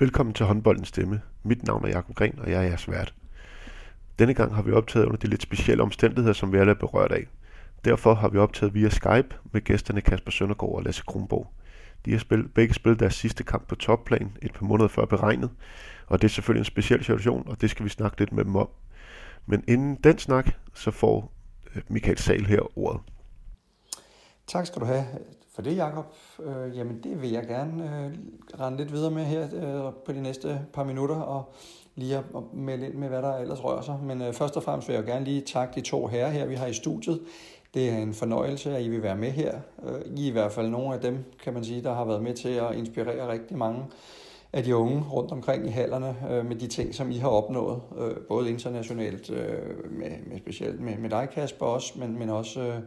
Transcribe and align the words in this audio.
Velkommen 0.00 0.34
til 0.34 0.46
håndboldens 0.46 0.88
stemme. 0.88 1.22
Mit 1.42 1.66
navn 1.66 1.84
er 1.84 1.88
Jakob 1.88 2.14
Gren, 2.14 2.38
og 2.38 2.50
jeg 2.50 2.58
er 2.58 2.62
jeres 2.62 2.90
vært. 2.90 3.14
Denne 4.18 4.34
gang 4.34 4.54
har 4.54 4.62
vi 4.62 4.72
optaget 4.72 5.06
under 5.06 5.18
de 5.18 5.26
lidt 5.26 5.42
specielle 5.42 5.82
omstændigheder, 5.82 6.32
som 6.32 6.52
vi 6.52 6.58
alle 6.58 6.70
er 6.70 6.74
berørt 6.74 7.12
af. 7.12 7.26
Derfor 7.84 8.14
har 8.14 8.28
vi 8.28 8.38
optaget 8.38 8.74
via 8.74 8.88
Skype 8.88 9.36
med 9.52 9.60
gæsterne 9.60 10.00
Kasper 10.00 10.30
Søndergaard 10.30 10.74
og 10.74 10.82
Lasse 10.82 11.02
Kronborg. 11.06 11.52
De 12.04 12.12
har 12.12 12.18
spillet, 12.18 12.54
begge 12.54 12.74
spillet 12.74 13.00
deres 13.00 13.14
sidste 13.14 13.44
kamp 13.44 13.68
på 13.68 13.74
topplan 13.74 14.36
et 14.42 14.52
par 14.52 14.66
måneder 14.66 14.88
før 14.88 15.04
beregnet, 15.04 15.50
og 16.06 16.22
det 16.22 16.28
er 16.28 16.32
selvfølgelig 16.32 16.60
en 16.60 16.64
speciel 16.64 17.00
situation, 17.00 17.48
og 17.48 17.60
det 17.60 17.70
skal 17.70 17.84
vi 17.84 17.90
snakke 17.90 18.18
lidt 18.18 18.32
med 18.32 18.44
dem 18.44 18.56
om. 18.56 18.68
Men 19.46 19.64
inden 19.68 19.94
den 20.04 20.18
snak, 20.18 20.50
så 20.74 20.90
får 20.90 21.32
øh, 21.74 21.82
Michael 21.88 22.18
Sal 22.18 22.46
her 22.46 22.78
ordet. 22.78 23.00
Tak 24.46 24.66
skal 24.66 24.80
du 24.80 24.86
have 24.86 25.04
for 25.60 25.64
det, 25.64 25.76
Jacob. 25.76 26.14
Øh, 26.42 26.76
jamen, 26.76 27.00
det 27.02 27.22
vil 27.22 27.30
jeg 27.30 27.46
gerne 27.46 27.84
øh, 27.84 28.60
rende 28.60 28.78
lidt 28.78 28.92
videre 28.92 29.10
med 29.10 29.24
her 29.24 29.42
øh, 29.42 29.92
på 30.06 30.12
de 30.12 30.22
næste 30.22 30.60
par 30.72 30.84
minutter, 30.84 31.16
og 31.16 31.54
lige 31.96 32.16
at 32.16 32.24
melde 32.52 32.86
ind 32.86 32.94
med, 32.94 33.08
hvad 33.08 33.22
der 33.22 33.36
ellers 33.36 33.64
rører 33.64 33.82
sig. 33.82 33.98
Men 34.02 34.22
øh, 34.22 34.32
først 34.32 34.56
og 34.56 34.62
fremmest 34.62 34.88
vil 34.88 34.94
jeg 34.94 35.04
gerne 35.04 35.24
lige 35.24 35.40
takke 35.40 35.74
de 35.74 35.80
to 35.80 36.06
herrer 36.06 36.30
her, 36.30 36.46
vi 36.46 36.54
har 36.54 36.66
i 36.66 36.72
studiet. 36.72 37.20
Det 37.74 37.90
er 37.90 37.96
en 37.96 38.14
fornøjelse, 38.14 38.76
at 38.76 38.82
I 38.82 38.88
vil 38.88 39.02
være 39.02 39.16
med 39.16 39.30
her. 39.30 39.58
Øh, 39.86 40.00
I 40.16 40.24
er 40.24 40.28
i 40.28 40.30
hvert 40.30 40.52
fald 40.52 40.68
nogle 40.68 40.94
af 40.94 41.00
dem, 41.00 41.24
kan 41.42 41.54
man 41.54 41.64
sige, 41.64 41.82
der 41.82 41.94
har 41.94 42.04
været 42.04 42.22
med 42.22 42.34
til 42.34 42.48
at 42.48 42.74
inspirere 42.74 43.32
rigtig 43.32 43.56
mange 43.56 43.84
af 44.52 44.64
de 44.64 44.76
unge 44.76 45.02
rundt 45.12 45.32
omkring 45.32 45.66
i 45.66 45.70
hallerne 45.70 46.16
øh, 46.30 46.46
med 46.46 46.56
de 46.56 46.66
ting, 46.66 46.94
som 46.94 47.10
I 47.10 47.16
har 47.16 47.28
opnået, 47.28 47.80
øh, 47.98 48.16
både 48.28 48.50
internationalt, 48.50 49.30
øh, 49.30 49.90
med, 49.90 50.10
med 50.26 50.38
specielt 50.38 50.80
med, 50.80 50.96
med 50.98 51.10
dig, 51.10 51.28
Kasper, 51.34 51.66
også, 51.66 51.92
men, 51.96 52.18
men 52.18 52.30
også 52.30 52.60
øh, 52.60 52.80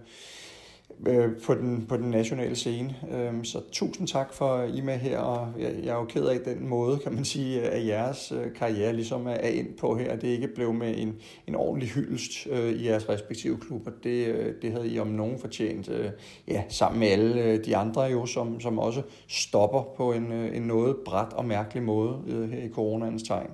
øh, 1.07 1.31
på, 1.45 1.53
den, 1.53 1.85
på 1.89 1.97
den 1.97 2.09
nationale 2.09 2.55
scene. 2.55 2.95
Øh, 3.11 3.43
så 3.43 3.61
tusind 3.71 4.07
tak 4.07 4.33
for, 4.33 4.47
at 4.47 4.75
I 4.75 4.81
med 4.81 4.97
her, 4.97 5.19
og 5.19 5.47
jeg, 5.59 5.73
jeg 5.83 5.89
er 5.89 5.95
jo 5.95 6.05
ked 6.05 6.25
af 6.25 6.39
den 6.39 6.67
måde, 6.67 6.97
kan 6.97 7.13
man 7.13 7.25
sige, 7.25 7.61
at 7.61 7.87
jeres 7.87 8.31
øh, 8.31 8.53
karriere 8.53 8.93
ligesom 8.93 9.27
er, 9.27 9.31
er 9.31 9.49
ind 9.49 9.77
på 9.77 9.97
her. 9.97 10.15
Det 10.15 10.27
ikke 10.27 10.47
blev 10.47 10.73
med 10.73 10.97
en, 10.97 11.15
en 11.47 11.55
ordentlig 11.55 11.89
hyldest 11.89 12.47
øh, 12.51 12.71
i 12.71 12.87
jeres 12.87 13.09
respektive 13.09 13.57
klubber. 13.57 13.91
Det, 14.03 14.27
øh, 14.27 14.53
det 14.61 14.71
havde 14.71 14.89
I 14.89 14.99
om 14.99 15.07
nogen 15.07 15.39
fortjent, 15.39 15.89
øh, 15.89 16.09
ja, 16.47 16.63
sammen 16.69 16.99
med 16.99 17.07
alle 17.07 17.43
øh, 17.43 17.65
de 17.65 17.77
andre 17.77 18.01
jo, 18.01 18.25
som, 18.25 18.59
som 18.59 18.79
også 18.79 19.01
stopper 19.27 19.83
på 19.97 20.13
en, 20.13 20.31
øh, 20.31 20.57
en 20.57 20.61
noget 20.61 20.95
bræt 21.05 21.33
og 21.33 21.45
mærkelig 21.45 21.83
måde 21.83 22.17
øh, 22.27 22.49
her 22.49 22.63
i 22.63 22.69
coronaens 22.69 23.23
tegn. 23.23 23.49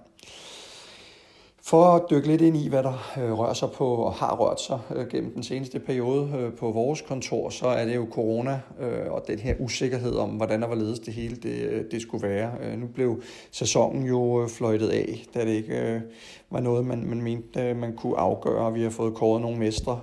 For 1.70 1.96
at 1.96 2.02
dykke 2.10 2.28
lidt 2.28 2.42
ind 2.42 2.58
i, 2.58 2.68
hvad 2.68 2.84
der 2.84 3.14
øh, 3.18 3.40
rører 3.40 3.54
sig 3.54 3.72
på 3.72 3.86
og 3.86 4.14
har 4.14 4.36
rørt 4.36 4.62
sig 4.62 4.80
øh, 4.96 5.08
gennem 5.08 5.34
den 5.34 5.44
seneste 5.44 5.80
periode 5.80 6.30
øh, 6.38 6.54
på 6.54 6.72
vores 6.72 7.02
kontor, 7.02 7.50
så 7.50 7.68
er 7.68 7.86
det 7.86 7.96
jo 7.96 8.08
corona 8.12 8.62
og 9.10 9.24
den 9.28 9.40
her 9.40 9.56
usikkerhed 9.60 10.16
om, 10.16 10.30
hvordan 10.30 10.62
der 10.62 10.68
hvorledes 10.68 11.00
det 11.00 11.14
hele 11.14 11.36
det, 11.36 11.88
det 11.92 12.02
skulle 12.02 12.28
være. 12.28 12.78
Nu 12.78 12.88
blev 12.88 13.22
sæsonen 13.52 14.06
jo 14.06 14.48
fløjtet 14.58 14.90
af, 14.90 15.26
da 15.34 15.46
det 15.46 15.52
ikke 15.52 16.02
var 16.50 16.60
noget, 16.60 16.86
man, 16.86 17.06
man 17.06 17.22
mente, 17.22 17.74
man 17.74 17.96
kunne 17.96 18.18
afgøre. 18.18 18.74
Vi 18.74 18.82
har 18.82 18.90
fået 18.90 19.14
kåret 19.14 19.42
nogle 19.42 19.58
mestre 19.58 20.02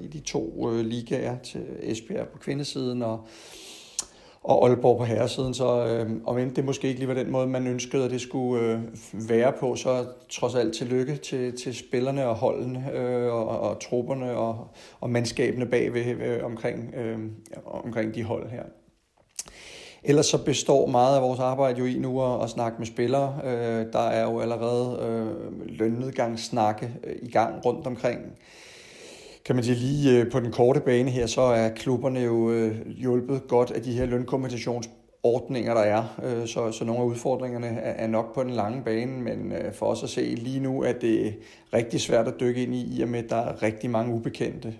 i 0.00 0.06
de 0.06 0.20
to 0.20 0.70
ligaer 0.82 1.38
til 1.38 1.60
Esbjerg 1.82 2.28
på 2.28 2.38
kvindesiden 2.38 3.02
og 3.02 3.20
og 4.44 4.68
Aalborg 4.68 4.98
på 4.98 5.04
herresiden, 5.04 5.54
så 5.54 5.86
øh, 5.86 6.10
om 6.26 6.38
end 6.38 6.54
det 6.54 6.64
måske 6.64 6.88
ikke 6.88 7.00
lige 7.00 7.08
var 7.08 7.14
den 7.14 7.30
måde, 7.30 7.46
man 7.46 7.66
ønskede, 7.66 8.04
at 8.04 8.10
det 8.10 8.20
skulle 8.20 8.64
øh, 8.64 8.78
være 9.12 9.52
på, 9.52 9.76
så 9.76 10.06
trods 10.30 10.54
alt 10.54 10.74
tillykke 10.74 11.16
til, 11.16 11.56
til 11.56 11.74
spillerne 11.74 12.26
og 12.26 12.34
holdene 12.34 12.90
øh, 12.94 13.32
og, 13.32 13.60
og 13.60 13.80
trupperne 13.80 14.36
og, 14.36 14.68
og 15.00 15.10
mandskabene 15.10 15.66
bagved 15.66 16.06
øh, 16.06 16.44
omkring, 16.44 16.94
øh, 16.94 17.18
omkring 17.66 18.14
de 18.14 18.22
hold 18.22 18.50
her. 18.50 18.62
Ellers 20.02 20.26
så 20.26 20.44
består 20.44 20.86
meget 20.86 21.16
af 21.16 21.22
vores 21.22 21.40
arbejde 21.40 21.78
jo 21.78 21.84
i 21.84 21.98
nu 21.98 22.22
at, 22.24 22.42
at 22.42 22.50
snakke 22.50 22.78
med 22.78 22.86
spillere. 22.86 23.40
Øh, 23.44 23.92
der 23.92 24.08
er 24.08 24.24
jo 24.24 24.40
allerede 24.40 24.98
øh, 25.02 25.78
lønnedgangssnakke 25.78 26.90
øh, 27.04 27.16
i 27.22 27.30
gang 27.30 27.64
rundt 27.66 27.86
omkring 27.86 28.20
kan 29.44 29.54
man 29.54 29.64
sige, 29.64 29.76
lige 29.76 30.20
øh, 30.20 30.30
på 30.30 30.40
den 30.40 30.52
korte 30.52 30.80
bane 30.80 31.10
her, 31.10 31.26
så 31.26 31.40
er 31.40 31.68
klubberne 31.68 32.20
jo 32.20 32.50
øh, 32.50 32.88
hjulpet 32.88 33.42
godt 33.48 33.70
af 33.70 33.82
de 33.82 33.92
her 33.92 34.06
lønkompensationsordninger, 34.06 35.74
der 35.74 35.80
er. 35.80 36.20
Øh, 36.24 36.46
så, 36.46 36.72
så 36.72 36.84
nogle 36.84 37.02
af 37.02 37.06
udfordringerne 37.06 37.66
er, 37.66 38.06
nok 38.06 38.34
på 38.34 38.42
den 38.42 38.50
lange 38.50 38.82
bane, 38.82 39.22
men 39.22 39.52
for 39.72 39.86
os 39.86 40.02
at 40.02 40.08
se 40.08 40.20
lige 40.20 40.60
nu 40.60 40.82
er 40.82 40.92
det 40.92 41.34
rigtig 41.74 42.00
svært 42.00 42.28
at 42.28 42.40
dykke 42.40 42.62
ind 42.62 42.74
i, 42.74 42.98
i 42.98 43.02
og 43.02 43.08
med, 43.08 43.24
at 43.24 43.30
der 43.30 43.36
er 43.36 43.62
rigtig 43.62 43.90
mange 43.90 44.14
ubekendte. 44.14 44.74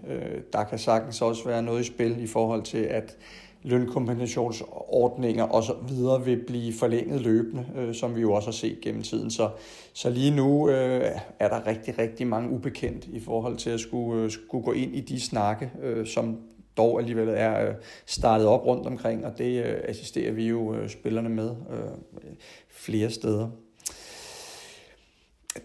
Der 0.52 0.64
kan 0.64 0.78
sagtens 0.78 1.22
også 1.22 1.48
være 1.48 1.62
noget 1.62 1.81
i 1.81 1.84
spil 1.84 2.22
i 2.22 2.26
forhold 2.26 2.62
til, 2.62 2.78
at 2.78 3.16
lønkompensationsordninger 3.64 5.44
og 5.44 5.62
så 5.62 5.75
videre 5.88 6.25
vil 6.25 6.44
blive 6.47 6.72
forlænget 6.72 7.20
løbende, 7.20 7.66
øh, 7.76 7.94
som 7.94 8.16
vi 8.16 8.20
jo 8.20 8.32
også 8.32 8.47
har 8.47 8.52
set 8.52 8.80
gennem 8.80 9.02
tiden. 9.02 9.30
Så, 9.30 9.50
så 9.92 10.10
lige 10.10 10.30
nu 10.30 10.69
øh, 10.69 11.10
er 11.38 11.48
der 11.48 11.66
rigtig, 11.66 11.98
rigtig 11.98 12.26
mange 12.26 12.50
ubekendt 12.50 13.04
i 13.04 13.20
forhold 13.20 13.56
til 13.56 13.70
at 13.70 13.80
skulle, 13.80 14.22
øh, 14.22 14.30
skulle 14.30 14.64
gå 14.64 14.72
ind 14.72 14.94
i 14.94 15.00
de 15.00 15.20
snakke, 15.20 15.70
øh, 15.82 16.06
som 16.06 16.38
dog 16.76 17.00
alligevel 17.00 17.28
er 17.28 17.69
øh, 17.69 17.75
startet 18.06 18.47
op 18.47 18.66
rundt 18.66 18.86
omkring, 18.86 19.26
og 19.26 19.38
det 19.38 19.64
øh, 19.64 19.81
assisterer 19.84 20.32
vi 20.32 20.48
jo 20.48 20.75
øh, 20.75 20.88
spillerne 20.88 21.28
med 21.28 21.50
øh, 21.50 22.31
flere 22.69 23.10
steder. 23.10 23.48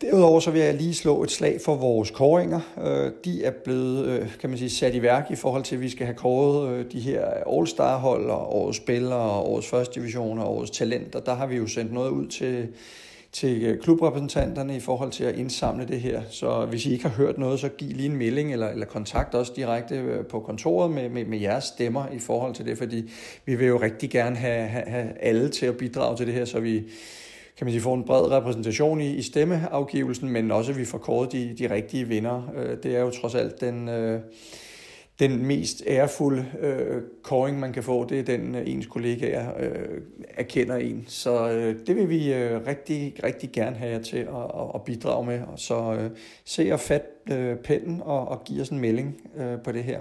Derudover 0.02 0.40
så 0.40 0.52
vil 0.52 0.62
jeg 0.62 0.74
lige 0.74 0.96
slå 0.96 1.24
et 1.24 1.32
slag 1.32 1.60
for 1.66 1.76
vores 1.76 2.12
kåringer. 2.12 2.60
Øh, 2.82 3.12
de 3.26 3.44
er 3.44 3.52
blevet 3.64 4.06
øh, 4.06 4.38
kan 4.40 4.50
man 4.50 4.60
sige, 4.60 4.70
sat 4.70 4.96
i 4.96 5.02
værk 5.02 5.32
i 5.32 5.36
forhold 5.36 5.64
til, 5.64 5.76
at 5.76 5.82
vi 5.82 5.90
skal 5.90 6.06
have 6.06 6.16
kåret 6.16 6.70
øh, 6.70 6.92
de 6.92 7.00
her 7.00 7.26
All-Star-hold 7.26 8.30
og 8.30 8.56
årets 8.56 8.78
spillere 8.78 9.20
og 9.20 9.52
årets 9.52 9.68
første 9.68 10.00
division 10.00 10.40
og 10.40 10.56
årets 10.56 10.72
talenter. 10.72 11.20
Der 11.20 11.36
har 11.36 11.48
vi 11.48 11.56
jo 11.56 11.68
sendt 11.68 11.94
noget 11.94 12.10
ud 12.10 12.28
til, 12.28 12.68
til 13.32 13.80
klubrepræsentanterne 13.82 14.76
i 14.76 14.80
forhold 14.80 15.12
til 15.12 15.24
at 15.24 15.36
indsamle 15.36 15.88
det 15.88 16.02
her. 16.02 16.22
Så 16.30 16.66
hvis 16.66 16.86
I 16.86 16.92
ikke 16.92 17.04
har 17.04 17.16
hørt 17.16 17.38
noget, 17.38 17.60
så 17.60 17.70
giv 17.70 17.90
lige 17.90 18.10
en 18.10 18.18
melding 18.18 18.54
eller, 18.54 18.70
eller 18.70 18.86
kontakt 18.86 19.36
os 19.36 19.50
direkte 19.50 20.26
på 20.30 20.40
kontoret 20.40 20.92
med, 20.92 21.10
med, 21.10 21.26
med 21.26 21.40
jeres 21.40 21.64
stemmer 21.64 22.08
i 22.14 22.20
forhold 22.20 22.56
til 22.56 22.66
det, 22.66 22.78
fordi 22.78 23.12
vi 23.46 23.56
vil 23.56 23.68
jo 23.68 23.82
rigtig 23.82 24.10
gerne 24.10 24.36
have, 24.36 24.68
have, 24.68 24.86
have 24.88 25.10
alle 25.20 25.50
til 25.50 25.66
at 25.66 25.78
bidrage 25.78 26.18
til 26.18 26.28
det 26.28 26.34
her, 26.34 26.46
så 26.46 26.60
vi 26.60 26.84
kan 27.60 27.66
man 27.66 27.72
sige, 27.72 27.82
får 27.82 27.96
en 27.96 28.04
bred 28.04 28.32
repræsentation 28.32 29.02
i, 29.02 29.16
i 29.16 29.22
stemmeafgivelsen, 29.22 30.30
men 30.30 30.52
også 30.52 30.72
at 30.72 30.78
vi 30.78 30.86
får 30.86 30.98
kåret 30.98 31.32
de, 31.32 31.56
de 31.60 31.74
rigtige 31.74 32.08
vinder. 32.08 32.52
Øh, 32.56 32.78
det 32.84 32.96
er 32.96 33.00
jo 33.00 33.10
trods 33.10 33.36
alt 33.36 33.62
den, 33.62 33.90
øh, 33.90 34.22
den 35.20 35.46
mest 35.46 35.84
ærefulde 35.88 36.46
øh, 36.60 37.02
kåring, 37.24 37.60
man 37.60 37.74
kan 37.74 37.84
få. 37.84 38.06
Det 38.06 38.20
er 38.20 38.24
den, 38.24 38.56
øh, 38.56 38.62
ens 38.66 38.86
kollegaer 38.86 39.52
øh, 39.60 40.02
erkender 40.30 40.76
en. 40.76 41.06
Så 41.08 41.50
øh, 41.50 41.76
det 41.88 41.96
vil 41.96 42.10
vi 42.10 42.34
øh, 42.34 42.68
rigtig, 42.68 43.14
rigtig 43.24 43.50
gerne 43.52 43.76
have 43.76 43.92
jer 43.92 44.02
til 44.02 44.18
at, 44.18 44.28
at, 44.28 44.72
at 44.76 44.84
bidrage 44.84 45.26
med. 45.26 45.40
Så 45.56 45.94
øh, 45.94 46.10
se 46.46 46.74
og 46.74 46.80
fat 46.80 47.06
øh, 47.32 47.58
pennen 47.58 48.02
og, 48.02 48.28
og 48.28 48.44
give 48.44 48.62
os 48.62 48.70
en 48.70 48.80
melding 48.80 49.22
øh, 49.38 49.62
på 49.64 49.72
det 49.72 49.84
her. 49.84 50.00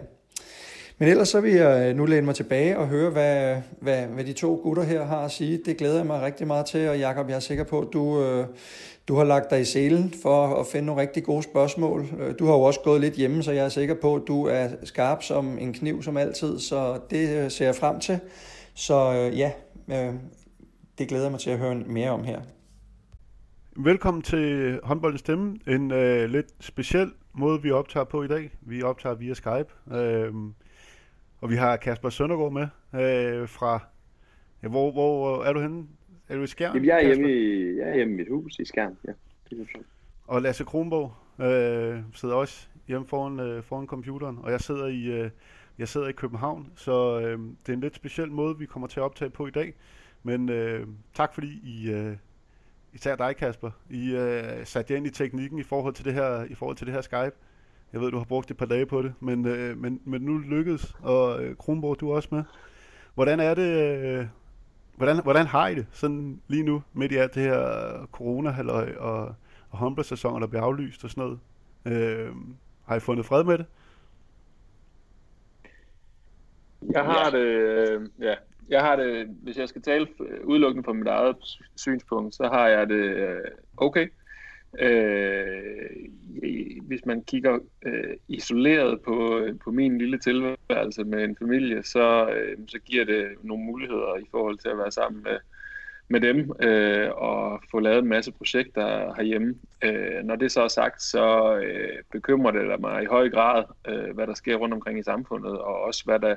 Men 0.98 1.08
ellers 1.08 1.28
så 1.28 1.40
vil 1.40 1.52
jeg 1.52 1.88
øh, 1.90 1.96
nu 1.96 2.06
læne 2.06 2.26
mig 2.26 2.34
tilbage 2.34 2.78
og 2.78 2.88
høre, 2.88 3.10
hvad, 3.10 3.62
hvad, 3.80 4.06
hvad 4.06 4.24
de 4.24 4.32
to 4.32 4.60
gutter 4.62 4.82
her 4.82 5.04
har 5.04 5.24
at 5.24 5.30
sige. 5.30 5.60
Det 5.64 5.76
glæder 5.76 5.96
jeg 5.96 6.06
mig 6.06 6.22
rigtig 6.22 6.46
meget 6.46 6.66
til, 6.66 6.88
og 6.88 6.98
Jakob, 6.98 7.28
jeg 7.28 7.36
er 7.36 7.40
sikker 7.40 7.64
på, 7.64 7.80
at 7.80 7.88
du, 7.92 8.22
øh, 8.22 8.46
du 9.08 9.16
har 9.16 9.24
lagt 9.24 9.50
dig 9.50 9.60
i 9.60 9.64
selen 9.64 10.14
for 10.22 10.60
at 10.60 10.66
finde 10.66 10.86
nogle 10.86 11.02
rigtig 11.02 11.24
gode 11.24 11.42
spørgsmål. 11.42 12.06
Øh, 12.20 12.34
du 12.38 12.46
har 12.46 12.52
jo 12.52 12.60
også 12.60 12.80
gået 12.84 13.00
lidt 13.00 13.14
hjemme, 13.14 13.42
så 13.42 13.52
jeg 13.52 13.64
er 13.64 13.68
sikker 13.68 13.94
på, 13.94 14.14
at 14.14 14.22
du 14.26 14.46
er 14.46 14.68
skarp 14.84 15.22
som 15.22 15.58
en 15.58 15.72
kniv 15.72 16.02
som 16.02 16.16
altid, 16.16 16.58
så 16.58 17.00
det 17.10 17.52
ser 17.52 17.64
jeg 17.64 17.74
frem 17.74 18.00
til. 18.00 18.20
Så 18.74 19.10
ja, 19.36 19.52
det 20.98 21.08
glæder 21.08 21.24
jeg 21.24 21.30
mig 21.30 21.40
til 21.40 21.50
at 21.50 21.58
høre 21.58 21.74
mere 21.74 22.10
om 22.10 22.24
her. 22.24 22.40
Velkommen 23.76 24.22
til 24.22 24.78
håndboldens 24.82 25.20
stemme. 25.20 25.58
En 25.66 25.90
øh, 25.90 26.30
lidt 26.30 26.46
speciel 26.60 27.10
måde, 27.34 27.62
vi 27.62 27.70
optager 27.70 28.04
på 28.04 28.22
i 28.22 28.28
dag. 28.28 28.50
Vi 28.60 28.82
optager 28.82 29.14
via 29.14 29.34
Skype. 29.34 29.96
Øh, 29.98 30.32
og 31.40 31.50
vi 31.50 31.56
har 31.56 31.76
Kasper 31.76 32.10
Søndergaard 32.10 32.52
med 32.52 32.68
øh, 32.94 33.48
fra... 33.48 33.80
Ja, 34.62 34.68
hvor, 34.68 34.92
hvor 34.92 35.44
er 35.44 35.52
du 35.52 35.60
henne? 35.60 35.86
Er 36.28 36.36
du 36.36 36.42
i 36.42 36.46
Skjern? 36.46 36.74
Jamen, 36.74 36.88
jeg 36.88 37.02
er 37.02 37.06
hjemme 37.06 37.32
i, 37.32 37.76
jeg 37.76 37.88
er 37.88 37.94
hjemme 37.94 38.14
i 38.14 38.16
mit 38.16 38.28
hus 38.28 38.58
i 38.58 38.64
Skjern, 38.64 38.98
ja. 39.06 39.12
Det 39.50 39.60
er 39.60 39.80
og 40.28 40.42
Lasse 40.42 40.64
Kronborg 40.64 41.14
øh, 41.44 42.00
sidder 42.14 42.34
også 42.34 42.68
hjemme 42.88 43.06
foran, 43.06 43.40
øh, 43.40 43.62
foran 43.62 43.86
computeren, 43.86 44.38
og 44.42 44.50
jeg 44.50 44.60
sidder 44.60 44.86
i, 44.86 45.04
øh, 45.04 45.30
jeg 45.78 45.88
sidder 45.88 46.08
i 46.08 46.12
København, 46.12 46.72
så 46.76 47.20
øh, 47.20 47.38
det 47.38 47.68
er 47.68 47.72
en 47.72 47.80
lidt 47.80 47.94
speciel 47.94 48.30
måde, 48.30 48.58
vi 48.58 48.66
kommer 48.66 48.88
til 48.88 49.00
at 49.00 49.04
optage 49.04 49.30
på 49.30 49.46
i 49.46 49.50
dag. 49.50 49.74
Men 50.22 50.48
øh, 50.48 50.86
tak 51.14 51.34
fordi 51.34 51.60
I, 51.64 51.90
øh, 51.90 52.16
især 52.92 53.16
dig 53.16 53.36
Kasper, 53.36 53.70
I 53.90 54.16
øh, 54.16 54.66
satte 54.66 54.92
jer 54.92 54.96
ind 54.96 55.06
i 55.06 55.10
teknikken 55.10 55.58
i 55.58 55.62
forhold 55.62 55.94
til 55.94 56.04
det 56.04 56.14
her, 56.14 56.44
i 56.44 56.54
forhold 56.54 56.76
til 56.76 56.86
det 56.86 56.94
her 56.94 57.00
Skype. 57.00 57.32
Jeg 57.92 58.00
ved, 58.00 58.10
du 58.10 58.16
har 58.18 58.24
brugt 58.24 58.50
et 58.50 58.56
par 58.56 58.66
dage 58.66 58.86
på 58.86 59.02
det, 59.02 59.14
men, 59.20 59.46
øh, 59.46 59.78
men, 59.78 60.00
men 60.04 60.22
nu 60.22 60.38
lykkedes, 60.38 60.96
og 61.02 61.44
øh, 61.44 61.56
Kronborg, 61.56 62.00
du 62.00 62.10
er 62.10 62.16
også 62.16 62.28
med. 62.32 62.44
Hvordan 63.14 63.40
er 63.40 63.54
det, 63.54 63.72
øh, 64.04 64.26
hvordan, 64.96 65.22
hvordan 65.22 65.46
har 65.46 65.68
I 65.68 65.74
det 65.74 65.86
sådan 65.92 66.40
lige 66.48 66.62
nu, 66.62 66.82
midt 66.92 67.12
i 67.12 67.16
alt 67.16 67.34
det 67.34 67.42
her 67.42 68.06
corona 68.12 68.72
og, 68.72 68.86
og 68.98 69.34
håndboldsæsoner, 69.68 70.38
der 70.38 70.46
bliver 70.46 70.62
aflyst 70.62 71.04
og 71.04 71.10
sådan 71.10 71.22
noget? 71.24 71.38
Øh, 71.84 72.32
har 72.84 72.96
I 72.96 73.00
fundet 73.00 73.26
fred 73.26 73.44
med 73.44 73.58
det? 73.58 73.66
Jeg 76.92 77.04
har 77.04 77.30
det, 77.30 77.38
øh, 77.38 78.08
ja, 78.20 78.34
jeg 78.68 78.80
har 78.80 78.96
det, 78.96 79.26
hvis 79.42 79.56
jeg 79.56 79.68
skal 79.68 79.82
tale 79.82 80.06
øh, 80.20 80.46
udelukkende 80.46 80.84
fra 80.84 80.92
mit 80.92 81.06
eget 81.06 81.36
synspunkt, 81.76 82.34
så 82.34 82.48
har 82.52 82.68
jeg 82.68 82.88
det 82.88 83.04
øh, 83.16 83.40
okay. 83.76 84.08
Øh, 84.78 86.08
hvis 86.82 87.06
man 87.06 87.22
kigger 87.22 87.58
øh, 87.86 88.16
isoleret 88.28 89.00
på, 89.00 89.46
på 89.64 89.70
min 89.70 89.98
lille 89.98 90.18
tilværelse 90.18 91.04
med 91.04 91.24
en 91.24 91.36
familie, 91.38 91.82
så, 91.82 92.30
øh, 92.30 92.58
så 92.68 92.78
giver 92.78 93.04
det 93.04 93.28
nogle 93.42 93.64
muligheder 93.64 94.16
i 94.16 94.26
forhold 94.30 94.58
til 94.58 94.68
at 94.68 94.78
være 94.78 94.90
sammen 94.90 95.22
med, 95.22 95.38
med 96.08 96.20
dem 96.20 96.52
øh, 96.62 97.10
og 97.10 97.62
få 97.70 97.80
lavet 97.80 97.98
en 97.98 98.08
masse 98.08 98.32
projekter 98.32 99.14
herhjemme. 99.14 99.54
Øh, 99.84 100.24
når 100.24 100.36
det 100.36 100.52
så 100.52 100.62
er 100.62 100.68
sagt, 100.68 101.02
så 101.02 101.56
øh, 101.56 102.02
bekymrer 102.12 102.50
det 102.50 102.80
mig 102.80 103.02
i 103.02 103.06
høj 103.06 103.30
grad, 103.30 103.64
øh, 103.88 104.14
hvad 104.14 104.26
der 104.26 104.34
sker 104.34 104.56
rundt 104.56 104.74
omkring 104.74 104.98
i 104.98 105.02
samfundet, 105.02 105.58
og 105.58 105.80
også 105.80 106.04
hvad 106.04 106.18
der, 106.18 106.36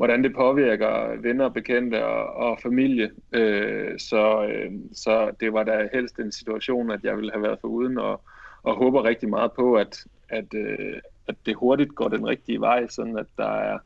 hvordan 0.00 0.22
det 0.22 0.34
påvirker 0.34 1.20
venner, 1.22 1.48
bekendte 1.48 2.06
og, 2.06 2.34
og 2.34 2.58
familie. 2.62 3.10
Øh, 3.32 3.98
så, 3.98 4.46
øh, 4.46 4.72
så 4.92 5.30
det 5.40 5.52
var 5.52 5.64
da 5.64 5.88
helst 5.92 6.18
en 6.18 6.32
situation, 6.32 6.90
at 6.90 7.04
jeg 7.04 7.16
ville 7.16 7.32
have 7.32 7.42
været 7.42 7.58
for 7.60 7.68
uden, 7.68 7.98
og, 7.98 8.20
og 8.62 8.76
håber 8.76 9.04
rigtig 9.04 9.28
meget 9.28 9.52
på, 9.52 9.74
at, 9.74 10.04
at, 10.28 10.54
øh, 10.54 11.00
at 11.28 11.34
det 11.46 11.56
hurtigt 11.56 11.94
går 11.94 12.08
den 12.08 12.26
rigtige 12.26 12.60
vej, 12.60 12.86
sådan 12.86 13.18
at 13.18 13.26
der 13.36 13.50
er 13.50 13.78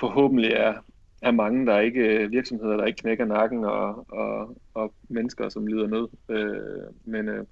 forhåbentlig 0.00 0.52
er, 0.52 0.74
er 1.22 1.30
mange, 1.30 1.66
der 1.66 1.78
ikke 1.78 2.00
øh, 2.00 2.30
virksomheder, 2.30 2.76
der 2.76 2.84
ikke 2.84 3.00
knækker 3.00 3.24
nakken, 3.24 3.64
og, 3.64 4.06
og, 4.08 4.56
og 4.74 4.94
mennesker, 5.08 5.48
som 5.48 5.66
lider 5.66 5.86
nød. 5.86 6.08
Øh, 6.28 6.94
men, 7.04 7.28
øh, 7.28 7.44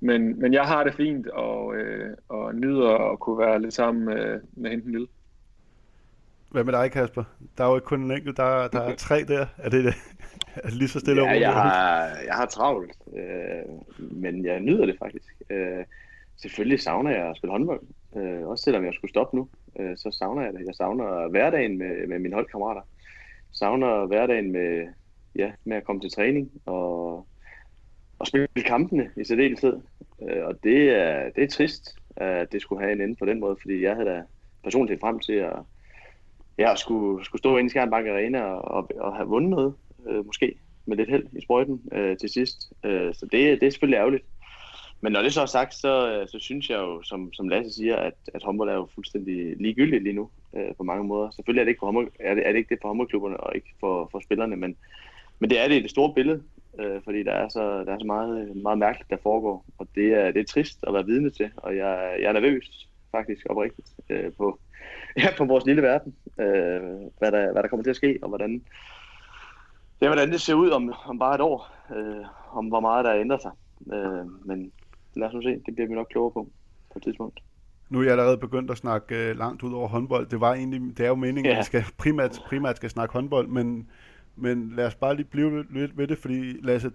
men, 0.00 0.40
men 0.40 0.52
jeg 0.52 0.64
har 0.64 0.84
det 0.84 0.94
fint, 0.94 1.26
og, 1.26 1.76
øh, 1.76 2.16
og 2.28 2.54
nyder 2.54 3.12
at 3.12 3.20
kunne 3.20 3.38
være 3.38 3.62
lidt 3.62 3.74
sammen 3.74 4.08
øh, 4.08 4.16
med, 4.16 4.40
med 4.56 4.70
hende 4.70 4.90
lille. 4.90 5.06
Hvad 6.54 6.64
med 6.64 6.72
dig, 6.72 6.90
Kasper? 6.92 7.24
Der 7.58 7.64
er 7.64 7.68
jo 7.68 7.74
ikke 7.74 7.84
kun 7.84 8.02
en 8.02 8.10
enkelt, 8.10 8.36
der, 8.36 8.68
der 8.68 8.80
er 8.80 8.94
tre 8.96 9.24
der. 9.28 9.46
Er 9.58 9.68
det, 9.68 9.84
det? 9.84 9.94
er 10.64 10.68
det 10.68 10.72
lige 10.72 10.88
så 10.88 11.00
stille 11.00 11.22
ja, 11.22 11.28
over? 11.28 11.40
Jeg 11.40 11.52
har, 11.52 12.06
jeg 12.26 12.34
har 12.34 12.46
travlt, 12.46 12.92
øh, 13.16 13.62
men 13.98 14.44
jeg 14.44 14.60
nyder 14.60 14.86
det 14.86 14.96
faktisk. 14.98 15.42
Øh, 15.50 15.84
selvfølgelig 16.36 16.80
savner 16.80 17.10
jeg 17.10 17.26
at 17.26 17.36
spille 17.36 17.52
håndbold. 17.52 17.80
Øh, 18.16 18.46
også 18.46 18.62
selvom 18.64 18.84
jeg 18.84 18.94
skulle 18.94 19.10
stoppe 19.10 19.36
nu, 19.36 19.48
øh, 19.78 19.96
så 19.96 20.10
savner 20.10 20.42
jeg 20.42 20.52
det. 20.52 20.66
Jeg 20.66 20.74
savner 20.74 21.28
hverdagen 21.28 21.78
med, 21.78 22.06
med 22.06 22.18
mine 22.18 22.34
holdkammerater. 22.34 22.82
Savner 23.52 24.06
hverdagen 24.06 24.52
med, 24.52 24.86
ja, 25.34 25.52
med 25.64 25.76
at 25.76 25.84
komme 25.84 26.00
til 26.00 26.10
træning 26.10 26.50
og, 26.66 27.26
og 28.18 28.26
spille 28.26 28.48
kampene 28.66 29.10
i 29.16 29.24
særdeleshed. 29.24 29.80
Øh, 30.22 30.44
og 30.44 30.54
det 30.64 30.90
er, 30.90 31.30
det 31.36 31.44
er 31.44 31.48
trist, 31.48 31.98
at 32.16 32.52
det 32.52 32.62
skulle 32.62 32.82
have 32.82 32.92
en 32.92 33.00
ende 33.00 33.16
på 33.16 33.26
den 33.26 33.40
måde, 33.40 33.56
fordi 33.62 33.82
jeg 33.82 33.94
havde 33.94 34.08
da 34.08 34.22
personligt 34.62 35.00
frem 35.00 35.18
til 35.18 35.32
at 35.32 35.56
ja, 36.58 36.74
skulle, 36.76 37.24
skulle 37.24 37.40
stå 37.40 37.56
inde 37.56 37.66
i 37.66 37.70
Skjernbank 37.70 38.06
Arena 38.06 38.42
og, 38.42 38.64
og, 38.64 38.90
og 39.00 39.16
have 39.16 39.28
vundet 39.28 39.50
noget, 39.50 39.74
øh, 40.08 40.26
måske 40.26 40.54
med 40.86 40.96
lidt 40.96 41.10
held 41.10 41.26
i 41.32 41.40
sprøjten 41.40 41.80
øh, 41.92 42.16
til 42.16 42.28
sidst. 42.28 42.72
Øh, 42.84 43.14
så 43.14 43.26
det, 43.32 43.60
det 43.60 43.66
er 43.66 43.70
selvfølgelig 43.70 43.96
ærgerligt. 43.96 44.24
Men 45.00 45.12
når 45.12 45.22
det 45.22 45.32
så 45.32 45.42
er 45.42 45.46
sagt, 45.46 45.74
så, 45.74 46.12
øh, 46.12 46.28
så 46.28 46.38
synes 46.38 46.70
jeg 46.70 46.78
jo, 46.78 47.02
som, 47.02 47.32
som 47.32 47.48
Lasse 47.48 47.72
siger, 47.72 47.96
at, 47.96 48.14
at 48.34 48.42
håndbold 48.42 48.68
er 48.68 48.74
jo 48.74 48.88
fuldstændig 48.94 49.56
ligegyldigt 49.60 50.02
lige 50.02 50.12
nu 50.12 50.30
øh, 50.56 50.74
på 50.76 50.82
mange 50.82 51.04
måder. 51.04 51.30
Selvfølgelig 51.30 51.60
er 51.60 51.64
det 51.64 51.70
ikke, 51.70 51.80
for 51.80 51.86
håndbold, 51.86 52.10
er 52.20 52.34
det, 52.34 52.46
er 52.46 52.52
det, 52.52 52.58
ikke 52.58 52.68
det 52.68 52.78
for 52.82 52.88
håndboldklubberne 52.88 53.36
og 53.36 53.54
ikke 53.54 53.68
for, 53.80 54.08
for 54.12 54.20
spillerne, 54.20 54.56
men, 54.56 54.76
men 55.38 55.50
det 55.50 55.60
er 55.60 55.68
det 55.68 55.74
i 55.74 55.82
det 55.82 55.90
store 55.90 56.14
billede, 56.14 56.42
øh, 56.80 57.02
fordi 57.04 57.22
der 57.22 57.32
er 57.32 57.48
så, 57.48 57.84
der 57.84 57.92
er 57.92 57.98
så 57.98 58.06
meget, 58.06 58.56
meget 58.56 58.78
mærkeligt, 58.78 59.10
der 59.10 59.16
foregår. 59.22 59.64
Og 59.78 59.88
det 59.94 60.12
er, 60.12 60.30
det 60.30 60.40
er 60.40 60.44
trist 60.44 60.78
at 60.86 60.94
være 60.94 61.06
vidne 61.06 61.30
til, 61.30 61.50
og 61.56 61.76
jeg, 61.76 62.16
jeg 62.20 62.28
er 62.28 62.32
nervøs 62.32 62.88
faktisk 63.10 63.46
oprigtigt 63.50 63.88
øh, 64.10 64.32
på, 64.32 64.58
ja, 65.22 65.28
på 65.38 65.44
vores 65.44 65.66
lille 65.66 65.82
verden, 65.82 66.14
øh, 66.38 66.82
hvad, 67.18 67.32
der, 67.32 67.52
hvad 67.52 67.62
der 67.62 67.68
kommer 67.68 67.84
til 67.84 67.90
at 67.90 67.96
ske, 67.96 68.18
og 68.22 68.28
hvordan, 68.28 68.62
ja, 70.00 70.06
hvordan 70.06 70.32
det 70.32 70.40
ser 70.40 70.54
ud 70.54 70.70
om, 70.70 70.94
om 71.06 71.18
bare 71.18 71.34
et 71.34 71.40
år, 71.40 71.76
øh, 71.96 72.24
om 72.52 72.66
hvor 72.66 72.80
meget 72.80 73.04
der 73.04 73.14
ændrer 73.14 73.38
sig. 73.38 73.50
Øh, 73.92 74.46
men 74.46 74.72
lad 75.14 75.28
os 75.28 75.34
nu 75.34 75.42
se, 75.42 75.62
det 75.66 75.74
bliver 75.74 75.88
vi 75.88 75.94
nok 75.94 76.06
klogere 76.10 76.32
på 76.32 76.48
på 76.92 76.98
et 76.98 77.02
tidspunkt. 77.02 77.40
Nu 77.90 77.98
er 77.98 78.02
jeg 78.02 78.12
allerede 78.12 78.38
begyndt 78.38 78.70
at 78.70 78.78
snakke 78.78 79.30
øh, 79.30 79.38
langt 79.38 79.62
ud 79.62 79.72
over 79.72 79.88
håndbold. 79.88 80.26
Det 80.26 80.40
var 80.40 80.54
egentlig, 80.54 80.98
det 80.98 81.04
er 81.04 81.08
jo 81.08 81.14
meningen, 81.14 81.44
ja. 81.44 81.52
at 81.52 81.58
vi 81.58 81.64
skal 81.64 81.84
primært, 81.98 82.40
primært 82.46 82.76
skal 82.76 82.90
snakke 82.90 83.12
håndbold, 83.12 83.48
men, 83.48 83.90
men 84.36 84.72
lad 84.76 84.86
os 84.86 84.94
bare 84.94 85.16
lige 85.16 85.26
blive 85.26 85.64
lidt 85.70 85.98
ved 85.98 86.06
det, 86.06 86.18
fordi 86.18 86.60
Lasse, 86.62 86.92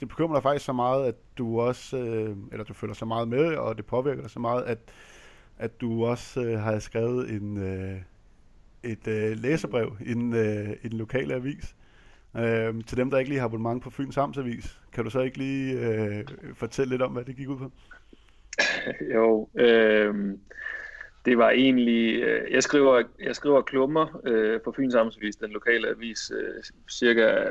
det 0.00 0.08
bekymrer 0.08 0.34
dig 0.34 0.42
faktisk 0.42 0.64
så 0.64 0.72
meget, 0.72 1.06
at 1.06 1.14
du 1.38 1.60
også, 1.60 1.96
øh, 1.96 2.36
eller 2.52 2.64
du 2.64 2.74
føler 2.74 2.94
så 2.94 3.04
meget 3.04 3.28
med, 3.28 3.56
og 3.56 3.76
det 3.76 3.86
påvirker 3.86 4.22
dig 4.22 4.30
så 4.30 4.40
meget, 4.40 4.62
at 4.62 4.78
at 5.58 5.80
du 5.80 6.04
også 6.06 6.40
øh, 6.40 6.60
har 6.60 6.78
skrevet 6.78 7.30
en, 7.30 7.56
øh, 7.56 8.00
et 8.84 9.08
øh, 9.08 9.36
læserbrev 9.38 9.96
i 10.00 10.14
den, 10.14 10.34
øh, 10.34 10.76
i 10.82 10.88
den 10.88 10.98
lokale 10.98 11.34
avis. 11.34 11.76
Øh, 12.36 12.84
til 12.86 12.96
dem, 12.96 13.10
der 13.10 13.18
ikke 13.18 13.28
lige 13.28 13.38
har 13.38 13.46
abonnement 13.46 13.82
på 13.82 13.90
Fyns 13.90 14.16
Amtsavis, 14.16 14.80
kan 14.92 15.04
du 15.04 15.10
så 15.10 15.20
ikke 15.20 15.38
lige 15.38 15.80
øh, 15.80 16.24
fortælle 16.54 16.90
lidt 16.90 17.02
om, 17.02 17.12
hvad 17.12 17.24
det 17.24 17.36
gik 17.36 17.48
ud 17.48 17.58
på? 17.58 17.70
jo, 19.14 19.48
øh, 19.54 20.34
det 21.24 21.38
var 21.38 21.50
egentlig, 21.50 22.22
øh, 22.22 22.52
jeg 22.52 22.62
skriver, 22.62 23.02
jeg 23.22 23.36
skriver 23.36 23.62
klummer 23.62 24.20
øh, 24.24 24.60
på 24.60 24.72
Fyns 24.72 24.94
Amtsvis, 24.94 25.36
den 25.36 25.50
lokale 25.50 25.88
avis, 25.88 26.32
øh, 26.38 26.62
cirka 26.90 27.44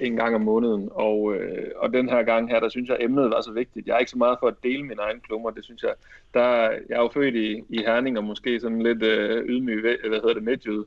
en 0.00 0.16
gang 0.16 0.34
om 0.34 0.40
måneden, 0.40 0.88
og, 0.92 1.34
øh, 1.34 1.70
og 1.76 1.92
den 1.92 2.08
her 2.08 2.22
gang 2.22 2.50
her, 2.50 2.60
der 2.60 2.68
synes 2.68 2.88
jeg, 2.88 2.96
emnet 3.00 3.30
var 3.30 3.40
så 3.40 3.52
vigtigt. 3.52 3.86
Jeg 3.86 3.94
er 3.94 3.98
ikke 3.98 4.10
så 4.10 4.18
meget 4.18 4.38
for 4.40 4.48
at 4.48 4.62
dele 4.62 4.82
mine 4.82 5.02
egne 5.02 5.20
klummer, 5.20 5.50
det 5.50 5.64
synes 5.64 5.82
jeg, 5.82 5.94
der, 6.34 6.70
jeg 6.70 6.96
er 6.96 7.02
jo 7.02 7.10
født 7.14 7.34
i, 7.34 7.62
i 7.68 7.78
Herning, 7.78 8.18
og 8.18 8.24
måske 8.24 8.60
sådan 8.60 8.82
lidt 8.82 9.02
øh, 9.02 9.44
ydmyg, 9.44 9.80
hvad 9.80 10.20
hedder 10.20 10.34
det, 10.34 10.42
midtjyde, 10.42 10.84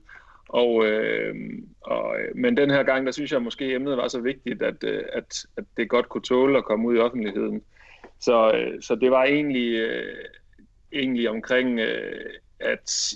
og, 0.49 0.85
øh, 0.85 1.35
og, 1.81 2.15
men 2.35 2.57
den 2.57 2.71
her 2.71 2.83
gang, 2.83 3.05
der 3.05 3.11
synes 3.11 3.31
jeg 3.31 3.41
måske, 3.41 3.73
emnet 3.73 3.97
var 3.97 4.07
så 4.07 4.19
vigtigt, 4.19 4.61
at, 4.61 4.83
øh, 4.83 5.03
at, 5.13 5.45
at 5.57 5.63
det 5.77 5.89
godt 5.89 6.09
kunne 6.09 6.21
tåle 6.21 6.57
at 6.57 6.65
komme 6.65 6.87
ud 6.87 6.95
i 6.95 6.99
offentligheden. 6.99 7.61
Så, 8.19 8.51
øh, 8.51 8.81
så 8.81 8.95
det 8.95 9.11
var 9.11 9.23
egentlig... 9.23 9.73
Øh, 9.73 10.15
egentlig 10.93 11.29
omkring, 11.29 11.79
øh, 11.79 12.29
at 12.59 13.13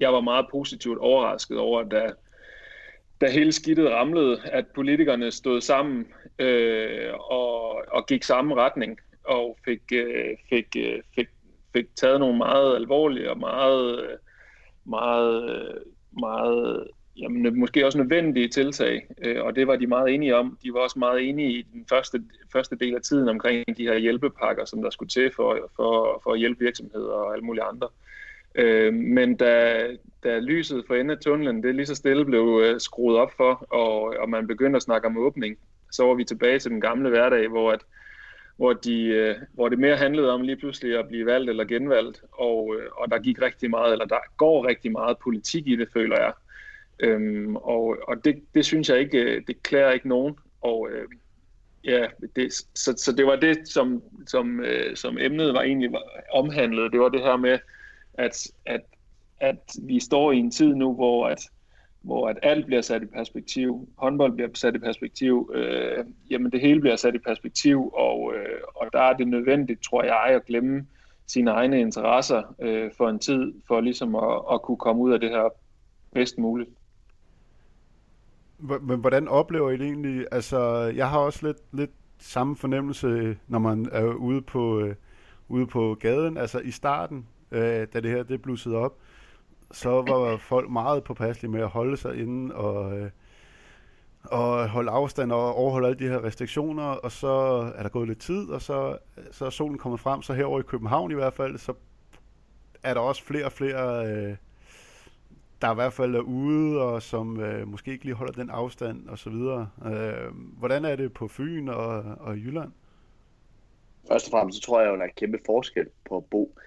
jeg 0.00 0.12
var 0.12 0.20
meget 0.20 0.46
positivt 0.50 0.98
overrasket 0.98 1.58
over, 1.58 1.82
da, 1.82 2.12
da 3.20 3.30
hele 3.30 3.52
skidtet 3.52 3.90
ramlede, 3.90 4.40
at 4.44 4.66
politikerne 4.74 5.30
stod 5.30 5.60
sammen 5.60 6.06
øh, 6.38 7.14
og, 7.14 7.84
og 7.92 8.06
gik 8.06 8.22
samme 8.22 8.54
retning 8.54 8.98
og 9.24 9.58
fik, 9.64 9.82
øh, 9.92 10.36
fik, 10.48 10.76
øh, 10.76 11.02
fik, 11.14 11.28
fik 11.72 11.96
taget 11.96 12.20
nogle 12.20 12.38
meget 12.38 12.76
alvorlige 12.76 13.30
og 13.30 13.38
meget, 13.38 14.18
meget, 14.84 15.78
meget 16.20 16.88
jamen, 17.20 17.58
måske 17.58 17.86
også 17.86 17.98
nødvendige 17.98 18.48
tiltag, 18.48 19.06
øh, 19.24 19.44
og 19.44 19.56
det 19.56 19.66
var 19.66 19.76
de 19.76 19.86
meget 19.86 20.14
enige 20.14 20.36
om. 20.36 20.58
De 20.62 20.72
var 20.72 20.80
også 20.80 20.98
meget 20.98 21.28
enige 21.28 21.50
i 21.50 21.66
den 21.72 21.86
første, 21.88 22.22
første 22.52 22.76
del 22.76 22.94
af 22.94 23.02
tiden 23.02 23.28
omkring 23.28 23.76
de 23.76 23.84
her 23.84 23.98
hjælpepakker, 23.98 24.64
som 24.64 24.82
der 24.82 24.90
skulle 24.90 25.08
til 25.08 25.30
for, 25.36 25.70
for, 25.76 26.20
for 26.22 26.32
at 26.32 26.38
hjælpe 26.38 26.64
virksomheder 26.64 27.12
og 27.12 27.32
alle 27.32 27.44
mulige 27.44 27.64
andre. 27.64 27.88
Øh, 28.54 28.94
men 28.94 29.36
da, 29.36 29.86
da 30.24 30.38
lyset 30.38 30.84
for 30.86 30.94
enden 30.94 31.10
af 31.10 31.18
tunnelen, 31.18 31.62
det 31.62 31.74
lige 31.74 31.86
så 31.86 31.94
stille 31.94 32.24
blev 32.24 32.62
øh, 32.64 32.80
skruet 32.80 33.16
op 33.18 33.32
for, 33.36 33.66
og, 33.70 34.14
og 34.20 34.28
man 34.28 34.46
begyndte 34.46 34.76
at 34.76 34.82
snakke 34.82 35.06
om 35.06 35.18
åbning, 35.18 35.58
så 35.92 36.04
var 36.04 36.14
vi 36.14 36.24
tilbage 36.24 36.58
til 36.58 36.70
den 36.70 36.80
gamle 36.80 37.08
hverdag, 37.08 37.48
hvor 37.48 37.72
at 37.72 37.80
hvor, 38.60 38.72
de, 38.72 39.04
øh, 39.04 39.36
hvor 39.52 39.68
det 39.68 39.78
mere 39.78 39.96
handlede 39.96 40.32
om 40.32 40.42
lige 40.42 40.56
pludselig 40.56 40.98
at 40.98 41.08
blive 41.08 41.26
valgt 41.26 41.50
eller 41.50 41.64
genvalgt, 41.64 42.22
og, 42.32 42.76
øh, 42.76 42.88
og 42.92 43.10
der 43.10 43.18
gik 43.18 43.42
rigtig 43.42 43.70
meget, 43.70 43.92
eller 43.92 44.04
der 44.04 44.18
går 44.36 44.66
rigtig 44.66 44.92
meget 44.92 45.18
politik 45.18 45.66
i 45.66 45.76
det, 45.76 45.88
føler 45.92 46.16
jeg. 46.20 46.32
Øhm, 47.02 47.56
og 47.56 47.96
og 48.08 48.24
det, 48.24 48.42
det 48.54 48.64
synes 48.64 48.88
jeg 48.88 48.98
ikke, 48.98 49.18
øh, 49.18 49.42
det 49.46 49.62
klæder 49.62 49.90
ikke 49.90 50.08
nogen. 50.08 50.34
Og 50.60 50.88
øh, 50.92 51.08
ja, 51.84 52.06
det, 52.36 52.52
så, 52.74 52.94
så 52.96 53.12
det 53.12 53.26
var 53.26 53.36
det, 53.36 53.68
som, 53.68 54.02
som, 54.26 54.60
øh, 54.60 54.96
som 54.96 55.18
emnet 55.20 55.54
var 55.54 55.62
egentlig 55.62 55.92
var 55.92 56.02
omhandlet. 56.32 56.92
Det 56.92 57.00
var 57.00 57.08
det 57.08 57.20
her 57.20 57.36
med, 57.36 57.58
at, 58.14 58.48
at, 58.66 58.80
at 59.40 59.76
vi 59.82 60.00
står 60.00 60.32
i 60.32 60.36
en 60.36 60.50
tid 60.50 60.74
nu, 60.74 60.94
hvor 60.94 61.26
at, 61.26 61.38
hvor 62.00 62.28
at 62.28 62.38
alt 62.42 62.66
bliver 62.66 62.82
sat 62.82 63.02
i 63.02 63.06
perspektiv, 63.06 63.88
håndbold 63.98 64.32
bliver 64.32 64.48
sat 64.54 64.74
i 64.74 64.78
perspektiv, 64.78 65.52
øh, 65.54 66.04
jamen 66.30 66.52
det 66.52 66.60
hele 66.60 66.80
bliver 66.80 66.96
sat 66.96 67.14
i 67.14 67.18
perspektiv, 67.18 67.90
og, 67.94 68.34
øh, 68.34 68.60
og 68.74 68.86
der 68.92 69.00
er 69.00 69.16
det 69.16 69.28
nødvendigt, 69.28 69.82
tror 69.82 70.02
jeg, 70.02 70.24
at 70.34 70.46
glemme 70.46 70.86
sine 71.26 71.50
egne 71.50 71.80
interesser 71.80 72.54
øh, 72.60 72.90
for 72.96 73.08
en 73.08 73.18
tid, 73.18 73.52
for 73.68 73.80
ligesom 73.80 74.14
at, 74.14 74.42
at 74.52 74.62
kunne 74.62 74.76
komme 74.76 75.02
ud 75.02 75.12
af 75.12 75.20
det 75.20 75.30
her 75.30 75.48
bedst 76.12 76.38
muligt. 76.38 76.70
Men 78.60 79.00
hvordan 79.00 79.28
oplever 79.28 79.70
I 79.70 79.76
det 79.76 79.86
egentlig? 79.86 80.26
Altså, 80.32 80.60
jeg 80.96 81.10
har 81.10 81.18
også 81.18 81.46
lidt, 81.46 81.58
lidt 81.72 81.90
samme 82.18 82.56
fornemmelse, 82.56 83.38
når 83.48 83.58
man 83.58 83.88
er 83.92 84.04
ude 84.04 84.42
på, 84.42 84.80
øh, 84.80 84.94
ude 85.48 85.66
på 85.66 85.96
gaden. 86.00 86.36
Altså 86.36 86.58
i 86.58 86.70
starten, 86.70 87.26
øh, 87.50 87.86
da 87.92 88.00
det 88.00 88.10
her 88.10 88.22
det 88.22 88.42
blussede 88.42 88.76
op, 88.76 88.98
så 89.72 89.90
var 89.90 90.36
folk 90.36 90.70
meget 90.70 91.04
påpasselige 91.04 91.50
med 91.50 91.60
at 91.60 91.68
holde 91.68 91.96
sig 91.96 92.20
inde 92.20 92.54
og, 92.54 92.98
øh, 92.98 93.10
og 94.24 94.68
holde 94.68 94.90
afstand 94.90 95.32
og 95.32 95.54
overholde 95.54 95.88
alle 95.88 95.98
de 95.98 96.08
her 96.08 96.24
restriktioner, 96.24 96.82
og 96.82 97.12
så 97.12 97.28
er 97.76 97.82
der 97.82 97.88
gået 97.88 98.08
lidt 98.08 98.20
tid, 98.20 98.48
og 98.48 98.62
så, 98.62 98.98
så 99.30 99.46
er 99.46 99.50
solen 99.50 99.78
kommet 99.78 100.00
frem, 100.00 100.22
så 100.22 100.32
herover 100.32 100.60
i 100.60 100.62
København 100.62 101.10
i 101.10 101.14
hvert 101.14 101.34
fald, 101.34 101.58
så 101.58 101.72
er 102.82 102.94
der 102.94 103.00
også 103.00 103.24
flere 103.24 103.44
og 103.44 103.52
flere 103.52 104.06
øh, 104.06 104.36
der 105.62 105.72
i 105.72 105.74
hvert 105.74 105.92
fald 105.92 106.14
er 106.14 106.20
ude, 106.20 106.80
og 106.82 107.02
som 107.02 107.40
øh, 107.40 107.68
måske 107.68 107.92
ikke 107.92 108.04
lige 108.04 108.14
holder 108.14 108.32
den 108.32 108.50
afstand 108.50 109.08
og 109.08 109.18
så 109.18 109.30
videre. 109.30 109.68
Øh, 109.86 110.34
hvordan 110.58 110.84
er 110.84 110.96
det 110.96 111.12
på 111.12 111.28
Fyn 111.28 111.68
og, 111.68 112.04
og 112.20 112.36
Jylland? 112.36 112.70
Først 114.08 114.26
og 114.26 114.30
fremmest 114.30 114.58
så 114.58 114.62
tror 114.62 114.80
jeg, 114.80 114.92
at 114.92 114.98
der 114.98 115.04
er 115.04 115.08
en 115.08 115.14
kæmpe 115.16 115.38
forskel 115.46 115.86
på 116.08 116.16
at 116.16 116.24
bo 116.24 116.58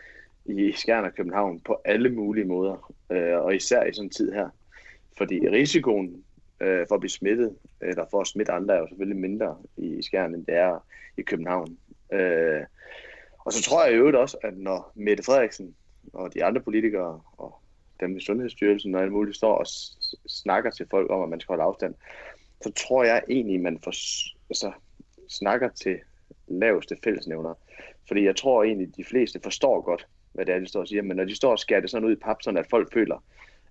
i 0.46 0.72
Skjern 0.72 1.06
og 1.06 1.16
København 1.16 1.60
på 1.60 1.82
alle 1.86 2.10
mulige 2.10 2.46
måder, 2.46 2.94
øh, 3.10 3.40
og 3.40 3.56
især 3.56 3.84
i 3.84 3.94
sådan 3.94 4.06
en 4.06 4.10
tid 4.10 4.32
her. 4.32 4.50
Fordi 5.18 5.50
risikoen 5.50 6.24
øh, 6.60 6.86
for 6.88 6.96
at 6.96 7.02
blive 7.02 7.10
smittet, 7.10 7.56
eller 7.82 8.06
for 8.12 8.22
at 8.22 8.28
smitte 8.28 8.52
andre, 8.52 8.76
er 8.76 8.80
jo 8.80 8.88
selvfølgelig 8.88 9.22
mindre 9.22 9.58
i 9.78 10.02
Skjern, 10.02 10.36
end 10.36 10.46
det 10.46 10.56
er 10.56 10.86
i 11.18 11.22
København. 11.22 11.78
Øh, 12.14 12.62
og 13.40 13.54
så 13.54 13.64
tror 13.64 13.84
jeg 13.84 13.94
i 13.94 13.98
øvrigt 13.98 14.18
også, 14.18 14.38
at 14.44 14.58
når 14.58 14.92
Mette 14.96 15.24
Frederiksen 15.24 15.76
og 16.14 16.34
de 16.34 16.44
andre 16.44 16.62
politikere 16.62 17.22
og 17.38 17.63
dem 18.00 18.18
i 18.18 18.22
Sundhedsstyrelsen 18.22 18.96
og 18.96 19.02
alt 19.02 19.12
muligt 19.12 19.38
står 19.38 19.56
og 19.56 19.66
snakker 20.28 20.72
til 20.72 20.88
folk 20.92 21.12
om, 21.12 21.24
at 21.24 21.30
man 21.30 21.40
skal 21.40 21.54
holde 21.54 21.64
afstand, 21.64 21.96
så 22.62 22.72
tror 22.72 23.04
jeg 23.04 23.24
egentlig, 23.30 23.62
man 23.62 23.80
får, 23.84 23.94
altså, 24.50 24.72
snakker 25.30 25.70
til 25.70 26.00
laveste 26.48 26.98
fællesnævner. 27.04 27.54
Fordi 28.08 28.26
jeg 28.26 28.36
tror 28.36 28.64
egentlig, 28.64 28.98
de 28.98 29.04
fleste 29.04 29.40
forstår 29.44 29.82
godt, 29.82 30.08
hvad 30.34 30.46
det 30.46 30.56
er, 30.56 30.60
de 30.60 30.68
står 30.68 30.80
og 30.80 30.88
siger, 30.88 31.02
men 31.02 31.18
når 31.18 31.26
de 31.26 31.36
står 31.36 31.52
og 31.52 31.60
skærer 31.60 31.82
det 31.82 31.90
sådan 31.90 32.08
ud 32.08 32.12
i 32.12 32.20
pap, 32.20 32.42
sådan 32.42 32.58
at 32.58 32.70
folk 32.70 32.94
føler, 32.94 33.24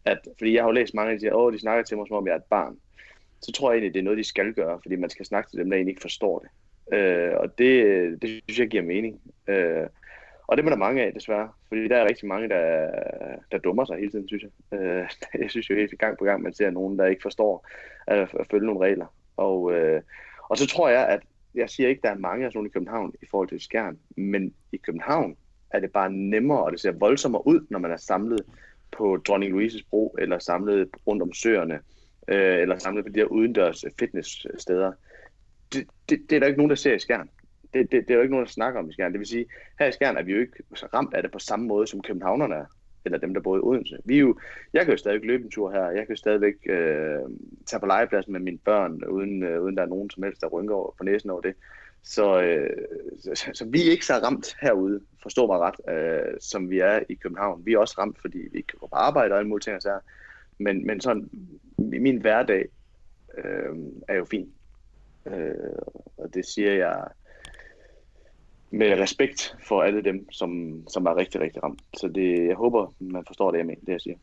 at, 0.04 0.18
fordi 0.38 0.54
jeg 0.54 0.62
har 0.62 0.68
jo 0.68 0.72
læst 0.72 0.94
mange, 0.94 1.12
der 1.12 1.18
siger, 1.18 1.34
åh, 1.34 1.52
de 1.52 1.58
snakker 1.58 1.84
til 1.84 1.96
mig, 1.96 2.06
som 2.06 2.16
om 2.16 2.26
jeg 2.26 2.32
er 2.32 2.36
et 2.36 2.44
barn, 2.44 2.78
så 3.42 3.52
tror 3.52 3.70
jeg 3.70 3.76
egentlig, 3.76 3.94
det 3.94 4.00
er 4.00 4.04
noget, 4.04 4.18
de 4.18 4.24
skal 4.24 4.52
gøre, 4.52 4.78
fordi 4.82 4.96
man 4.96 5.10
skal 5.10 5.26
snakke 5.26 5.50
til 5.50 5.58
dem, 5.58 5.70
der 5.70 5.76
egentlig 5.76 5.92
ikke 5.92 6.02
forstår 6.02 6.38
det. 6.38 6.48
Øh, 6.98 7.32
og 7.36 7.58
det, 7.58 8.22
det 8.22 8.42
synes 8.48 8.58
jeg 8.58 8.68
giver 8.68 8.82
mening. 8.82 9.20
Øh, 9.48 9.86
og 10.46 10.56
det 10.56 10.64
er 10.64 10.68
der 10.68 10.76
mange 10.76 11.02
af, 11.02 11.12
desværre. 11.14 11.48
Fordi 11.68 11.88
der 11.88 11.96
er 11.96 12.08
rigtig 12.08 12.28
mange, 12.28 12.48
der, 12.48 12.90
der 13.52 13.58
dummer 13.58 13.84
sig 13.84 13.96
hele 13.96 14.10
tiden, 14.10 14.28
synes 14.28 14.42
jeg. 14.42 14.80
Øh, 14.80 15.08
jeg 15.42 15.50
synes 15.50 15.70
jo 15.70 15.74
helt 15.74 15.98
gang 15.98 16.18
på 16.18 16.24
gang, 16.24 16.42
man 16.42 16.54
ser 16.54 16.70
nogen, 16.70 16.98
der 16.98 17.06
ikke 17.06 17.22
forstår 17.22 17.68
at, 18.06 18.18
at 18.40 18.46
følge 18.50 18.66
nogle 18.66 18.86
regler. 18.86 19.06
Og, 19.36 19.72
øh, 19.72 20.02
og 20.48 20.58
så 20.58 20.66
tror 20.66 20.88
jeg, 20.88 21.08
at 21.08 21.20
jeg 21.54 21.70
siger 21.70 21.88
ikke, 21.88 21.98
at 21.98 22.02
der 22.02 22.10
er 22.10 22.18
mange 22.18 22.46
af 22.46 22.52
sådan 22.52 22.66
i 22.66 22.70
København 22.70 23.12
i 23.22 23.26
forhold 23.30 23.48
til 23.48 23.60
skærn, 23.60 23.98
men 24.16 24.54
i 24.72 24.76
København 24.76 25.36
er 25.70 25.80
det 25.80 25.92
bare 25.92 26.12
nemmere, 26.12 26.64
og 26.64 26.72
det 26.72 26.80
ser 26.80 26.92
voldsommere 26.92 27.46
ud, 27.46 27.66
når 27.70 27.78
man 27.78 27.90
er 27.90 27.96
samlet 27.96 28.40
på 28.92 29.16
Dronning 29.16 29.52
Louises 29.52 29.82
Bro, 29.82 30.16
eller 30.18 30.38
samlet 30.38 30.88
rundt 31.06 31.22
om 31.22 31.32
søerne, 31.32 31.80
øh, 32.28 32.58
eller 32.58 32.78
samlet 32.78 33.04
på 33.04 33.08
de 33.08 33.20
her 33.20 33.26
udendørs 33.26 33.84
fitnesssteder. 33.98 34.92
Det, 35.72 35.86
det, 36.08 36.20
det 36.30 36.36
er 36.36 36.40
der 36.40 36.46
ikke 36.46 36.58
nogen, 36.58 36.70
der 36.70 36.76
ser 36.76 36.94
i 36.94 36.98
skærn 36.98 37.28
det, 37.74 37.92
det, 37.92 38.08
det 38.08 38.10
er 38.10 38.14
jo 38.14 38.20
ikke 38.20 38.34
nogen, 38.34 38.46
der 38.46 38.52
snakker 38.52 38.80
om 38.80 38.88
i 38.88 38.92
Skjern. 38.92 39.12
Det 39.12 39.18
vil 39.18 39.28
sige, 39.28 39.46
her 39.78 39.86
i 39.86 39.92
Skjern 39.92 40.16
er 40.16 40.22
vi 40.22 40.32
jo 40.32 40.40
ikke 40.40 40.62
så 40.74 40.86
ramt 40.94 41.14
af 41.14 41.22
det 41.22 41.32
på 41.32 41.38
samme 41.38 41.66
måde, 41.66 41.86
som 41.86 42.02
københavnerne 42.02 42.54
er, 42.54 42.64
eller 43.04 43.18
dem, 43.18 43.34
der 43.34 43.40
bor 43.40 43.56
i 43.56 43.60
Odense. 43.60 43.98
Vi 44.04 44.16
er 44.16 44.20
jo, 44.20 44.38
jeg 44.72 44.84
kan 44.84 44.92
jo 44.92 44.98
stadigvæk 44.98 45.26
løbe 45.26 45.44
en 45.44 45.50
tur 45.50 45.70
her, 45.70 45.84
jeg 45.84 46.06
kan 46.06 46.10
jo 46.10 46.16
stadigvæk 46.16 46.54
øh, 46.66 47.20
tage 47.66 47.80
på 47.80 47.86
legepladsen 47.86 48.32
med 48.32 48.40
mine 48.40 48.58
børn, 48.58 49.04
uden, 49.04 49.42
øh, 49.42 49.62
uden 49.62 49.76
der 49.76 49.82
er 49.82 49.86
nogen 49.86 50.10
som 50.10 50.22
helst, 50.22 50.40
der 50.40 50.46
rynker 50.46 50.74
over 50.74 50.94
på 50.98 51.04
næsen 51.04 51.30
over 51.30 51.40
det. 51.40 51.54
Så, 52.02 52.42
øh, 52.42 52.70
så, 53.34 53.50
så 53.54 53.64
vi 53.64 53.86
er 53.86 53.90
ikke 53.90 54.06
så 54.06 54.14
ramt 54.14 54.56
herude, 54.60 55.00
forstår 55.22 55.46
mig 55.46 55.58
ret, 55.58 55.94
øh, 55.96 56.34
som 56.40 56.70
vi 56.70 56.78
er 56.78 57.00
i 57.08 57.14
København. 57.14 57.66
Vi 57.66 57.72
er 57.72 57.78
også 57.78 57.94
ramt, 57.98 58.20
fordi 58.20 58.38
vi 58.38 58.56
ikke 58.56 58.66
kan 58.66 58.78
gå 58.78 58.86
på 58.86 58.96
arbejde 58.96 59.32
og 59.32 59.38
alle 59.38 59.48
mulige 59.48 59.78
ting. 59.78 59.92
Men, 60.58 60.86
men 60.86 61.00
sådan, 61.00 61.30
min 61.78 62.20
hverdag 62.20 62.68
øh, 63.38 63.76
er 64.08 64.14
jo 64.14 64.24
fin. 64.24 64.52
Øh, 65.26 65.54
og 66.16 66.34
det 66.34 66.46
siger 66.46 66.72
jeg 66.72 67.04
med 68.72 69.00
respekt 69.00 69.56
for 69.68 69.82
alle 69.82 70.02
dem, 70.02 70.32
som, 70.32 70.82
som 70.88 71.06
er 71.06 71.16
rigtig, 71.16 71.40
rigtig 71.40 71.62
ramt. 71.62 71.82
Så 71.96 72.08
det, 72.08 72.46
jeg 72.46 72.56
håber, 72.56 72.94
man 72.98 73.24
forstår 73.26 73.50
det, 73.50 73.58
jeg 73.58 73.66
mener, 73.66 73.80
det 73.86 73.92
jeg 73.92 74.00
siger. 74.00 74.16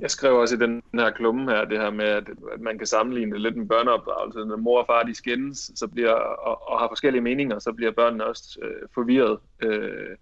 Jeg 0.00 0.10
skrev 0.10 0.34
også 0.34 0.54
i 0.54 0.58
den 0.58 0.82
her 0.94 1.10
klumme 1.10 1.50
her, 1.50 1.64
det 1.64 1.78
her 1.78 1.90
med, 1.90 2.04
at 2.04 2.28
man 2.60 2.78
kan 2.78 2.86
sammenligne 2.86 3.32
det 3.32 3.40
lidt 3.40 3.56
med 3.56 3.66
børneopdragelse. 3.66 4.38
Når 4.38 4.56
mor 4.56 4.80
og 4.80 4.86
far 4.86 5.02
de 5.02 5.14
skændes 5.14 5.70
så 5.74 5.86
bliver, 5.88 6.12
og, 6.12 6.68
og 6.68 6.80
har 6.80 6.88
forskellige 6.88 7.22
meninger, 7.22 7.58
så 7.58 7.72
bliver 7.72 7.90
børnene 7.90 8.26
også 8.26 8.58
øh, 8.62 8.88
forvirret 8.94 9.38
øh, 9.62 10.16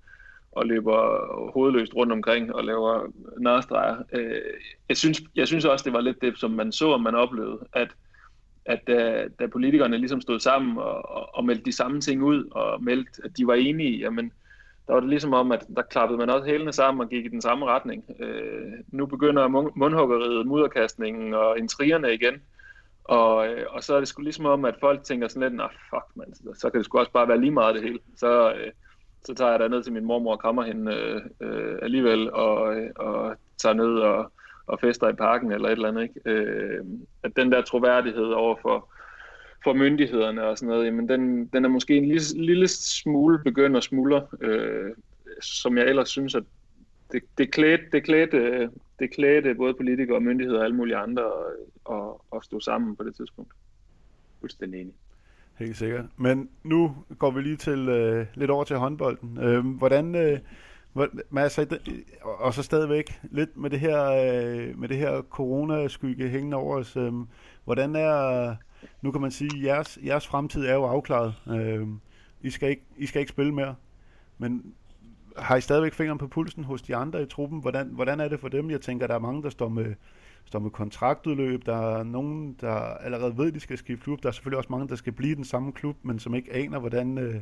og 0.52 0.66
løber 0.66 1.50
hovedløst 1.52 1.94
rundt 1.94 2.12
omkring 2.12 2.54
og 2.54 2.64
laver 2.64 3.12
nærstreger. 3.38 3.96
Øh, 4.12 4.40
jeg, 4.88 4.96
synes, 4.96 5.22
jeg 5.34 5.46
synes 5.46 5.64
også, 5.64 5.84
det 5.84 5.92
var 5.92 6.00
lidt 6.00 6.22
det, 6.22 6.38
som 6.38 6.50
man 6.50 6.72
så, 6.72 6.88
og 6.88 7.00
man 7.00 7.14
oplevede, 7.14 7.58
at 7.72 7.88
at 8.68 8.80
da, 8.86 9.28
da 9.38 9.46
politikerne 9.46 9.98
ligesom 9.98 10.20
stod 10.20 10.40
sammen 10.40 10.78
og, 10.78 11.10
og, 11.10 11.34
og 11.34 11.44
meldte 11.44 11.64
de 11.64 11.76
samme 11.76 12.00
ting 12.00 12.22
ud, 12.22 12.44
og 12.50 12.82
meldte, 12.84 13.22
at 13.24 13.30
de 13.36 13.46
var 13.46 13.54
enige, 13.54 13.98
jamen, 13.98 14.32
der 14.86 14.92
var 14.92 15.00
det 15.00 15.08
ligesom 15.08 15.32
om, 15.32 15.52
at 15.52 15.66
der 15.76 15.82
klappede 15.82 16.18
man 16.18 16.30
også 16.30 16.46
hælene 16.46 16.72
sammen 16.72 17.00
og 17.00 17.08
gik 17.08 17.24
i 17.24 17.28
den 17.28 17.40
samme 17.40 17.66
retning. 17.66 18.04
Øh, 18.20 18.72
nu 18.88 19.06
begynder 19.06 19.48
mundhuggeriet, 19.76 20.46
mudderkastningen 20.46 21.34
og 21.34 21.58
intrigerne 21.58 22.14
igen, 22.14 22.34
og, 23.04 23.48
øh, 23.48 23.66
og 23.70 23.84
så 23.84 23.94
er 23.94 23.98
det 23.98 24.08
sgu 24.08 24.22
ligesom 24.22 24.46
om, 24.46 24.64
at 24.64 24.74
folk 24.80 25.04
tænker 25.04 25.28
sådan 25.28 25.42
lidt, 25.42 25.56
nej 25.56 25.72
fuck 25.90 26.04
man, 26.14 26.54
så 26.54 26.70
kan 26.70 26.78
det 26.78 26.84
sgu 26.84 26.98
også 26.98 27.12
bare 27.12 27.28
være 27.28 27.40
lige 27.40 27.50
meget 27.50 27.74
det 27.74 27.82
hele. 27.82 27.98
Så, 28.16 28.52
øh, 28.52 28.70
så 29.24 29.34
tager 29.34 29.50
jeg 29.50 29.60
da 29.60 29.68
ned 29.68 29.82
til 29.82 29.92
min 29.92 30.04
mormor 30.04 30.32
og 30.32 30.40
krammer 30.40 30.62
hende 30.62 30.94
øh, 30.94 31.20
øh, 31.40 31.78
alligevel, 31.82 32.32
og, 32.32 32.76
øh, 32.76 32.90
og 32.96 33.36
tager 33.58 33.74
ned 33.74 33.94
og, 33.98 34.32
og 34.68 34.80
fester 34.80 35.08
i 35.08 35.12
parken 35.12 35.52
eller 35.52 35.68
et 35.68 35.72
eller 35.72 35.88
andet. 35.88 36.02
Ikke? 36.02 36.20
Øh, 36.24 36.84
at 37.22 37.36
den 37.36 37.52
der 37.52 37.62
troværdighed 37.62 38.24
over 38.24 38.56
for, 38.62 38.94
for 39.64 39.72
myndighederne 39.72 40.44
og 40.44 40.58
sådan 40.58 40.68
noget, 40.68 40.86
jamen 40.86 41.08
den, 41.08 41.46
den 41.46 41.64
er 41.64 41.68
måske 41.68 41.96
en 41.96 42.08
lille, 42.08 42.44
lille 42.44 42.68
smule 42.68 43.38
begyndt 43.44 43.76
at 43.76 43.82
smuldre, 43.84 44.26
øh, 44.40 44.90
som 45.42 45.78
jeg 45.78 45.86
ellers 45.86 46.08
synes, 46.08 46.34
at 46.34 46.42
det, 47.12 47.22
det 47.38 47.52
klædte, 47.52 47.84
det 47.92 48.04
klædte, 48.04 48.70
det 48.98 49.10
klædte 49.10 49.54
både 49.54 49.74
politikere 49.74 50.16
og 50.16 50.22
myndigheder 50.22 50.58
og 50.58 50.64
alle 50.64 50.76
mulige 50.76 50.96
andre 50.96 51.22
at, 51.90 52.12
at 52.36 52.44
stå 52.44 52.60
sammen 52.60 52.96
på 52.96 53.04
det 53.04 53.14
tidspunkt. 53.16 53.52
Fuldstændig 54.40 54.80
enig. 54.80 54.94
Helt 55.58 55.76
sikkert. 55.76 56.04
Men 56.16 56.50
nu 56.64 56.96
går 57.18 57.30
vi 57.30 57.40
lige 57.40 57.56
til 57.56 57.88
øh, 57.88 58.26
lidt 58.34 58.50
over 58.50 58.64
til 58.64 58.76
håndbolden. 58.76 59.38
Øh, 59.42 59.66
hvordan, 59.66 60.14
øh, 60.14 60.38
men 60.94 61.42
altså, 61.42 61.78
og 62.22 62.54
så 62.54 62.62
stadigvæk 62.62 63.20
lidt 63.30 63.56
med 63.56 63.70
det 63.70 63.80
her, 63.80 64.04
øh, 64.04 64.78
med 64.78 64.88
det 64.88 64.96
her 64.96 65.22
coronaskygge 65.30 66.28
hængende 66.28 66.56
over 66.56 66.76
os. 66.76 66.96
Øh, 66.96 67.12
hvordan 67.64 67.96
er, 67.96 68.54
nu 69.02 69.10
kan 69.10 69.20
man 69.20 69.30
sige, 69.30 69.64
jeres, 69.64 69.98
jeres 70.04 70.26
fremtid 70.26 70.66
er 70.66 70.74
jo 70.74 70.84
afklaret. 70.84 71.34
Øh, 71.48 71.88
I, 72.42 72.50
skal 72.50 72.70
ikke, 72.70 72.86
I 72.96 73.06
skal 73.06 73.20
ikke 73.20 73.30
spille 73.30 73.54
mere. 73.54 73.74
Men 74.38 74.74
har 75.36 75.56
I 75.56 75.60
stadigvæk 75.60 75.92
fingeren 75.92 76.18
på 76.18 76.28
pulsen 76.28 76.64
hos 76.64 76.82
de 76.82 76.96
andre 76.96 77.22
i 77.22 77.26
truppen? 77.26 77.60
Hvordan, 77.60 77.88
hvordan 77.88 78.20
er 78.20 78.28
det 78.28 78.40
for 78.40 78.48
dem? 78.48 78.70
Jeg 78.70 78.80
tænker, 78.80 79.06
der 79.06 79.14
er 79.14 79.18
mange, 79.18 79.42
der 79.42 79.50
står 79.50 79.68
med, 79.68 79.94
står 80.44 80.58
med 80.58 80.70
kontraktudløb. 80.70 81.66
Der 81.66 81.96
er 81.96 82.02
nogen, 82.02 82.56
der 82.60 82.70
allerede 82.74 83.38
ved, 83.38 83.48
at 83.48 83.54
de 83.54 83.60
skal 83.60 83.78
skifte 83.78 84.02
klub. 84.04 84.22
Der 84.22 84.28
er 84.28 84.32
selvfølgelig 84.32 84.58
også 84.58 84.72
mange, 84.72 84.88
der 84.88 84.96
skal 84.96 85.12
blive 85.12 85.34
den 85.34 85.44
samme 85.44 85.72
klub, 85.72 85.96
men 86.02 86.18
som 86.18 86.34
ikke 86.34 86.52
aner, 86.52 86.78
hvordan, 86.78 87.18
øh, 87.18 87.40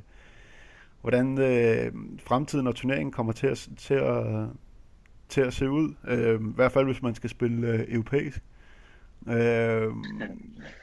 hvordan 1.06 1.38
øh, 1.38 1.92
fremtiden 2.20 2.66
og 2.66 2.74
turneringen 2.74 3.12
kommer 3.12 3.32
til 3.32 3.46
at, 3.46 3.68
til 3.76 3.94
at, 3.94 4.48
til 5.28 5.40
at 5.40 5.52
se 5.52 5.70
ud. 5.70 5.94
Øh, 6.08 6.40
I 6.40 6.54
hvert 6.54 6.72
fald, 6.72 6.84
hvis 6.84 7.02
man 7.02 7.14
skal 7.14 7.30
spille 7.30 7.68
øh, 7.68 7.84
europæisk. 7.88 8.42
Øh, 9.28 9.88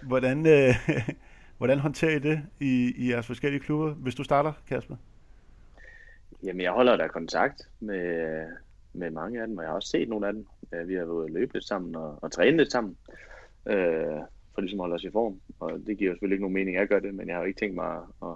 hvordan, 0.07 0.47
øh, 0.47 0.89
hvordan 1.57 1.79
håndterer 1.79 2.15
I 2.15 2.19
det 2.19 2.41
i, 2.59 2.93
i 2.97 3.09
jeres 3.11 3.27
forskellige 3.27 3.63
klubber? 3.63 3.93
Hvis 3.93 4.15
du 4.15 4.23
starter, 4.23 4.53
Kasper. 4.69 4.95
Jamen, 6.43 6.61
jeg 6.61 6.71
holder 6.71 6.97
da 6.97 7.07
kontakt 7.07 7.61
med, 7.79 8.45
med 8.93 9.11
mange 9.11 9.41
af 9.41 9.47
dem, 9.47 9.57
og 9.57 9.63
jeg 9.63 9.69
har 9.69 9.75
også 9.75 9.89
set 9.89 10.09
nogle 10.09 10.27
af 10.27 10.33
dem. 10.33 10.47
Vi 10.87 10.93
har 10.93 11.05
været 11.05 11.31
løbet 11.31 11.53
lidt 11.53 11.67
sammen 11.67 11.95
og, 11.95 12.23
og 12.23 12.31
trænet 12.31 12.57
lidt 12.57 12.71
sammen, 12.71 12.97
øh, 13.65 13.75
for 14.53 14.61
ligesom 14.61 14.79
at 14.79 14.83
holde 14.83 14.95
os 14.95 15.03
i 15.03 15.11
form. 15.11 15.39
Og 15.59 15.71
det 15.87 15.97
giver 15.97 16.11
selvfølgelig 16.11 16.35
ikke 16.35 16.43
nogen 16.43 16.53
mening, 16.53 16.77
at 16.77 16.79
jeg 16.79 16.87
gør 16.87 16.99
det, 16.99 17.15
men 17.15 17.27
jeg 17.27 17.35
har 17.35 17.41
jo 17.41 17.47
ikke 17.47 17.59
tænkt 17.59 17.75
mig 17.75 17.95
at, 17.95 18.27
at 18.29 18.35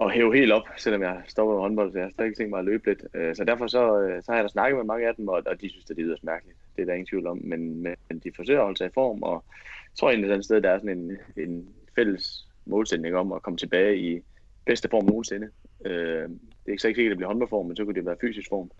at 0.00 0.12
hæve 0.12 0.36
helt 0.36 0.52
op, 0.52 0.62
selvom 0.76 1.02
jeg 1.02 1.22
stopper 1.26 1.54
med 1.54 1.62
håndbold, 1.62 1.92
så 1.92 1.98
jeg 1.98 2.04
har 2.04 2.10
stadig 2.10 2.36
tænkt 2.36 2.50
mig 2.50 2.58
at 2.58 2.64
løbe 2.64 2.86
lidt. 2.86 3.02
Øh, 3.14 3.36
så 3.36 3.44
derfor 3.44 3.66
så, 3.66 4.00
øh, 4.00 4.22
så 4.22 4.32
har 4.32 4.36
jeg 4.36 4.44
da 4.44 4.48
snakket 4.48 4.76
med 4.76 4.84
mange 4.84 5.08
af 5.08 5.14
dem, 5.14 5.28
og, 5.28 5.42
og 5.46 5.60
de 5.60 5.70
synes, 5.70 5.84
at 5.84 5.96
det 5.96 6.04
lyder 6.04 6.16
mærkeligt. 6.22 6.58
Det 6.76 6.82
er 6.82 6.86
der 6.86 6.92
ingen 6.92 7.06
tvivl 7.06 7.26
om, 7.26 7.40
men, 7.44 7.82
men 7.82 8.18
de 8.24 8.32
forsøger 8.36 8.60
at 8.60 8.64
holde 8.64 8.78
sig 8.78 8.86
i 8.86 8.94
form, 8.94 9.22
og 9.22 9.44
jeg 9.84 9.98
tror 9.98 10.10
egentlig, 10.10 10.30
at 10.30 10.44
sted, 10.44 10.60
der 10.60 10.70
er 10.70 10.78
sådan 10.78 10.98
en, 10.98 11.16
en 11.36 11.68
fælles 11.94 12.48
målsætning 12.64 13.16
om 13.16 13.32
at 13.32 13.42
komme 13.42 13.56
tilbage 13.56 13.98
i 13.98 14.20
bedste 14.66 14.88
form 14.88 15.04
nogensinde. 15.04 15.48
Øh, 15.84 16.28
det 16.28 16.66
er 16.66 16.70
ikke 16.70 16.82
så 16.82 16.88
ikke 16.88 16.98
sikkert, 16.98 17.10
at 17.10 17.10
det 17.10 17.18
bliver 17.18 17.28
håndboldform, 17.28 17.66
men 17.66 17.76
så 17.76 17.84
kunne 17.84 17.94
det 17.94 18.06
være 18.06 18.16
fysisk 18.20 18.48
form. 18.48 18.70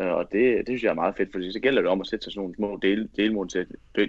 Øh, 0.00 0.12
og 0.12 0.32
det, 0.32 0.56
det 0.56 0.66
synes 0.66 0.82
jeg 0.82 0.90
er 0.90 0.94
meget 0.94 1.16
fedt, 1.16 1.32
fordi 1.32 1.52
så 1.52 1.60
gælder 1.60 1.82
det 1.82 1.90
om 1.90 2.00
at 2.00 2.06
sætte 2.06 2.24
sig 2.24 2.32
sådan 2.32 2.40
nogle 2.40 2.54
små 2.54 2.78
del, 2.82 3.08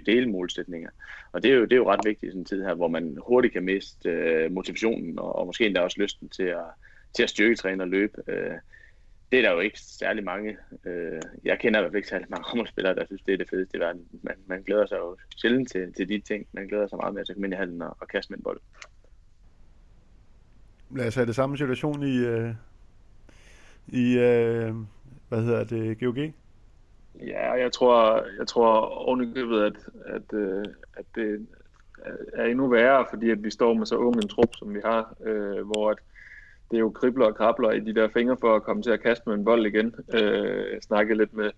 delmålsætninger. 0.06 0.90
Og 1.32 1.42
det 1.42 1.50
er, 1.50 1.54
jo, 1.54 1.62
det 1.62 1.72
er 1.72 1.76
jo 1.76 1.90
ret 1.90 2.04
vigtigt 2.04 2.28
i 2.28 2.30
sådan 2.30 2.40
en 2.40 2.44
tid 2.44 2.62
her, 2.62 2.74
hvor 2.74 2.88
man 2.88 3.18
hurtigt 3.26 3.52
kan 3.52 3.64
miste 3.64 4.08
øh, 4.10 4.52
motivationen, 4.52 5.18
og, 5.18 5.36
og 5.36 5.46
måske 5.46 5.66
endda 5.66 5.80
også 5.80 6.00
lysten 6.00 6.28
til 6.28 6.42
at, 6.42 6.64
til 7.14 7.22
at 7.22 7.30
styrketræne 7.30 7.82
og 7.82 7.88
løbe. 7.88 8.22
Øh, 8.28 8.54
det 9.32 9.38
er 9.38 9.42
der 9.42 9.52
jo 9.52 9.60
ikke 9.60 9.80
særlig 9.80 10.24
mange. 10.24 10.56
Øh, 10.84 11.20
jeg 11.44 11.58
kender 11.58 11.80
i 11.80 11.82
hvert 11.82 11.90
fald 11.90 11.96
ikke 11.96 12.08
særlig 12.08 12.26
mange 12.30 12.44
håndboldspillere, 12.48 12.94
der 12.94 13.06
synes, 13.06 13.22
det 13.22 13.34
er 13.34 13.38
det 13.38 13.50
fedeste 13.50 13.76
i 13.76 13.80
verden. 13.80 14.06
Man, 14.22 14.34
man 14.46 14.62
glæder 14.62 14.86
sig 14.86 14.96
jo 14.96 15.16
sjældent 15.36 15.70
til, 15.70 15.92
til 15.92 16.08
de 16.08 16.20
ting. 16.20 16.46
Man 16.52 16.66
glæder 16.66 16.86
sig 16.86 16.98
meget 16.98 17.14
mere 17.14 17.24
til 17.24 17.32
at 17.32 17.36
komme 17.36 17.46
ind 17.46 17.54
i 17.54 17.56
halen 17.56 17.82
og, 17.82 17.96
og 18.00 18.08
kaste 18.08 18.32
med 18.32 18.38
en 18.38 18.42
bold. 18.42 18.60
Lad 20.90 21.06
os 21.06 21.14
have 21.14 21.26
det 21.26 21.34
samme 21.34 21.56
situation 21.58 22.02
i, 22.02 22.16
øh, 22.16 22.54
i 23.88 24.18
øh, 24.18 24.74
hvad 25.34 25.44
hedder 25.44 25.64
det, 25.64 26.00
GOG? 26.00 26.18
Ja, 27.26 27.52
jeg 27.52 27.72
tror, 27.72 28.24
jeg 28.38 28.46
tror 28.46 28.80
ovenikøbet, 28.80 29.60
at, 29.60 29.76
at, 30.06 30.38
øh, 30.38 30.64
at 30.96 31.04
det 31.14 31.46
er 32.32 32.44
endnu 32.44 32.68
værre, 32.68 33.06
fordi 33.10 33.30
at 33.30 33.44
vi 33.44 33.50
står 33.50 33.74
med 33.74 33.86
så 33.86 33.96
ung 33.96 34.16
en 34.16 34.28
trup, 34.28 34.54
som 34.54 34.74
vi 34.74 34.80
har, 34.84 35.14
øh, 35.24 35.66
hvor 35.66 35.90
at 35.90 35.98
det 36.70 36.76
er 36.76 36.80
jo 36.80 36.90
kribler 36.90 37.26
og 37.26 37.34
krabler 37.34 37.70
i 37.70 37.80
de 37.80 37.94
der 37.94 38.08
fingre 38.08 38.36
for 38.40 38.56
at 38.56 38.62
komme 38.62 38.82
til 38.82 38.90
at 38.90 39.02
kaste 39.02 39.22
med 39.26 39.34
en 39.34 39.44
bold 39.44 39.66
igen. 39.66 39.94
Øh, 40.14 40.72
jeg 40.72 40.82
snakkede 40.82 41.18
lidt 41.18 41.34
med 41.34 41.50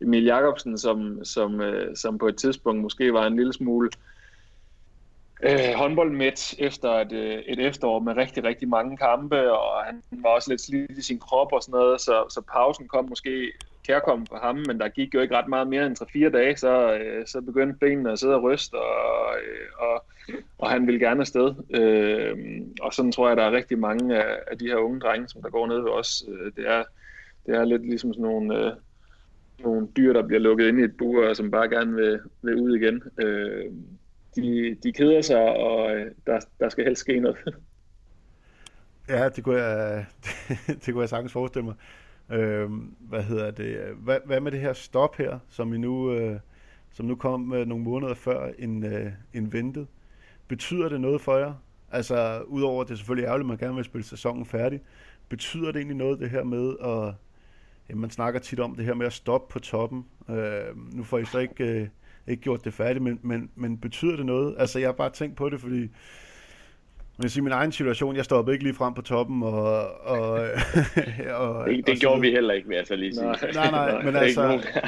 Emil 0.00 0.24
Jakobsen, 0.24 0.78
som, 0.78 1.24
som, 1.24 1.60
øh, 1.60 1.96
som 1.96 2.18
på 2.18 2.28
et 2.28 2.36
tidspunkt 2.36 2.82
måske 2.82 3.12
var 3.12 3.26
en 3.26 3.36
lille 3.36 3.52
smule 3.52 3.86
øh, 3.86 4.19
Øh, 5.42 5.74
håndboldmæt 5.76 6.54
efter 6.58 6.90
et, 6.90 7.12
øh, 7.12 7.38
et 7.46 7.66
efterår 7.66 7.98
med 7.98 8.16
rigtig, 8.16 8.44
rigtig 8.44 8.68
mange 8.68 8.96
kampe, 8.96 9.52
og 9.52 9.84
han 9.84 10.02
var 10.10 10.30
også 10.30 10.50
lidt 10.50 10.60
slidt 10.60 10.98
i 10.98 11.02
sin 11.02 11.18
krop 11.18 11.52
og 11.52 11.62
sådan 11.62 11.78
noget, 11.78 12.00
så, 12.00 12.24
så 12.28 12.42
pausen 12.52 12.88
kom 12.88 13.08
måske 13.08 13.52
kærkommen 13.86 14.26
for 14.26 14.36
ham, 14.36 14.56
men 14.66 14.80
der 14.80 14.88
gik 14.88 15.14
jo 15.14 15.20
ikke 15.20 15.36
ret 15.36 15.48
meget 15.48 15.68
mere 15.68 15.86
end 15.86 16.26
3-4 16.26 16.28
dage, 16.28 16.56
så, 16.56 16.94
øh, 16.94 17.26
så 17.26 17.40
begyndte 17.40 17.78
benene 17.78 18.12
at 18.12 18.18
sidde 18.18 18.34
og 18.34 18.42
ryste, 18.42 18.74
og, 18.74 19.34
øh, 19.34 19.68
og, 19.78 20.04
og 20.58 20.70
han 20.70 20.86
ville 20.86 21.00
gerne 21.00 21.20
afsted. 21.20 21.54
Øh, 21.80 22.36
og 22.80 22.94
sådan 22.94 23.12
tror 23.12 23.28
jeg, 23.28 23.36
der 23.36 23.42
er 23.42 23.52
rigtig 23.52 23.78
mange 23.78 24.16
af, 24.16 24.38
af 24.50 24.58
de 24.58 24.66
her 24.66 24.76
unge 24.76 25.00
drenge, 25.00 25.28
som 25.28 25.42
der 25.42 25.50
går 25.50 25.66
ned 25.66 25.80
ved 25.80 25.90
os. 25.90 26.24
Øh, 26.28 26.52
det, 26.56 26.68
er, 26.70 26.82
det 27.46 27.54
er 27.54 27.64
lidt 27.64 27.82
ligesom 27.82 28.12
sådan 28.12 28.22
nogle, 28.22 28.58
øh, 28.58 28.72
nogle 29.64 29.88
dyr, 29.96 30.12
der 30.12 30.26
bliver 30.26 30.40
lukket 30.40 30.68
ind 30.68 30.80
i 30.80 30.84
et 30.84 30.96
bur, 30.96 31.28
og 31.28 31.36
som 31.36 31.50
bare 31.50 31.68
gerne 31.68 31.94
vil, 31.96 32.20
vil 32.42 32.56
ud 32.56 32.76
igen. 32.76 33.02
Øh, 33.18 33.64
de, 34.36 34.76
de 34.82 34.92
keder 34.92 35.22
sig, 35.22 35.56
og 35.56 35.96
øh, 35.96 36.10
der, 36.26 36.40
der 36.60 36.68
skal 36.68 36.84
helst 36.84 37.00
ske 37.00 37.20
noget. 37.20 37.36
Ja, 39.08 39.28
det 39.28 39.44
kunne 39.44 39.62
jeg, 39.62 40.06
det, 40.24 40.58
det 40.86 40.94
kunne 40.94 41.00
jeg 41.00 41.08
sagtens 41.08 41.32
forestille 41.32 41.64
mig. 41.64 41.74
Øh, 42.38 42.70
hvad 43.00 43.22
hedder 43.22 43.50
det? 43.50 43.78
Hvad, 43.96 44.18
hvad 44.26 44.40
med 44.40 44.52
det 44.52 44.60
her 44.60 44.72
stop 44.72 45.16
her, 45.16 45.38
som 45.48 45.74
I 45.74 45.78
nu, 45.78 46.12
øh, 46.12 46.40
som 46.90 47.06
nu 47.06 47.14
kom 47.14 47.52
øh, 47.52 47.66
nogle 47.66 47.84
måneder 47.84 48.14
før 48.14 48.50
en, 48.58 48.84
øh, 48.84 49.12
en 49.32 49.52
ventet? 49.52 49.86
Betyder 50.48 50.88
det 50.88 51.00
noget 51.00 51.20
for 51.20 51.36
jer? 51.36 51.54
Altså, 51.92 52.42
udover 52.46 52.82
at 52.82 52.88
det 52.88 52.94
er 52.94 52.96
selvfølgelig 52.96 53.26
ærgerligt, 53.26 53.44
at 53.44 53.48
man 53.48 53.58
gerne 53.58 53.74
vil 53.74 53.84
spille 53.84 54.04
sæsonen 54.04 54.46
færdig, 54.46 54.80
betyder 55.28 55.66
det 55.66 55.76
egentlig 55.76 55.96
noget, 55.96 56.20
det 56.20 56.30
her 56.30 56.44
med 56.44 56.76
at... 56.84 57.14
Ja, 57.88 57.94
man 57.94 58.10
snakker 58.10 58.40
tit 58.40 58.60
om 58.60 58.74
det 58.76 58.84
her 58.84 58.94
med 58.94 59.06
at 59.06 59.12
stoppe 59.12 59.52
på 59.52 59.58
toppen. 59.58 60.06
Øh, 60.28 60.94
nu 60.94 61.04
får 61.04 61.18
I 61.18 61.24
så 61.24 61.38
ikke, 61.38 61.64
øh, 61.64 61.88
ikke 62.28 62.42
gjort 62.42 62.64
det 62.64 62.74
færdigt, 62.74 63.02
men, 63.02 63.20
men, 63.22 63.50
men 63.54 63.78
betyder 63.78 64.16
det 64.16 64.26
noget? 64.26 64.54
Altså, 64.58 64.78
jeg 64.78 64.88
har 64.88 64.92
bare 64.92 65.10
tænkt 65.10 65.36
på 65.36 65.48
det, 65.48 65.60
fordi 65.60 65.88
man 67.20 67.24
kan 67.24 67.30
sige, 67.30 67.42
min 67.42 67.52
egen 67.52 67.72
situation, 67.72 68.16
jeg 68.16 68.24
stoppede 68.24 68.54
ikke 68.54 68.64
lige 68.64 68.74
frem 68.74 68.94
på 68.94 69.02
toppen. 69.02 69.42
Og, 69.42 69.90
og, 70.00 70.30
og, 71.36 71.68
det 71.68 71.86
det 71.86 71.88
og 71.88 71.96
gjorde 71.96 72.20
vi 72.20 72.30
heller 72.30 72.54
ikke, 72.54 72.68
vil 72.68 72.76
jeg 72.76 72.86
så 72.86 72.96
lige 72.96 73.14
sige. 73.14 73.24
Nej, 73.24 73.36
nej, 73.54 73.70
nej 73.70 74.02
men 74.06 74.16
altså, 74.16 74.46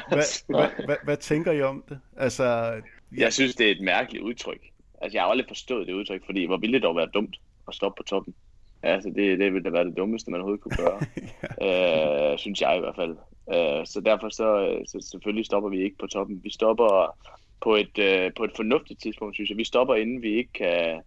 hvad, 0.08 0.46
hvad, 0.46 0.84
hvad, 0.84 0.96
hvad 1.04 1.16
tænker 1.16 1.52
I 1.52 1.62
om 1.62 1.84
det? 1.88 1.98
Altså, 2.16 2.44
jeg... 2.44 2.82
jeg 3.12 3.32
synes, 3.32 3.54
det 3.54 3.66
er 3.66 3.70
et 3.70 3.80
mærkeligt 3.80 4.24
udtryk. 4.24 4.60
Altså, 5.00 5.16
jeg 5.16 5.22
har 5.22 5.30
aldrig 5.30 5.48
forstået 5.48 5.86
det 5.86 5.92
udtryk, 5.92 6.22
fordi 6.26 6.46
hvor 6.46 6.56
ville 6.56 6.74
det 6.74 6.82
dog 6.82 6.96
være 6.96 7.08
dumt 7.14 7.36
at 7.68 7.74
stoppe 7.74 8.00
på 8.00 8.02
toppen? 8.02 8.34
Altså, 8.82 9.08
det, 9.08 9.38
det 9.38 9.52
ville 9.52 9.64
da 9.64 9.70
være 9.70 9.84
det 9.84 9.96
dummeste, 9.96 10.30
man 10.30 10.40
overhovedet 10.40 10.62
kunne 10.62 10.76
gøre. 10.76 11.00
ja. 11.60 12.32
øh, 12.32 12.38
synes 12.38 12.60
jeg 12.60 12.76
i 12.76 12.80
hvert 12.80 12.96
fald. 12.96 13.16
Øh, 13.54 13.86
så 13.86 14.00
derfor 14.00 14.28
så, 14.28 14.78
så 14.86 15.08
selvfølgelig 15.10 15.46
stopper 15.46 15.70
vi 15.70 15.82
ikke 15.82 15.98
på 15.98 16.06
toppen. 16.06 16.40
Vi 16.44 16.50
stopper 16.50 17.16
på 17.60 17.74
et, 17.74 17.98
øh, 17.98 18.30
på 18.36 18.44
et 18.44 18.52
fornuftigt 18.56 19.02
tidspunkt, 19.02 19.34
synes 19.34 19.50
jeg. 19.50 19.58
Vi 19.58 19.64
stopper, 19.64 19.94
inden 19.94 20.22
vi 20.22 20.36
ikke 20.36 20.52
kan 20.52 21.00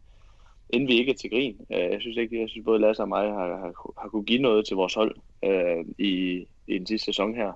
inden 0.70 0.90
vi 0.90 0.94
ikke 0.94 1.12
er 1.12 1.16
til 1.16 1.30
grin. 1.30 1.58
Øh, 1.72 1.92
jeg 1.92 2.02
synes 2.02 2.18
ikke, 2.18 2.42
jeg 2.42 2.50
synes 2.50 2.66
både 2.66 2.80
Lasse 2.80 3.04
og 3.04 3.10
mig 3.10 3.28
har, 3.28 3.48
har, 3.48 3.94
har 4.02 4.10
kunne 4.10 4.24
give 4.24 4.42
noget 4.42 4.66
til 4.66 4.76
vores 4.76 4.94
hold 4.94 5.16
øh, 5.44 5.86
i, 5.98 6.46
i 6.68 6.78
den 6.78 6.88
sidste 6.88 7.06
sæson 7.06 7.36
her. 7.36 7.52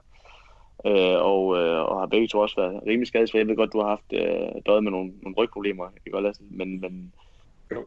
Øh, 0.85 1.21
og, 1.31 1.57
øh, 1.57 1.81
og 1.83 1.99
har 1.99 2.05
begge 2.05 2.27
to 2.27 2.39
også 2.39 2.55
været 2.55 2.83
rimelig 2.88 3.08
skadesfri. 3.08 3.38
Jeg 3.38 3.47
ved 3.47 3.55
godt, 3.55 3.73
du 3.73 3.79
har 3.79 3.89
haft 3.89 4.13
øh, 4.13 4.62
døjet 4.65 4.84
med 4.84 4.91
nogle, 4.91 5.12
nogle 5.21 5.36
rygproblemer, 5.38 5.89
ikke 6.05 6.21
Lasse? 6.21 6.41
Men, 6.49 6.82
men, 6.82 7.13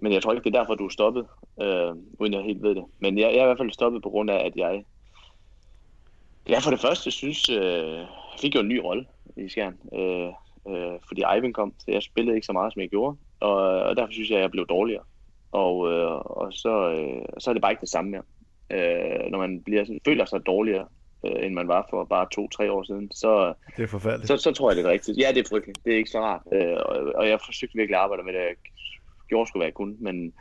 men 0.00 0.12
jeg 0.12 0.22
tror 0.22 0.32
ikke, 0.32 0.44
det 0.44 0.54
er 0.54 0.58
derfor, 0.58 0.74
du 0.74 0.86
er 0.86 0.88
stoppet, 0.88 1.26
øh, 1.62 1.94
uden 2.18 2.34
jeg 2.34 2.42
helt 2.42 2.62
ved 2.62 2.74
det. 2.74 2.84
Men 2.98 3.18
jeg, 3.18 3.32
jeg 3.32 3.38
er 3.38 3.42
i 3.42 3.46
hvert 3.46 3.58
fald 3.58 3.70
stoppet 3.70 4.02
på 4.02 4.10
grund 4.10 4.30
af, 4.30 4.46
at 4.46 4.56
jeg, 4.56 4.84
jeg 6.48 6.62
for 6.62 6.70
det 6.70 6.80
første 6.80 7.10
synes, 7.10 7.48
øh, 7.48 7.96
jeg 7.96 8.06
fik 8.40 8.54
jo 8.54 8.60
en 8.60 8.68
ny 8.68 8.78
rolle 8.78 9.06
i 9.36 9.48
Skjern. 9.48 9.78
Øh, 9.94 10.28
øh, 10.68 10.98
fordi 11.08 11.22
Ivan 11.38 11.52
kom, 11.52 11.74
så 11.78 11.84
jeg 11.88 12.02
spillede 12.02 12.36
ikke 12.36 12.46
så 12.46 12.52
meget, 12.52 12.72
som 12.72 12.82
jeg 12.82 12.88
gjorde. 12.88 13.16
Og, 13.40 13.56
og 13.82 13.96
derfor 13.96 14.12
synes 14.12 14.30
jeg, 14.30 14.38
at 14.38 14.42
jeg 14.42 14.50
blev 14.50 14.66
dårligere. 14.66 15.02
Og, 15.52 15.92
øh, 15.92 16.12
og 16.14 16.52
så, 16.52 16.90
øh, 16.90 17.24
så 17.38 17.50
er 17.50 17.54
det 17.54 17.62
bare 17.62 17.72
ikke 17.72 17.80
det 17.80 17.88
samme 17.88 18.10
mere. 18.10 18.22
Øh, 18.70 19.30
når 19.30 19.38
man 19.38 19.62
bliver, 19.62 19.84
føler 20.04 20.24
sig 20.24 20.46
dårligere, 20.46 20.86
øh, 21.26 21.46
end 21.46 21.54
man 21.54 21.68
var 21.68 21.86
for 21.90 22.04
bare 22.04 22.26
to-tre 22.32 22.72
år 22.72 22.82
siden, 22.82 23.10
så, 23.12 23.54
det 23.76 23.82
er 23.82 23.86
forfærdeligt. 23.86 24.28
Så, 24.28 24.36
så 24.36 24.52
tror 24.52 24.70
jeg, 24.70 24.76
det 24.76 24.86
er 24.86 24.90
rigtigt. 24.90 25.18
Ja, 25.18 25.28
det 25.34 25.44
er 25.44 25.48
frygteligt. 25.48 25.84
Det 25.84 25.92
er 25.92 25.96
ikke 25.96 26.10
så 26.10 26.20
rart. 26.20 26.42
Øh, 26.52 26.76
og, 26.86 27.12
og 27.14 27.28
jeg 27.28 27.40
forsøgte 27.44 27.76
virkelig 27.76 27.96
at 27.96 28.02
arbejde 28.02 28.22
med 28.22 28.32
det, 28.32 28.38
jeg 28.38 28.56
gjorde 29.32 29.48
skulle 29.48 29.64
være 29.64 29.80
kun, 29.80 29.96
men, 30.00 30.32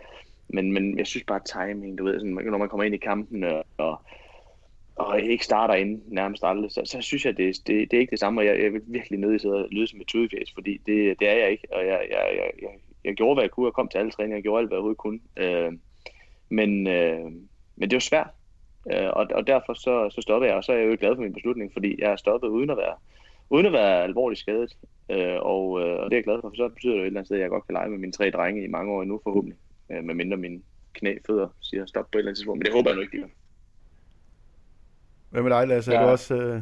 men, 0.48 0.72
men 0.72 0.98
jeg 0.98 1.08
synes 1.08 1.26
bare 1.32 1.48
timing, 1.54 1.98
du 1.98 2.04
ved, 2.04 2.20
sådan, 2.20 2.52
når 2.52 2.58
man 2.58 2.70
kommer 2.70 2.84
ind 2.84 2.96
i 2.96 3.08
kampen 3.10 3.44
og, 3.44 3.66
og, 3.78 4.02
og 4.96 5.22
ikke 5.22 5.46
starter 5.46 5.74
ind 5.74 6.02
nærmest 6.08 6.44
aldrig, 6.44 6.72
så, 6.72 6.82
så 6.86 7.02
synes 7.02 7.26
jeg, 7.26 7.38
det, 7.38 7.68
det, 7.68 7.92
det 7.92 7.98
er 7.98 8.02
ikke 8.02 8.12
det 8.12 8.20
samme, 8.20 8.42
og 8.42 8.46
jeg, 8.46 8.64
jeg 8.64 8.74
vil 8.74 8.82
virkelig 8.88 9.20
nødt 9.20 9.42
til 9.42 9.48
at 9.48 9.68
lyde 9.72 9.88
som 9.88 10.02
et 10.02 10.08
tudefjæs, 10.08 10.54
fordi 10.54 10.74
det, 10.86 11.20
det 11.20 11.28
er 11.30 11.38
jeg 11.38 11.52
ikke, 11.52 11.68
og 11.72 11.86
jeg, 11.86 12.00
jeg, 12.12 12.24
jeg, 12.36 12.52
jeg, 12.62 12.70
jeg 13.04 13.14
gjorde, 13.16 13.36
hvad 13.36 13.44
jeg 13.44 13.52
kunne, 13.52 13.68
og 13.68 13.74
kom 13.74 13.88
til 13.88 13.98
alle 13.98 14.12
træninger, 14.12 14.38
jeg 14.38 14.44
gjorde 14.44 14.60
alt, 14.60 14.70
hvad 14.70 14.78
jeg 14.78 14.84
overhovedet 14.84 15.06
kunne. 15.06 15.20
Øh, 15.38 15.72
men, 16.50 16.88
øh, 16.88 17.32
men 17.76 17.90
det 17.90 17.96
var 17.96 18.00
svært, 18.00 18.30
øh, 18.92 19.10
og, 19.14 19.28
og 19.34 19.48
derfor 19.48 19.74
så, 19.74 20.10
så 20.10 20.22
stoppede 20.22 20.50
jeg, 20.50 20.58
og 20.58 20.64
så 20.64 20.72
er 20.72 20.78
jeg 20.78 20.88
jo 20.88 20.98
glad 21.00 21.16
for 21.16 21.22
min 21.22 21.34
beslutning, 21.34 21.74
fordi 21.74 21.96
jeg 22.02 22.12
er 22.12 22.16
stoppet 22.16 22.48
uden 22.48 22.70
at 22.70 22.78
være, 22.78 22.96
uden 23.52 23.66
at 23.66 23.74
være 23.74 24.04
alvorligt 24.04 24.40
skadet, 24.40 24.78
øh, 25.10 25.38
og, 25.42 25.82
øh, 25.82 26.00
og 26.00 26.06
det 26.06 26.14
er 26.14 26.18
jeg 26.18 26.24
glad 26.24 26.42
for, 26.42 26.50
for 26.50 26.56
så 26.56 26.70
betyder 26.70 26.94
det 26.94 27.00
jo 27.00 27.04
et 27.04 27.08
eller 27.08 27.20
andet 27.20 27.28
sted, 27.28 27.38
at 27.38 27.42
jeg 27.42 27.50
godt 27.50 27.66
kan 27.68 27.74
lege 27.74 27.90
med 27.90 27.98
mine 27.98 28.12
tre 28.12 28.32
drenge 28.32 28.64
i 28.64 28.68
mange 28.68 28.94
år 28.94 29.02
endnu 29.02 29.20
forhåbentlig, 29.24 29.58
øh, 29.92 30.04
med 30.04 30.16
mindre 30.16 30.38
mine 30.38 30.62
knæ, 30.94 31.16
fødder 31.28 31.48
siger 31.62 31.86
stop 31.86 32.12
på 32.12 32.18
et 32.18 32.20
eller 32.20 32.30
andet 32.30 32.38
tidspunkt, 32.38 32.60
men 32.60 32.66
det 32.66 32.74
håber 32.74 32.90
jeg 32.90 32.96
nu 32.96 33.02
ikke, 33.02 33.18
de 33.18 33.22
gør. 33.22 33.30
Hvad 35.30 35.42
med 35.42 35.52
dig, 35.52 35.68
Lasse? 35.68 35.92
Ja. 35.92 35.98
Er 35.98 36.04
du 36.04 36.10
også 36.10 36.36
øh, 36.36 36.62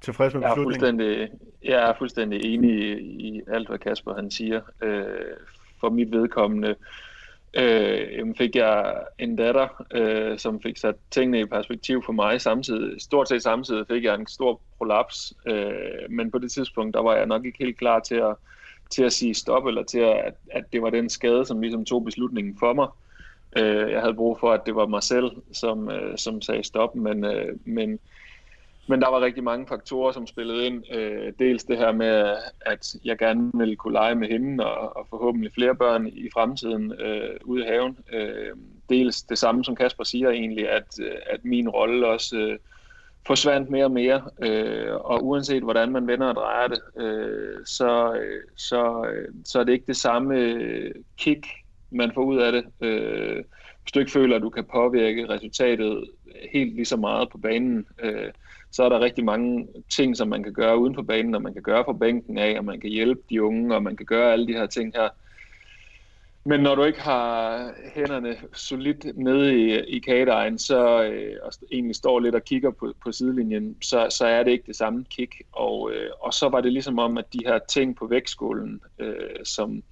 tilfreds 0.00 0.34
med 0.34 0.42
beslutningen? 0.42 1.00
Jeg 1.00 1.10
er 1.10 1.24
fuldstændig, 1.24 1.28
jeg 1.62 1.90
er 1.90 1.94
fuldstændig 1.98 2.54
enig 2.54 2.70
i, 2.70 3.36
i 3.36 3.42
alt, 3.48 3.68
hvad 3.68 3.78
Kasper 3.78 4.14
han 4.14 4.30
siger. 4.30 4.60
Øh, 4.82 5.04
for 5.80 5.90
mit 5.90 6.12
vedkommende 6.12 6.68
øh, 6.68 6.76
Øh, 7.60 8.34
fik 8.38 8.56
jeg 8.56 8.94
en 9.18 9.36
datter, 9.36 9.84
øh, 9.94 10.38
som 10.38 10.62
fik 10.62 10.76
sat 10.76 10.94
tingene 11.10 11.40
i 11.40 11.44
perspektiv 11.44 12.02
for 12.04 12.12
mig 12.12 12.40
samtidig. 12.40 13.00
Stort 13.00 13.28
set 13.28 13.42
samtidig 13.42 13.86
fik 13.86 14.04
jeg 14.04 14.14
en 14.14 14.26
stor 14.26 14.60
prolaps, 14.78 15.32
øh, 15.46 16.10
men 16.10 16.30
på 16.30 16.38
det 16.38 16.52
tidspunkt, 16.52 16.94
der 16.94 17.02
var 17.02 17.16
jeg 17.16 17.26
nok 17.26 17.44
ikke 17.44 17.58
helt 17.58 17.78
klar 17.78 18.00
til 18.00 18.14
at, 18.14 18.34
til 18.90 19.04
at 19.04 19.12
sige 19.12 19.34
stop, 19.34 19.66
eller 19.66 19.82
til 19.82 19.98
at, 19.98 20.16
at, 20.16 20.34
at 20.50 20.64
det 20.72 20.82
var 20.82 20.90
den 20.90 21.08
skade, 21.08 21.46
som 21.46 21.60
ligesom 21.60 21.84
tog 21.84 22.04
beslutningen 22.04 22.56
for 22.58 22.72
mig. 22.72 22.88
Øh, 23.56 23.90
jeg 23.90 24.00
havde 24.00 24.14
brug 24.14 24.40
for, 24.40 24.52
at 24.52 24.66
det 24.66 24.74
var 24.74 24.86
mig 24.86 25.02
selv, 25.02 25.30
som, 25.52 25.90
øh, 25.90 26.18
som 26.18 26.42
sagde 26.42 26.64
stop, 26.64 26.94
men, 26.94 27.24
øh, 27.24 27.56
men 27.64 27.98
men 28.88 29.00
der 29.00 29.08
var 29.08 29.20
rigtig 29.20 29.44
mange 29.44 29.66
faktorer, 29.66 30.12
som 30.12 30.26
spillede 30.26 30.66
ind. 30.66 30.94
Øh, 30.94 31.32
dels 31.38 31.64
det 31.64 31.78
her 31.78 31.92
med, 31.92 32.36
at 32.60 32.94
jeg 33.04 33.18
gerne 33.18 33.50
ville 33.54 33.76
kunne 33.76 33.92
lege 33.92 34.14
med 34.14 34.28
hende 34.28 34.66
og, 34.66 34.96
og 34.96 35.06
forhåbentlig 35.10 35.52
flere 35.52 35.74
børn 35.74 36.06
i 36.06 36.28
fremtiden 36.34 36.92
øh, 36.92 37.36
ude 37.44 37.64
i 37.64 37.68
haven. 37.68 37.98
Øh, 38.12 38.56
dels 38.88 39.22
det 39.22 39.38
samme, 39.38 39.64
som 39.64 39.76
Kasper 39.76 40.04
siger 40.04 40.30
egentlig, 40.30 40.70
at, 40.70 41.00
øh, 41.02 41.14
at 41.26 41.44
min 41.44 41.68
rolle 41.68 42.06
også 42.06 42.36
øh, 42.36 42.58
forsvandt 43.26 43.70
mere 43.70 43.84
og 43.84 43.90
mere. 43.90 44.22
Øh, 44.42 44.94
og 44.94 45.24
uanset 45.24 45.62
hvordan 45.62 45.92
man 45.92 46.06
vender 46.06 46.26
og 46.26 46.34
drejer 46.34 46.68
det, 46.68 46.80
øh, 46.96 47.66
så, 47.66 48.14
øh, 48.14 48.42
så, 48.56 49.06
øh, 49.12 49.28
så 49.44 49.60
er 49.60 49.64
det 49.64 49.72
ikke 49.72 49.86
det 49.86 49.96
samme 49.96 50.38
øh, 50.38 50.94
kick, 51.18 51.46
man 51.90 52.12
får 52.14 52.24
ud 52.24 52.38
af 52.38 52.52
det. 52.52 52.64
Øh, 52.80 53.44
hvis 53.82 53.92
du 53.92 54.00
ikke 54.00 54.12
føler, 54.12 54.36
at 54.36 54.42
du 54.42 54.50
kan 54.50 54.64
påvirke 54.64 55.28
resultatet 55.28 56.04
helt 56.52 56.74
lige 56.74 56.84
så 56.84 56.96
meget 56.96 57.28
på 57.28 57.38
banen, 57.38 57.86
øh, 58.02 58.30
så 58.78 58.84
er 58.84 58.88
der 58.88 59.00
rigtig 59.00 59.24
mange 59.24 59.68
ting, 59.90 60.16
som 60.16 60.28
man 60.28 60.42
kan 60.42 60.52
gøre 60.52 60.78
uden 60.78 60.94
for 60.94 61.02
banen, 61.02 61.34
og 61.34 61.42
man 61.42 61.52
kan 61.52 61.62
gøre 61.62 61.84
fra 61.84 61.92
bænken 61.92 62.38
af, 62.38 62.58
og 62.58 62.64
man 62.64 62.80
kan 62.80 62.90
hjælpe 62.90 63.22
de 63.30 63.42
unge, 63.42 63.74
og 63.74 63.82
man 63.82 63.96
kan 63.96 64.06
gøre 64.06 64.32
alle 64.32 64.46
de 64.46 64.52
her 64.52 64.66
ting 64.66 64.92
her. 64.94 65.08
Men 66.44 66.60
når 66.60 66.74
du 66.74 66.84
ikke 66.84 67.00
har 67.00 67.72
hænderne 67.94 68.36
solidt 68.52 69.18
nede 69.18 69.58
i, 69.58 69.80
i 69.96 69.98
kagedejen, 69.98 70.58
så 70.58 71.02
øh, 71.02 71.36
og 71.42 71.52
egentlig 71.72 71.96
står 71.96 72.20
lidt 72.20 72.34
og 72.34 72.44
kigger 72.44 72.70
på, 72.70 72.94
på 73.04 73.12
sidelinjen, 73.12 73.76
så, 73.82 74.06
så 74.10 74.26
er 74.26 74.42
det 74.42 74.50
ikke 74.50 74.66
det 74.66 74.76
samme 74.76 75.04
kick. 75.10 75.34
Og, 75.52 75.92
øh, 75.92 76.10
og 76.20 76.34
så 76.34 76.48
var 76.48 76.60
det 76.60 76.72
ligesom 76.72 76.98
om, 76.98 77.18
at 77.18 77.32
de 77.32 77.40
her 77.46 77.58
ting 77.58 77.96
på 77.96 78.06
vægtskålen, 78.06 78.80
øh, 78.98 79.44
som 79.44 79.82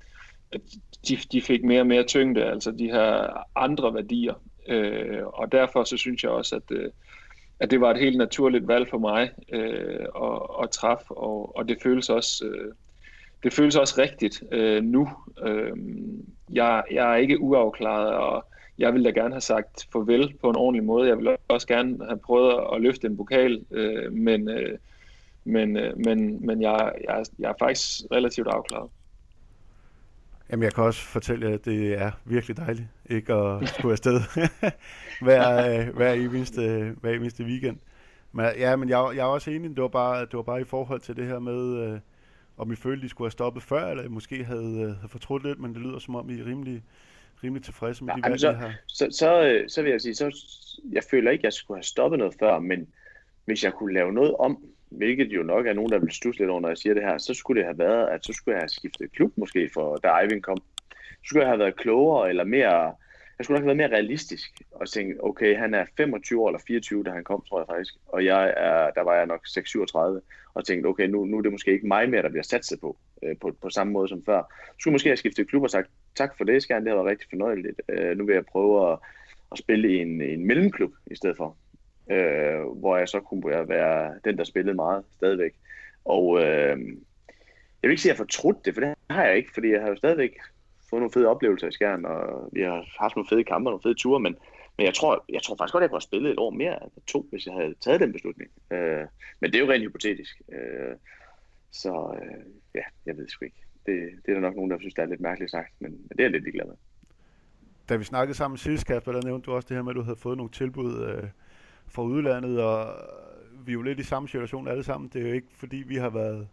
de, 1.09 1.17
de 1.33 1.43
fik 1.43 1.65
mere 1.65 1.81
og 1.81 1.87
mere 1.87 2.05
tyngde, 2.05 2.45
altså 2.45 2.71
de 2.71 2.87
her 2.87 3.43
andre 3.57 3.95
værdier. 3.95 4.35
Øh, 4.69 5.27
og 5.27 5.53
derfor 5.53 5.85
så 5.85 5.97
synes 5.97 6.23
jeg 6.23 6.31
også, 6.31 6.57
at, 6.57 6.71
øh, 6.71 6.91
at 7.61 7.71
det 7.71 7.81
var 7.81 7.91
et 7.91 8.01
helt 8.01 8.19
naturligt 8.19 8.69
valg 8.69 8.89
for 8.89 8.99
mig 8.99 9.31
øh, 9.53 10.07
at, 10.23 10.63
at 10.63 10.71
træffe, 10.71 11.11
og, 11.11 11.57
og 11.57 11.69
det 11.69 11.83
føles 11.83 12.11
også 12.11 12.45
øh, 12.47 12.73
det 13.43 13.53
føles 13.53 13.77
også 13.77 13.95
rigtigt 13.99 14.43
øh, 14.53 14.83
nu. 14.83 15.09
Øh, 15.43 15.73
jeg, 16.53 16.83
jeg 16.91 17.13
er 17.13 17.17
ikke 17.17 17.41
uafklaret, 17.41 18.09
og 18.15 18.45
jeg 18.79 18.93
ville 18.93 19.05
da 19.05 19.21
gerne 19.21 19.35
have 19.35 19.41
sagt 19.41 19.89
farvel 19.93 20.35
på 20.41 20.51
en 20.51 20.57
ordentlig 20.57 20.85
måde. 20.85 21.09
Jeg 21.09 21.17
ville 21.17 21.37
også 21.49 21.67
gerne 21.67 22.07
have 22.07 22.19
prøvet 22.19 22.55
at 22.75 22.81
løfte 22.81 23.07
en 23.07 23.17
pokal, 23.17 23.65
øh, 23.71 24.13
men, 24.13 24.49
øh, 24.49 24.79
men, 25.45 25.77
øh, 25.77 25.99
men, 25.99 26.47
men 26.47 26.63
jeg, 26.63 26.93
jeg, 27.09 27.25
jeg 27.39 27.51
er 27.51 27.55
faktisk 27.59 28.03
relativt 28.13 28.49
afklaret. 28.49 28.91
Jamen, 30.51 30.63
jeg 30.63 30.75
kan 30.75 30.85
også 30.85 31.03
fortælle 31.03 31.49
jer, 31.49 31.55
at 31.55 31.65
det 31.65 31.93
er 31.93 32.11
virkelig 32.25 32.57
dejligt 32.57 32.89
ikke 33.11 33.35
at 33.35 33.69
skulle 33.69 33.93
afsted 33.93 34.21
hver, 35.25 35.79
øh, 35.79 35.97
hver, 35.97 36.13
eneste, 36.13 36.95
hver 37.01 37.13
eneste 37.13 37.45
weekend. 37.45 37.77
Men, 38.33 38.47
ja, 38.59 38.77
men 38.77 38.89
jeg, 38.89 39.11
jeg 39.15 39.23
er 39.23 39.25
også 39.25 39.51
enig, 39.51 39.71
det 39.71 39.83
var, 39.83 39.89
bare, 39.89 40.21
det 40.21 40.33
var 40.33 40.43
bare 40.43 40.61
i 40.61 40.65
forhold 40.65 41.01
til 41.01 41.17
det 41.17 41.27
her 41.27 41.39
med, 41.39 41.77
øh, 41.77 42.01
om 42.57 42.73
I 42.73 42.77
følte, 42.77 43.07
I 43.07 43.09
skulle 43.09 43.27
have 43.27 43.33
stoppet 43.33 43.63
før, 43.63 43.91
eller 43.91 44.05
I 44.05 44.09
måske 44.09 44.45
havde, 44.45 44.81
øh, 44.81 44.97
havde 44.97 45.09
fortrudt 45.09 45.45
lidt, 45.45 45.59
men 45.59 45.75
det 45.75 45.83
lyder 45.83 45.99
som 45.99 46.17
om, 46.17 46.31
I 46.31 46.41
er 46.41 46.47
rimelig, 46.47 46.83
rimelig 47.45 47.65
tilfredse 47.65 48.05
med 48.05 48.15
ja, 48.15 48.17
de 48.17 48.31
valg, 48.31 48.41
så, 48.41 48.53
her. 48.53 48.73
Så, 48.87 49.09
så, 49.11 49.43
øh, 49.43 49.69
så 49.69 49.83
vil 49.83 49.91
jeg 49.91 50.01
sige, 50.01 50.15
så, 50.15 50.47
jeg 50.93 51.03
føler 51.11 51.31
ikke, 51.31 51.41
at 51.41 51.45
jeg 51.45 51.53
skulle 51.53 51.79
have 51.79 51.85
stoppet 51.85 52.19
noget 52.19 52.35
før, 52.41 52.59
men 52.59 52.89
hvis 53.45 53.65
jeg 53.65 53.73
kunne 53.73 53.95
lave 53.95 54.13
noget 54.13 54.35
om, 54.37 54.65
hvilket 54.91 55.27
jo 55.27 55.43
nok 55.43 55.67
er 55.67 55.73
nogen, 55.73 55.93
der 55.93 55.99
vil 55.99 56.13
stusse 56.13 56.41
lidt 56.41 56.51
over, 56.51 56.61
når 56.61 56.69
jeg 56.69 56.79
siger 56.79 56.95
det 56.95 57.03
her, 57.03 57.19
så 57.19 57.35
skulle 57.35 57.59
det 57.61 57.67
have 57.67 57.79
været, 57.79 58.09
at 58.09 58.25
så 58.25 58.33
skulle 58.33 58.55
jeg 58.55 58.63
have 58.63 58.69
skiftet 58.69 59.13
klub 59.13 59.33
måske, 59.37 59.71
for 59.75 59.97
da 59.97 60.09
Eivind 60.09 60.43
kom. 60.43 60.59
Så 60.97 61.29
skulle 61.29 61.43
jeg 61.43 61.51
have 61.51 61.59
været 61.59 61.77
klogere 61.77 62.29
eller 62.29 62.45
mere, 62.45 62.95
jeg 63.39 63.45
skulle 63.45 63.55
nok 63.59 63.63
have 63.63 63.67
været 63.67 63.91
mere 63.91 63.99
realistisk 63.99 64.51
og 64.71 64.89
tænke, 64.89 65.25
okay, 65.25 65.59
han 65.59 65.75
er 65.75 65.85
25 65.97 66.43
år 66.43 66.49
eller 66.49 66.61
24, 66.67 67.05
da 67.05 67.11
han 67.11 67.25
kom, 67.25 67.45
tror 67.49 67.61
jeg 67.61 67.67
faktisk, 67.71 67.95
og 68.07 68.25
jeg 68.25 68.55
er, 68.57 68.91
der 68.91 69.03
var 69.03 69.15
jeg 69.15 69.27
nok 69.27 69.41
6-37, 69.47 69.99
og 70.55 70.65
tænkte, 70.65 70.87
okay, 70.87 71.07
nu, 71.07 71.25
nu 71.25 71.39
er 71.39 71.43
det 71.43 71.53
måske 71.53 71.73
ikke 71.73 71.87
mig 71.87 72.11
mere, 72.11 72.23
der 72.23 72.29
bliver 72.29 72.43
satset 72.43 72.81
på, 72.81 72.97
øh, 73.23 73.37
på, 73.41 73.53
på 73.63 73.71
samme 73.71 73.93
måde 73.93 74.09
som 74.09 74.25
før. 74.25 74.43
Så 74.67 74.75
skulle 74.79 74.93
måske 74.93 75.09
have 75.09 75.17
skiftet 75.17 75.49
klub 75.49 75.63
og 75.63 75.71
sagt, 75.71 75.91
tak 76.15 76.37
for 76.37 76.45
det, 76.45 76.63
Skjern, 76.63 76.83
det 76.83 76.91
har 76.91 76.97
været 76.97 77.11
rigtig 77.11 77.29
fornøjeligt. 77.31 77.81
Øh, 77.89 78.19
nu 78.19 78.25
vil 78.25 78.35
jeg 78.35 78.47
prøve 78.47 78.93
at, 78.93 78.99
at 79.53 79.59
spille 79.59 79.93
i 79.93 79.97
en, 79.97 80.21
en 80.21 80.47
mellemklub 80.47 80.93
i 81.07 81.15
stedet 81.15 81.37
for 81.37 81.57
øh, 82.11 82.61
hvor 82.81 82.97
jeg 82.97 83.09
så 83.09 83.21
kunne 83.21 83.69
være 83.69 84.15
den, 84.25 84.39
der 84.39 84.45
spillede 84.45 84.75
meget 84.75 85.05
stadigvæk. 85.17 85.55
Og 86.05 86.39
øh, 86.39 86.79
jeg 87.83 87.89
vil 87.89 87.91
ikke 87.91 88.03
sige, 88.03 88.13
at 88.13 88.15
jeg 88.15 88.19
har 88.19 88.25
fortrudt 88.25 88.65
det, 88.65 88.75
for 88.75 88.81
det 88.81 88.95
har 89.11 89.25
jeg 89.25 89.37
ikke, 89.37 89.55
fordi 89.55 89.73
jeg 89.73 89.81
har 89.83 89.89
jo 89.89 89.97
stadigvæk 89.97 90.39
fået 90.91 91.01
nogle 91.01 91.13
fede 91.13 91.27
oplevelser 91.27 91.69
i 91.69 91.73
skærn, 91.73 92.05
og 92.05 92.49
vi 92.53 92.63
har 92.63 92.97
haft 93.01 93.17
nogle 93.17 93.29
fede 93.29 93.45
kampe 93.45 93.69
og 93.69 93.73
nogle 93.73 93.83
fede 93.83 93.95
ture, 93.95 94.21
men, 94.21 94.37
men 94.77 94.87
jeg, 94.87 94.95
tror, 94.95 95.25
jeg 95.29 95.43
tror 95.43 95.57
faktisk 95.57 95.73
godt, 95.73 95.83
at 95.83 95.85
jeg 95.85 95.91
kunne 95.91 95.97
have 95.97 96.11
spillet 96.11 96.31
et 96.31 96.39
år 96.39 96.51
mere, 96.51 96.75
eller 96.75 97.03
to, 97.07 97.27
hvis 97.31 97.47
jeg 97.47 97.55
havde 97.55 97.75
taget 97.81 98.01
den 98.01 98.13
beslutning. 98.13 98.51
Øh, 98.71 99.05
men 99.41 99.53
det 99.53 99.59
er 99.59 99.65
jo 99.65 99.73
rent 99.73 99.85
hypotetisk. 99.85 100.43
Øh, 100.53 100.97
så 101.71 102.19
øh, 102.23 102.45
ja, 102.75 102.83
jeg 103.07 103.17
ved 103.17 103.29
sgu 103.29 103.45
ikke. 103.45 103.63
Det, 103.87 103.95
det 104.23 104.31
er 104.31 104.35
der 104.35 104.41
nok 104.41 104.57
nogen, 104.57 104.71
der 104.71 104.79
synes, 104.79 104.95
det 104.95 105.03
er 105.03 105.07
lidt 105.07 105.21
mærkeligt 105.21 105.51
sagt, 105.51 105.73
men, 105.79 105.91
men 105.91 106.11
det 106.11 106.21
er 106.21 106.25
jeg 106.25 106.31
lidt 106.31 106.45
ligeglad 106.45 106.67
med. 106.67 106.77
Da 107.89 107.97
vi 107.97 108.05
snakkede 108.05 108.37
sammen 108.37 108.59
sidst, 108.59 108.87
Kasper, 108.87 109.13
der 109.13 109.23
nævnte 109.25 109.47
du 109.47 109.53
også 109.53 109.69
det 109.69 109.77
her 109.77 109.83
med, 109.83 109.93
at 109.93 109.97
du 109.97 110.03
havde 110.03 110.17
fået 110.17 110.37
nogle 110.37 110.53
tilbud 110.53 111.07
øh, 111.09 111.29
fra 111.89 112.03
udlandet, 112.03 112.63
og 112.63 112.95
vi 113.65 113.73
er 113.73 113.75
jo 113.75 113.83
lidt 113.83 114.01
i 114.01 114.03
samme 114.03 114.29
situation 114.29 114.69
alle 114.69 114.85
sammen. 114.85 115.11
Det 115.13 115.23
er 115.23 115.27
jo 115.27 115.33
ikke, 115.33 115.49
fordi 115.57 115.77
vi 115.77 115.97
har 115.97 116.11
været 116.11 116.49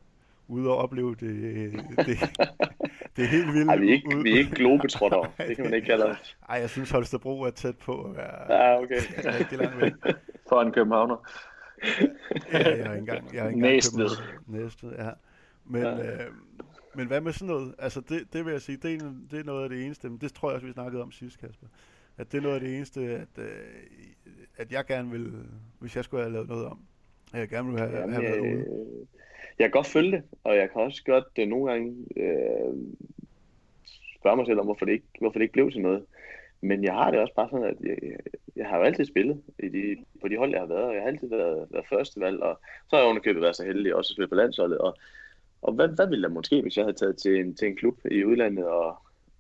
ude 0.48 0.70
og 0.70 0.78
opleve 0.78 1.16
det, 1.16 1.74
det, 1.98 2.20
det 3.16 3.24
er 3.24 3.28
helt 3.28 3.54
vildt. 3.54 3.70
Ej, 3.70 3.78
vi 3.78 3.90
er 3.90 3.94
ikke, 3.94 4.18
vi 4.24 4.34
er 4.34 4.38
ikke 4.38 4.56
globetrotter. 4.56 5.34
det 5.48 5.56
kan 5.56 5.66
man 5.66 5.74
ikke 5.74 5.88
kalde 5.88 6.04
det. 6.04 6.36
Ej, 6.50 6.58
jeg 6.60 6.70
synes 6.70 6.92
Holstebro 6.92 7.42
er 7.42 7.50
tæt 7.50 7.78
på 7.78 8.02
at 8.04 8.18
være 8.18 8.54
ja, 8.54 8.82
okay. 8.82 9.02
rigtig 9.40 9.58
langt 9.58 9.82
væk. 9.82 9.94
For 10.50 10.62
en 10.62 10.72
københavner. 10.72 11.16
ja, 12.54 12.78
jeg 12.78 12.86
har 12.86 12.94
ikke 12.94 13.00
engang, 13.00 13.34
jeg 13.34 13.42
har 13.42 13.50
ikke 13.50 13.62
Næstved. 13.62 14.10
Næstved, 14.48 14.92
ja. 14.98 15.10
Men, 15.66 15.84
ja. 15.84 16.24
Øh, 16.24 16.32
men 16.96 17.08
hvad 17.08 17.22
med 17.22 17.34
sådan 17.34 17.48
noget? 17.48 17.76
Altså, 17.80 18.02
det, 18.02 18.34
det 18.34 18.46
vil 18.46 18.52
jeg 18.52 18.62
sige, 18.62 18.78
det 18.78 18.94
er, 18.94 19.12
det 19.32 19.40
er 19.40 19.44
noget 19.44 19.64
af 19.64 19.70
det 19.70 19.86
eneste, 19.86 20.10
men 20.10 20.18
det 20.18 20.34
tror 20.34 20.50
jeg 20.50 20.56
også, 20.56 20.68
vi 20.68 20.74
snakkede 20.74 21.04
om 21.04 21.12
sidst, 21.12 21.40
Kasper. 21.40 21.68
At 22.18 22.32
det 22.32 22.38
er 22.38 22.42
noget 22.42 22.56
af 22.56 22.62
det 22.62 22.76
eneste, 22.76 23.02
at, 23.02 23.38
øh, 23.38 23.46
at 24.58 24.72
jeg 24.72 24.86
gerne 24.86 25.12
vil, 25.12 25.34
hvis 25.80 25.96
jeg 25.96 26.04
skulle 26.04 26.24
have 26.24 26.34
lavet 26.34 26.48
noget 26.48 26.66
om, 26.66 26.80
at 27.34 27.40
jeg 27.40 27.50
gerne 27.50 27.68
ville 27.68 27.80
have, 27.80 28.00
Jamen, 28.00 28.14
have 28.14 28.24
været 28.24 28.40
ude. 28.40 28.50
Øh, 28.50 29.08
jeg 29.60 29.66
kan 29.66 29.72
godt 29.72 29.88
følge 29.88 30.12
det, 30.12 30.24
og 30.44 30.56
jeg 30.56 30.70
kan 30.72 30.82
også 30.82 31.04
godt 31.06 31.24
det 31.36 31.48
nogle 31.48 31.72
gange 31.72 32.06
øh, 32.18 32.74
spørge 34.20 34.36
mig 34.36 34.46
selv 34.46 34.60
om, 34.60 34.66
hvorfor 34.66 34.86
det, 34.86 34.92
ikke, 34.92 35.06
hvorfor 35.20 35.40
det 35.40 35.44
ikke 35.44 35.54
blev 35.54 35.72
til 35.72 35.82
noget. 35.82 36.06
Men 36.62 36.84
jeg 36.84 36.94
har 36.94 37.12
det 37.12 37.20
også 37.20 37.34
bare 37.34 37.50
sådan, 37.52 37.66
at 37.66 37.76
jeg, 37.82 37.98
jeg 38.56 38.68
har 38.68 38.78
jo 38.78 38.84
altid 38.84 39.06
spillet 39.06 39.42
i 39.60 39.70
de, 39.70 39.98
på 40.22 40.28
de 40.28 40.38
hold, 40.38 40.52
jeg 40.52 40.60
har 40.60 40.68
været, 40.68 40.84
og 40.84 40.94
jeg 40.94 41.02
har 41.02 41.08
altid 41.08 41.30
været, 41.30 41.68
været 41.72 41.86
førstevalg, 41.90 42.40
og 42.40 42.60
så 42.90 42.96
har 42.96 43.04
jeg 43.04 43.10
underkøbet 43.10 43.42
været 43.42 43.56
så 43.56 43.66
heldig 43.66 43.96
også 43.96 44.12
at 44.12 44.16
spille 44.16 44.28
på 44.28 44.36
landsholdet, 44.36 44.78
og, 44.78 44.98
og 45.62 45.74
hvad, 45.74 45.88
hvad 45.88 46.08
ville 46.08 46.24
der 46.24 46.30
måske, 46.30 46.62
hvis 46.62 46.78
jeg 46.78 46.86
havde 46.86 46.98
taget 46.98 47.18
til 47.18 47.40
en, 47.40 47.56
til 47.56 47.68
en 47.68 47.76
klub 47.76 47.98
i 48.12 48.24
udlandet, 48.24 48.66
og, 48.66 48.98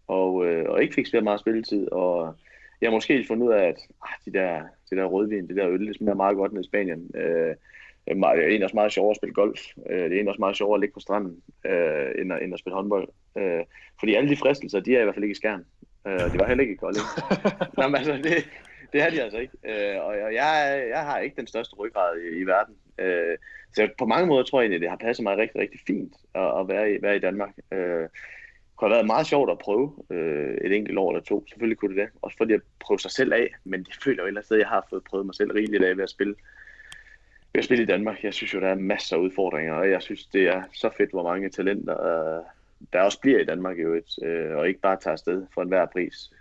og, 0.07 0.45
øh, 0.45 0.69
og 0.69 0.81
ikke 0.81 0.93
fik 0.93 1.05
så 1.05 1.21
meget 1.21 1.39
spilletid, 1.39 1.91
og 1.91 2.35
jeg 2.83 2.89
har 2.89 2.95
måske 2.95 3.25
fundet 3.27 3.47
ud 3.47 3.53
af, 3.53 3.63
at 3.67 3.79
ah, 4.01 4.15
de 4.25 4.33
der, 4.33 4.63
de 4.89 4.95
der 4.95 5.05
rødvin, 5.05 5.47
det 5.47 5.55
der 5.55 5.69
øl, 5.69 5.87
det 5.87 5.95
smager 5.95 6.15
meget 6.15 6.35
godt 6.35 6.53
ned 6.53 6.63
i 6.63 6.67
Spanien. 6.67 7.11
Øh, 7.15 7.55
det 8.07 8.23
er 8.23 8.33
egentlig 8.33 8.63
også 8.63 8.75
meget 8.75 8.91
sjovere 8.91 9.11
at 9.11 9.17
spille 9.17 9.33
golf. 9.33 9.61
Øh, 9.89 9.95
det 9.95 10.05
er 10.05 10.05
egentlig 10.05 10.29
også 10.29 10.39
meget 10.39 10.57
sjovere 10.57 10.75
at 10.75 10.79
ligge 10.79 10.93
på 10.93 10.99
stranden, 10.99 11.41
øh, 11.65 12.11
end, 12.19 12.33
at, 12.33 12.43
end 12.43 12.53
at 12.53 12.59
spille 12.59 12.75
håndbold. 12.75 13.07
Øh, 13.37 13.63
fordi 13.99 14.15
alle 14.15 14.29
de 14.29 14.37
fristelser, 14.37 14.79
de 14.79 14.95
er 14.95 15.01
i 15.01 15.03
hvert 15.03 15.15
fald 15.15 15.23
ikke 15.23 15.37
i 15.37 15.43
skærn. 15.43 15.65
Øh, 16.07 16.33
de 16.33 16.39
var 16.39 16.47
heller 16.47 16.61
ikke 16.61 16.73
i 16.73 16.77
Kolding. 16.83 17.05
Nå, 17.77 17.87
men 17.87 17.95
altså, 17.95 18.13
det, 18.13 18.49
det 18.93 19.01
er 19.01 19.09
de 19.09 19.21
altså 19.21 19.37
ikke. 19.37 19.57
Øh, 19.63 20.05
og 20.05 20.15
jeg, 20.33 20.83
jeg 20.89 21.01
har 21.05 21.19
ikke 21.19 21.35
den 21.35 21.47
største 21.47 21.75
ryggrad 21.75 22.19
i, 22.19 22.27
i 22.41 22.43
verden. 22.43 22.75
Øh, 22.99 23.37
så 23.75 23.89
på 23.97 24.05
mange 24.05 24.27
måder 24.27 24.43
tror 24.43 24.61
jeg 24.61 24.65
egentlig, 24.65 24.81
det 24.81 24.89
har 24.89 24.97
passet 24.97 25.23
mig 25.23 25.37
rigtig, 25.37 25.61
rigtig 25.61 25.79
fint 25.87 26.13
at, 26.35 26.59
at 26.59 26.67
være, 26.67 26.91
i, 26.91 27.01
være 27.01 27.15
i 27.15 27.19
Danmark. 27.19 27.51
Øh, 27.73 28.07
kunne 28.83 28.91
have 28.91 28.97
været 28.97 29.15
meget 29.15 29.27
sjovt 29.27 29.51
at 29.51 29.57
prøve 29.57 29.93
øh, 30.09 30.57
et 30.65 30.71
enkelt 30.73 30.97
år 30.97 31.11
eller 31.11 31.23
to. 31.23 31.45
Selvfølgelig 31.49 31.77
kunne 31.77 31.95
det 31.95 32.01
det. 32.03 32.09
Også 32.21 32.37
fordi 32.37 32.51
jeg 32.51 32.61
prøve 32.79 32.99
sig 32.99 33.11
selv 33.11 33.33
af. 33.33 33.47
Men 33.63 33.83
det 33.83 33.95
føler 34.03 34.23
jo 34.23 34.25
et 34.25 34.27
eller 34.27 34.39
andet 34.39 34.45
sted, 34.45 34.57
at 34.57 34.61
jeg 34.61 34.69
har 34.69 34.87
fået 34.89 35.03
prøvet 35.03 35.25
mig 35.25 35.35
selv 35.35 35.51
rigeligt 35.51 35.83
af 35.83 35.97
ved 35.97 36.03
at 36.03 36.09
spille, 36.09 36.35
ved 37.53 37.59
at 37.59 37.65
spille 37.65 37.83
i 37.83 37.85
Danmark. 37.85 38.23
Jeg 38.23 38.33
synes 38.33 38.53
jo, 38.53 38.59
der 38.59 38.67
er 38.67 38.75
masser 38.75 39.15
af 39.15 39.19
udfordringer, 39.19 39.73
og 39.73 39.89
jeg 39.89 40.01
synes, 40.01 40.25
det 40.25 40.47
er 40.47 40.63
så 40.73 40.89
fedt, 40.97 41.09
hvor 41.11 41.23
mange 41.23 41.49
talenter, 41.49 41.95
øh, 42.07 42.43
der 42.93 43.01
også 43.01 43.21
bliver 43.21 43.39
i 43.39 43.45
Danmark 43.45 43.77
i 43.77 43.81
øvrigt, 43.81 44.23
øh, 44.23 44.55
og 44.57 44.67
ikke 44.67 44.79
bare 44.79 44.97
tager 44.97 45.11
afsted 45.11 45.45
for 45.53 45.61
enhver 45.61 45.85
pris. 45.85 46.31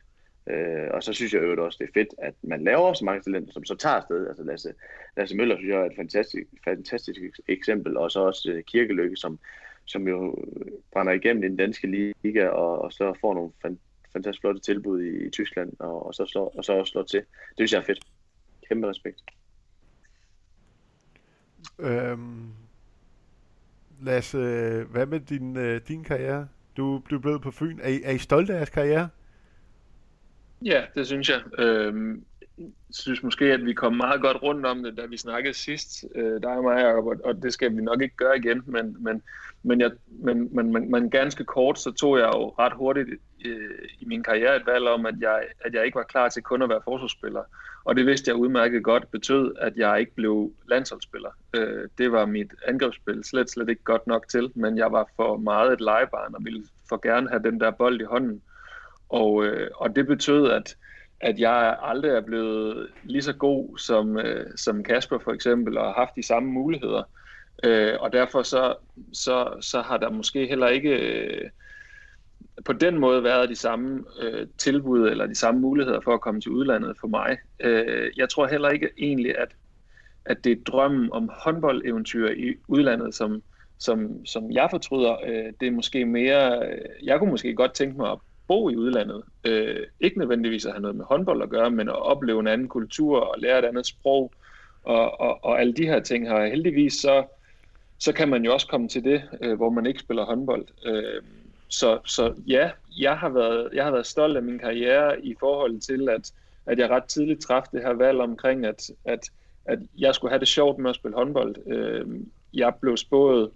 Øh, 0.46 0.88
og 0.90 1.02
så 1.02 1.12
synes 1.12 1.34
jeg 1.34 1.42
jo 1.42 1.64
også, 1.64 1.78
det 1.80 1.88
er 1.88 2.00
fedt, 2.00 2.14
at 2.18 2.34
man 2.42 2.64
laver 2.64 2.92
så 2.92 3.04
mange 3.04 3.22
talenter, 3.22 3.52
som 3.52 3.64
så 3.64 3.74
tager 3.74 3.96
afsted. 3.96 4.28
Altså 4.28 4.42
Lasse, 4.44 4.74
Lasse 5.16 5.36
Møller 5.36 5.56
synes 5.56 5.70
jeg 5.70 5.80
er 5.80 5.84
et 5.84 5.96
fantastisk, 5.96 6.46
fantastisk 6.64 7.20
eksempel, 7.48 7.96
og 7.96 8.10
så 8.10 8.20
også 8.20 8.50
øh, 8.52 8.62
Kirkelykke, 8.62 9.16
som 9.16 9.38
som 9.84 10.08
jo 10.08 10.44
brænder 10.92 11.12
igennem 11.12 11.44
i 11.44 11.48
den 11.48 11.56
danske 11.56 12.12
liga, 12.22 12.48
og, 12.48 12.82
og 12.82 12.92
så 12.92 13.14
får 13.20 13.34
nogle 13.34 13.50
fan, 13.62 13.78
fantastisk 14.12 14.40
flotte 14.40 14.60
tilbud 14.60 15.02
i, 15.02 15.26
i 15.26 15.30
Tyskland, 15.30 15.72
og, 15.78 16.06
og, 16.06 16.14
så 16.14 16.26
slår, 16.26 16.54
og 16.56 16.64
så 16.64 16.72
også 16.72 16.90
slår 16.90 17.02
til. 17.02 17.20
Det 17.20 17.56
synes 17.56 17.72
jeg 17.72 17.78
er 17.78 17.84
fedt. 17.84 18.04
Kæmpe 18.68 18.88
respekt. 18.88 19.22
Øhm, 21.78 22.48
Lasse, 24.02 24.38
hvad 24.90 25.06
med 25.06 25.20
din, 25.20 25.56
øh, 25.56 25.80
din 25.88 26.04
karriere? 26.04 26.48
Du 26.76 26.98
blev 26.98 27.20
blevet 27.20 27.42
på 27.42 27.50
Fyn. 27.50 27.78
Er 27.82 27.88
I, 27.88 28.00
er 28.04 28.10
I 28.10 28.18
stolte 28.18 28.52
af 28.52 28.56
jeres 28.56 28.70
karriere? 28.70 29.08
Ja, 30.64 30.84
det 30.94 31.06
synes 31.06 31.28
jeg. 31.28 31.40
Øhm, 31.58 32.24
synes 32.90 33.22
måske, 33.22 33.44
at 33.44 33.64
vi 33.64 33.72
kom 33.72 33.92
meget 33.94 34.20
godt 34.20 34.42
rundt 34.42 34.66
om 34.66 34.82
det, 34.82 34.96
da 34.96 35.06
vi 35.06 35.16
snakkede 35.16 35.54
sidst, 35.54 36.04
øh, 36.14 36.42
dig 36.42 36.50
og 36.50 36.62
mig, 36.62 36.80
Jacob, 36.80 37.06
og 37.24 37.42
det 37.42 37.52
skal 37.52 37.76
vi 37.76 37.82
nok 37.82 38.02
ikke 38.02 38.16
gøre 38.16 38.36
igen, 38.36 38.62
men, 38.66 38.96
men, 39.00 39.22
men, 39.62 39.80
jeg, 39.80 39.90
men, 40.06 40.56
men, 40.56 40.72
men, 40.72 40.90
men 40.90 41.10
ganske 41.10 41.44
kort, 41.44 41.78
så 41.78 41.92
tog 41.92 42.18
jeg 42.18 42.30
jo 42.34 42.54
ret 42.58 42.72
hurtigt 42.72 43.08
øh, 43.44 43.88
i 44.00 44.04
min 44.04 44.22
karriere 44.22 44.56
et 44.56 44.66
valg 44.66 44.86
om, 44.86 45.06
at 45.06 45.14
jeg, 45.20 45.42
at 45.60 45.74
jeg 45.74 45.84
ikke 45.84 45.96
var 45.96 46.02
klar 46.02 46.28
til 46.28 46.42
kun 46.42 46.62
at 46.62 46.68
være 46.68 46.80
forsvarsspiller, 46.84 47.42
og 47.84 47.96
det 47.96 48.06
vidste 48.06 48.28
jeg 48.28 48.36
udmærket 48.36 48.84
godt 48.84 49.10
betød, 49.10 49.54
at 49.60 49.76
jeg 49.76 50.00
ikke 50.00 50.14
blev 50.14 50.52
landsholdsspiller. 50.68 51.30
Øh, 51.56 51.88
det 51.98 52.12
var 52.12 52.26
mit 52.26 52.54
angrebsspil 52.66 53.24
slet, 53.24 53.50
slet 53.50 53.68
ikke 53.68 53.84
godt 53.84 54.06
nok 54.06 54.28
til, 54.28 54.50
men 54.54 54.78
jeg 54.78 54.92
var 54.92 55.08
for 55.16 55.36
meget 55.36 55.72
et 55.72 55.80
legebarn 55.80 56.34
og 56.34 56.44
ville 56.44 56.64
for 56.88 57.02
gerne 57.02 57.28
have 57.28 57.42
den 57.42 57.60
der 57.60 57.70
bold 57.70 58.00
i 58.00 58.04
hånden, 58.04 58.42
og, 59.08 59.44
øh, 59.44 59.70
og 59.74 59.96
det 59.96 60.06
betød, 60.06 60.50
at 60.50 60.76
at 61.22 61.38
jeg 61.38 61.76
aldrig 61.82 62.10
er 62.10 62.20
blevet 62.20 62.88
lige 63.04 63.22
så 63.22 63.32
god 63.32 63.78
som, 63.78 64.18
øh, 64.18 64.46
som 64.56 64.82
Kasper 64.82 65.18
for 65.18 65.32
eksempel, 65.32 65.78
og 65.78 65.84
har 65.84 65.92
haft 65.92 66.16
de 66.16 66.26
samme 66.26 66.52
muligheder. 66.52 67.02
Øh, 67.64 67.94
og 68.00 68.12
derfor 68.12 68.42
så, 68.42 68.74
så, 69.12 69.58
så 69.60 69.80
har 69.80 69.96
der 69.96 70.10
måske 70.10 70.46
heller 70.46 70.68
ikke 70.68 70.90
øh, 70.90 71.50
på 72.64 72.72
den 72.72 72.98
måde 72.98 73.24
været 73.24 73.48
de 73.48 73.56
samme 73.56 74.04
øh, 74.22 74.46
tilbud 74.58 75.08
eller 75.08 75.26
de 75.26 75.34
samme 75.34 75.60
muligheder 75.60 76.00
for 76.00 76.14
at 76.14 76.20
komme 76.20 76.40
til 76.40 76.50
udlandet 76.50 76.96
for 77.00 77.08
mig. 77.08 77.38
Øh, 77.60 78.10
jeg 78.16 78.28
tror 78.28 78.46
heller 78.46 78.68
ikke 78.68 78.90
egentlig, 78.98 79.38
at, 79.38 79.48
at 80.24 80.44
det 80.44 80.52
er 80.52 80.64
drømmen 80.66 81.12
om 81.12 81.30
håndboldeventyr 81.44 82.28
i 82.28 82.54
udlandet, 82.68 83.14
som, 83.14 83.42
som, 83.78 84.26
som 84.26 84.52
jeg 84.52 84.68
fortryder. 84.70 85.16
Øh, 85.26 85.52
det 85.60 85.68
er 85.68 85.72
måske 85.72 86.04
mere, 86.04 86.66
øh, 86.66 87.06
jeg 87.06 87.18
kunne 87.18 87.30
måske 87.30 87.54
godt 87.54 87.74
tænke 87.74 87.96
mig 87.96 88.10
at 88.10 88.18
bo 88.52 88.70
i 88.70 88.76
udlandet. 88.76 89.22
Øh, 89.44 89.86
ikke 90.00 90.18
nødvendigvis 90.18 90.66
at 90.66 90.72
have 90.72 90.82
noget 90.82 90.96
med 90.96 91.04
håndbold 91.04 91.42
at 91.42 91.50
gøre, 91.50 91.70
men 91.70 91.88
at 91.88 92.02
opleve 92.02 92.40
en 92.40 92.46
anden 92.46 92.68
kultur 92.68 93.20
og 93.20 93.34
lære 93.38 93.58
et 93.58 93.64
andet 93.64 93.86
sprog 93.86 94.32
og, 94.84 95.20
og, 95.20 95.44
og 95.44 95.60
alle 95.60 95.72
de 95.72 95.86
her 95.86 96.00
ting 96.00 96.28
her. 96.28 96.46
Heldigvis 96.46 96.94
så, 96.94 97.24
så 97.98 98.12
kan 98.12 98.28
man 98.28 98.44
jo 98.44 98.52
også 98.52 98.66
komme 98.66 98.88
til 98.88 99.04
det, 99.04 99.22
øh, 99.42 99.56
hvor 99.56 99.70
man 99.70 99.86
ikke 99.86 100.00
spiller 100.00 100.24
håndbold. 100.24 100.66
Øh, 100.86 101.22
så, 101.68 101.98
så 102.04 102.34
ja, 102.46 102.70
jeg 102.98 103.18
har, 103.18 103.28
været, 103.28 103.68
jeg 103.74 103.84
har 103.84 103.90
været 103.90 104.06
stolt 104.06 104.36
af 104.36 104.42
min 104.42 104.58
karriere 104.58 105.24
i 105.24 105.34
forhold 105.40 105.80
til, 105.80 106.08
at, 106.08 106.32
at 106.66 106.78
jeg 106.78 106.90
ret 106.90 107.04
tidligt 107.04 107.40
træffede 107.40 107.76
det 107.76 107.86
her 107.86 107.94
valg 107.94 108.20
omkring, 108.20 108.66
at, 108.66 108.90
at, 109.04 109.30
at 109.64 109.78
jeg 109.98 110.14
skulle 110.14 110.30
have 110.30 110.40
det 110.40 110.48
sjovt 110.48 110.78
med 110.78 110.90
at 110.90 110.96
spille 110.96 111.16
håndbold. 111.16 111.56
Øh, 111.66 112.06
jeg 112.54 112.74
blev 112.80 112.96
spået 112.96 113.50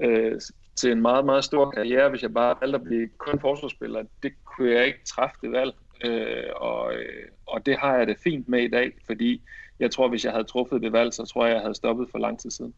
øh, 0.00 0.40
til 0.76 0.92
en 0.92 1.02
meget, 1.02 1.24
meget 1.24 1.44
stor 1.44 1.70
karriere, 1.70 2.08
hvis 2.10 2.22
jeg 2.22 2.34
bare 2.34 2.56
valgte 2.60 2.78
at 2.78 2.84
blive 2.84 3.08
kun 3.18 3.40
forsvarsspiller. 3.40 4.04
Det 4.22 4.32
kunne 4.44 4.70
jeg 4.70 4.86
ikke 4.86 5.04
træffe 5.06 5.36
det 5.42 5.52
valg, 5.52 5.74
øh, 6.04 6.50
og, 6.56 6.94
øh, 6.94 7.28
og 7.46 7.66
det 7.66 7.76
har 7.78 7.96
jeg 7.96 8.06
det 8.06 8.16
fint 8.24 8.48
med 8.48 8.62
i 8.62 8.68
dag, 8.68 8.92
fordi 9.06 9.42
jeg 9.80 9.90
tror, 9.90 10.08
hvis 10.08 10.24
jeg 10.24 10.32
havde 10.32 10.44
truffet 10.44 10.82
det 10.82 10.92
valg, 10.92 11.14
så 11.14 11.24
tror 11.24 11.46
jeg, 11.46 11.54
jeg 11.54 11.60
havde 11.60 11.74
stoppet 11.74 12.08
for 12.10 12.18
lang 12.18 12.40
tid 12.40 12.50
siden. 12.50 12.74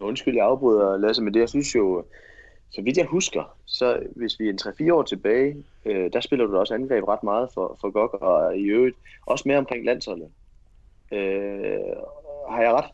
Undskyld, 0.00 0.34
jeg 0.34 0.44
afbryder 0.44 0.96
Lasse, 0.96 1.22
men 1.22 1.34
det 1.34 1.40
jeg 1.40 1.48
synes 1.48 1.74
jo, 1.74 2.04
så 2.70 2.82
vidt 2.82 2.96
jeg 2.96 3.06
husker, 3.06 3.56
så 3.66 4.02
hvis 4.16 4.40
vi 4.40 4.48
er 4.48 4.52
en 4.52 4.88
3-4 4.90 4.92
år 4.92 5.02
tilbage, 5.02 5.64
øh, 5.84 6.12
der 6.12 6.20
spiller 6.20 6.46
du 6.46 6.58
også 6.58 6.74
angreb 6.74 7.08
ret 7.08 7.22
meget 7.22 7.48
for, 7.54 7.78
for 7.80 7.90
GOG, 7.90 8.22
og 8.22 8.56
i 8.56 8.64
øvrigt 8.64 8.96
også 9.26 9.44
mere 9.46 9.58
omkring 9.58 9.84
landsholdet. 9.84 10.28
Øh, 11.12 11.96
har 12.50 12.62
jeg 12.62 12.72
ret? 12.72 12.90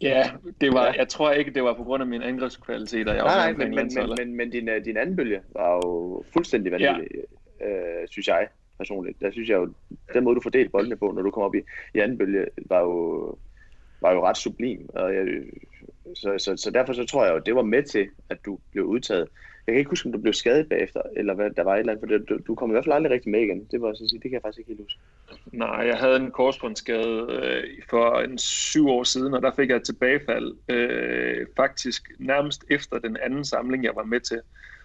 Ja, 0.00 0.30
det 0.60 0.72
var, 0.72 0.86
ja. 0.86 0.92
jeg 0.92 1.08
tror 1.08 1.30
ikke, 1.30 1.50
det 1.50 1.62
var 1.62 1.74
på 1.74 1.84
grund 1.84 2.02
af 2.02 2.06
mine 2.06 2.24
angrebskvaliteter. 2.24 3.14
Jeg 3.14 3.24
nej, 3.24 3.52
nej, 3.52 3.52
men, 3.52 3.74
men, 3.74 3.90
men, 3.94 4.14
men, 4.18 4.36
men 4.36 4.50
din, 4.50 4.68
øh, 4.68 4.84
din 4.84 4.96
anden 4.96 5.16
bølge 5.16 5.40
var 5.52 5.74
jo 5.74 6.24
fuldstændig 6.32 6.72
vanvittig, 6.72 7.08
ja. 7.60 7.66
øh, 7.66 8.08
synes 8.08 8.28
jeg 8.28 8.48
personligt. 8.78 9.20
Der 9.20 9.30
synes 9.30 9.48
jeg 9.48 9.56
jo, 9.56 9.72
den 10.14 10.24
måde 10.24 10.36
du 10.36 10.40
fordelte 10.40 10.70
boldene 10.70 10.96
på, 10.96 11.12
når 11.12 11.22
du 11.22 11.30
kom 11.30 11.42
op 11.42 11.54
i, 11.54 11.60
i 11.94 11.98
anden 11.98 12.18
bølge, 12.18 12.46
var 12.56 12.80
jo, 12.80 13.38
var 14.00 14.12
jo 14.12 14.26
ret 14.26 14.36
sublim. 14.36 14.88
Og 14.94 15.14
jeg, 15.14 15.26
så, 16.14 16.34
så, 16.38 16.56
så 16.56 16.70
derfor 16.70 16.92
så 16.92 17.06
tror 17.06 17.24
jeg 17.24 17.34
jo, 17.34 17.38
det 17.38 17.54
var 17.54 17.62
med 17.62 17.82
til, 17.82 18.08
at 18.30 18.38
du 18.46 18.58
blev 18.72 18.84
udtaget. 18.84 19.28
Jeg 19.68 19.74
kan 19.74 19.78
ikke 19.78 19.90
huske, 19.90 20.06
om 20.06 20.12
du 20.12 20.18
blev 20.18 20.32
skadet 20.32 20.68
bagefter, 20.68 21.02
eller 21.16 21.34
hvad 21.34 21.50
der 21.50 21.62
var 21.62 21.74
et 21.74 21.78
eller 21.78 21.92
andet, 21.92 22.08
for 22.08 22.18
det, 22.18 22.28
du, 22.28 22.38
du 22.46 22.54
kom 22.54 22.70
i 22.70 22.72
hvert 22.72 22.84
fald 22.84 22.94
aldrig 22.94 23.12
rigtig 23.12 23.30
med 23.30 23.40
igen. 23.40 23.64
Det 23.70 23.80
var 23.80 23.94
så 23.94 24.08
sige, 24.08 24.20
det 24.20 24.22
kan 24.22 24.32
jeg 24.32 24.42
faktisk 24.42 24.58
ikke 24.58 24.68
helt 24.68 24.80
huske. 24.80 25.00
Nej, 25.52 25.86
jeg 25.86 25.96
havde 25.96 26.16
en 26.16 26.30
korsbåndsskade 26.30 27.26
øh, 27.30 27.64
for 27.90 28.20
en 28.20 28.38
syv 28.38 28.88
år 28.88 29.04
siden, 29.04 29.34
og 29.34 29.42
der 29.42 29.50
fik 29.56 29.68
jeg 29.68 29.76
et 29.76 29.82
tilbagefald, 29.82 30.54
øh, 30.68 31.46
faktisk 31.56 32.10
nærmest 32.18 32.64
efter 32.70 32.98
den 32.98 33.16
anden 33.22 33.44
samling, 33.44 33.84
jeg 33.84 33.96
var 33.96 34.04
med 34.04 34.20
til. 34.20 34.40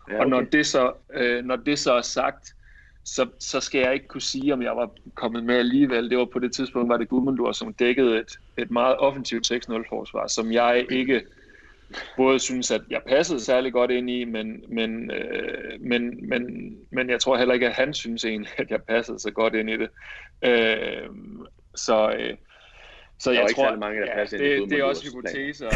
Ja, 0.09 0.13
okay. 0.13 0.23
Og 0.23 0.29
når 0.29 0.41
det, 0.41 0.65
så, 0.65 0.93
øh, 1.13 1.45
når 1.45 1.55
det 1.55 1.79
så 1.79 1.93
er 1.93 2.01
sagt, 2.01 2.55
så, 3.03 3.27
så 3.39 3.59
skal 3.59 3.81
jeg 3.81 3.93
ikke 3.93 4.07
kunne 4.07 4.21
sige, 4.21 4.53
om 4.53 4.61
jeg 4.61 4.75
var 4.75 4.91
kommet 5.15 5.43
med 5.43 5.55
alligevel. 5.55 6.09
Det 6.09 6.17
var 6.17 6.25
på 6.25 6.39
det 6.39 6.53
tidspunkt, 6.53 6.89
var 6.89 6.97
det 6.97 7.09
Gudmundur, 7.09 7.51
som 7.51 7.73
dækkede 7.73 8.19
et, 8.19 8.39
et 8.57 8.71
meget 8.71 8.97
offensivt 8.97 9.51
6-0-forsvar, 9.51 10.27
som 10.27 10.51
jeg 10.51 10.85
ikke 10.89 11.21
både 12.17 12.39
synes, 12.39 12.71
at 12.71 12.81
jeg 12.89 13.01
passede 13.07 13.39
særlig 13.39 13.73
godt 13.73 13.91
ind 13.91 14.09
i, 14.09 14.23
men, 14.23 14.63
men, 14.69 15.11
øh, 15.11 15.81
men, 15.81 16.29
men, 16.29 16.75
men 16.91 17.09
jeg 17.09 17.19
tror 17.19 17.37
heller 17.37 17.53
ikke, 17.53 17.67
at 17.67 17.73
han 17.73 17.93
synes 17.93 18.25
egentlig, 18.25 18.51
at 18.57 18.71
jeg 18.71 18.83
passede 18.83 19.19
så 19.19 19.31
godt 19.31 19.55
ind 19.55 19.69
i 19.69 19.77
det. 19.77 19.89
Øh, 20.45 21.09
så, 21.75 22.15
øh, 22.19 22.37
så 23.19 23.31
jeg 23.31 23.47
tror, 23.55 23.75
mange, 23.75 24.01
der 24.01 24.17
ja, 24.17 24.23
det, 24.23 24.69
det 24.69 24.79
er 24.79 24.83
også 24.83 25.05
hypoteser, 25.05 25.69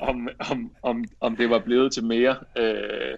om, 0.00 0.28
om, 0.50 0.72
om, 0.82 1.04
om 1.20 1.36
det 1.36 1.50
var 1.50 1.58
blevet 1.58 1.92
til 1.92 2.04
mere. 2.04 2.36
Øh, 2.58 3.16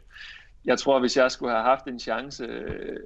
jeg 0.65 0.79
tror, 0.79 1.01
hvis 1.01 1.17
jeg 1.17 1.31
skulle 1.31 1.53
have 1.53 1.65
haft 1.65 1.87
en 1.87 2.01
chance 2.01 2.45
øh, 2.45 2.97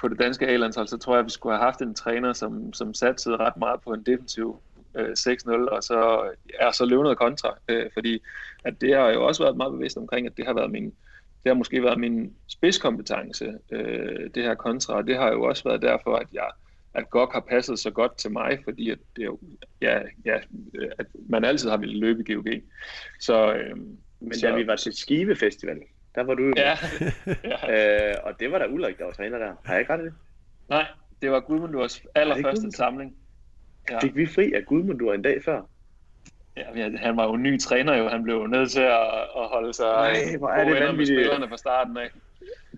på 0.00 0.08
det 0.08 0.18
danske 0.18 0.46
A-landshold, 0.46 0.86
så 0.86 0.98
tror 0.98 1.14
jeg, 1.14 1.18
at 1.18 1.24
vi 1.24 1.30
skulle 1.30 1.56
have 1.56 1.64
haft 1.64 1.82
en 1.82 1.94
træner, 1.94 2.32
som, 2.32 2.72
som 2.72 2.94
satte 2.94 3.36
ret 3.36 3.56
meget 3.56 3.80
på 3.84 3.92
en 3.92 4.02
defensiv 4.02 4.62
øh, 4.96 5.10
6-0, 5.18 5.50
og 5.50 5.82
så 5.82 6.30
er 6.60 6.70
så 6.70 6.84
løvnet 6.84 7.18
kontra, 7.18 7.58
øh, 7.68 7.86
fordi 7.92 8.22
at 8.64 8.80
det 8.80 8.94
har 8.94 9.08
jo 9.08 9.26
også 9.26 9.42
været 9.42 9.56
meget 9.56 9.72
bevidst 9.72 9.96
omkring, 9.96 10.26
at 10.26 10.36
det 10.36 10.46
har 10.46 10.54
været 10.54 10.70
min, 10.70 10.84
det 11.42 11.46
har 11.46 11.54
måske 11.54 11.82
været 11.82 12.00
min 12.00 12.32
spidskompetence, 12.48 13.52
øh, 13.70 14.30
det 14.34 14.42
her 14.42 14.54
kontra, 14.54 14.94
og 14.94 15.06
det 15.06 15.16
har 15.16 15.32
jo 15.32 15.42
også 15.42 15.64
været 15.64 15.82
derfor, 15.82 16.16
at 16.16 16.26
jeg 16.32 16.50
at 16.94 17.10
GOG 17.10 17.32
har 17.32 17.40
passet 17.40 17.78
så 17.78 17.90
godt 17.90 18.18
til 18.18 18.30
mig, 18.30 18.58
fordi 18.64 18.90
at 18.90 18.98
det 19.16 19.24
jo, 19.24 19.38
ja, 19.80 20.00
ja, 20.24 20.38
at 20.98 21.06
man 21.28 21.44
altid 21.44 21.70
har 21.70 21.76
ville 21.76 21.98
løbe 21.98 22.24
i 22.28 22.34
GOG. 22.34 22.46
Så, 23.20 23.54
øh, 23.54 23.76
Men 24.20 24.34
så, 24.34 24.46
da 24.46 24.54
vi 24.54 24.66
var 24.66 24.76
til 24.76 24.92
Skive 24.96 25.36
Festival, 25.36 25.78
der 26.14 26.22
var 26.22 26.34
du 26.34 26.42
jo 26.42 26.52
ja. 26.56 26.76
ja. 27.68 28.10
øh, 28.10 28.16
og 28.22 28.40
det 28.40 28.52
var 28.52 28.58
da 28.58 28.66
Ulrik, 28.66 28.98
der 28.98 29.04
var 29.04 29.12
træner 29.12 29.38
der. 29.38 29.54
Har 29.64 29.72
jeg 29.72 29.80
ikke 29.80 29.92
ret 29.92 30.00
det? 30.00 30.14
Nej, 30.68 30.86
det 31.22 31.30
var 31.30 31.40
Gudmundurs 31.40 32.02
allerførste 32.14 32.72
samling. 32.72 33.16
Ja. 33.90 33.98
Fik 33.98 34.16
vi 34.16 34.26
fri 34.26 34.52
af 34.52 34.64
Gudmundur 34.66 35.14
en 35.14 35.22
dag 35.22 35.44
før? 35.44 35.60
Ja, 36.56 36.90
han 36.96 37.16
var 37.16 37.26
jo 37.26 37.36
ny 37.36 37.60
træner 37.60 37.96
jo. 37.96 38.08
Han 38.08 38.22
blev 38.22 38.34
jo 38.34 38.46
nødt 38.46 38.70
til 38.70 38.80
at, 38.80 39.06
at 39.36 39.48
holde 39.52 39.74
sig 39.74 39.86
Nej, 39.86 40.36
hvor 40.38 40.48
er 40.48 40.86
det 40.86 40.96
med 40.96 41.06
spillerne 41.06 41.48
fra 41.48 41.56
starten 41.56 41.96
af. 41.96 42.10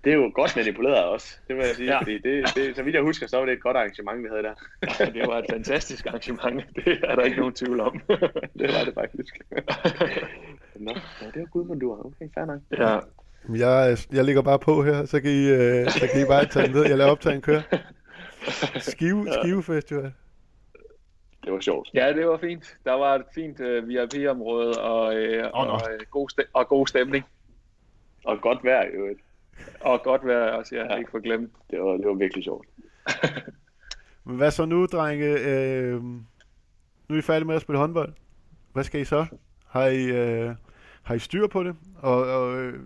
Det 0.04 0.12
er 0.12 0.16
jo 0.16 0.30
godt 0.34 0.56
manipuleret 0.56 1.04
også, 1.04 1.36
det 1.48 1.56
vil 1.56 1.64
jeg 1.64 1.74
sige, 1.74 1.92
ja. 1.92 1.98
fordi 1.98 2.18
det, 2.18 2.56
det, 2.56 2.76
så 2.76 2.82
vidt 2.82 2.94
jeg 2.94 3.02
husker, 3.02 3.26
så 3.26 3.36
var 3.38 3.44
det 3.44 3.52
et 3.52 3.62
godt 3.62 3.76
arrangement, 3.76 4.22
vi 4.22 4.28
havde 4.30 4.42
der. 4.42 4.54
Ja, 5.00 5.04
det 5.04 5.28
var 5.28 5.38
et 5.38 5.44
fantastisk 5.50 6.06
arrangement, 6.06 6.64
det 6.84 6.98
er 7.04 7.14
der 7.14 7.22
ikke 7.22 7.36
nogen 7.36 7.54
tvivl 7.54 7.80
om. 7.80 8.00
det 8.58 8.68
var 8.74 8.84
det 8.84 8.94
faktisk. 8.94 9.38
Nå, 10.76 10.92
ja, 11.22 11.26
det 11.26 11.40
var 11.40 11.46
Gudmundur, 11.50 12.06
okay, 12.06 12.28
fair 12.34 12.44
nok. 12.44 12.60
Ja. 12.78 12.98
Jeg, 13.66 13.98
jeg 14.12 14.24
ligger 14.24 14.42
bare 14.42 14.58
på 14.58 14.84
her, 14.84 15.04
så 15.04 15.20
kan 15.20 15.30
I, 15.30 15.48
øh, 15.48 15.90
så 15.90 16.08
kan 16.12 16.22
I 16.22 16.24
bare 16.24 16.46
tage 16.46 16.66
den 16.66 16.74
ned. 16.74 16.86
Jeg 16.86 16.98
lader 16.98 17.10
optagen 17.10 17.40
køre. 17.40 17.62
Skive, 18.80 19.26
Skive 19.42 19.62
Festival 19.62 20.12
det 21.44 21.52
var 21.52 21.60
sjovt. 21.60 21.90
Ja, 21.94 22.12
det 22.12 22.26
var 22.26 22.36
fint. 22.36 22.78
Der 22.84 22.92
var 22.92 23.14
et 23.14 23.24
fint 23.34 23.60
øh, 23.60 23.88
VIP-område 23.88 24.80
og, 24.82 25.14
uh, 25.14 25.60
oh, 25.60 25.66
og, 25.66 25.74
uh, 25.74 26.06
god 26.10 26.28
st- 26.30 26.50
og 26.52 26.68
god 26.68 26.86
stemning. 26.86 27.24
Og 28.24 28.40
godt 28.40 28.64
vejr 28.64 28.82
i 28.82 28.90
øvrigt. 28.90 29.20
Og 29.80 30.02
godt 30.02 30.26
vejr 30.26 30.52
også, 30.52 30.76
ja, 30.76 30.84
ja. 30.84 30.96
ikke 30.96 31.10
for 31.10 31.20
glemt. 31.20 31.52
Det 31.70 31.80
var, 31.80 31.92
det 31.92 32.06
var 32.06 32.14
virkelig 32.14 32.44
sjovt. 32.44 32.66
Men 34.24 34.36
hvad 34.36 34.50
så 34.50 34.64
nu, 34.64 34.86
drenge? 34.86 35.26
Øh, 35.26 36.02
nu 36.02 37.14
er 37.14 37.18
I 37.18 37.22
færdige 37.22 37.46
med 37.46 37.54
at 37.54 37.62
spille 37.62 37.78
håndbold. 37.78 38.12
Hvad 38.72 38.84
skal 38.84 39.00
I 39.00 39.04
så? 39.04 39.26
Har 39.66 39.86
I, 39.86 40.04
øh, 40.04 40.54
har 41.02 41.14
I 41.14 41.18
styr 41.18 41.46
på 41.46 41.62
det? 41.62 41.76
Og, 41.98 42.24
og 42.24 42.58
øh, 42.58 42.80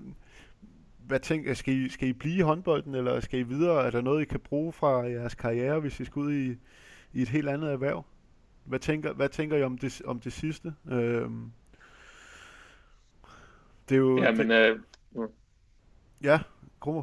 hvad 1.07 1.21
tænker 1.21 1.55
skal 1.55 1.75
I, 1.75 1.89
skal 1.89 2.09
I 2.09 2.13
blive 2.13 2.37
i 2.37 2.41
håndbolden, 2.41 2.95
eller 2.95 3.21
skal 3.21 3.41
I 3.41 3.43
videre? 3.43 3.87
Er 3.87 3.91
der 3.91 4.01
noget, 4.01 4.23
I 4.23 4.25
kan 4.25 4.41
bruge 4.41 4.73
fra 4.73 5.03
jeres 5.03 5.35
karriere, 5.35 5.81
hvis 5.81 6.01
I 6.01 6.05
skal 6.05 6.21
ud 6.21 6.33
i, 6.33 6.57
i 7.13 7.23
et 7.23 7.29
helt 7.29 7.49
andet 7.49 7.73
erhverv? 7.73 8.05
Hvad 8.67 8.79
tænker, 8.79 9.13
hvad 9.13 9.29
tænker 9.29 9.57
I 9.57 9.63
om 9.63 9.79
det, 9.79 10.03
om 10.05 10.21
det 10.21 10.33
sidste? 10.33 10.75
Øhm, 10.93 11.53
det 13.89 13.95
er 13.95 13.99
jo... 13.99 14.23
Ja, 14.23 14.33
men... 14.33 14.51
Øh, 14.51 14.79
ja, 16.23 16.41
Krummer. 16.81 17.03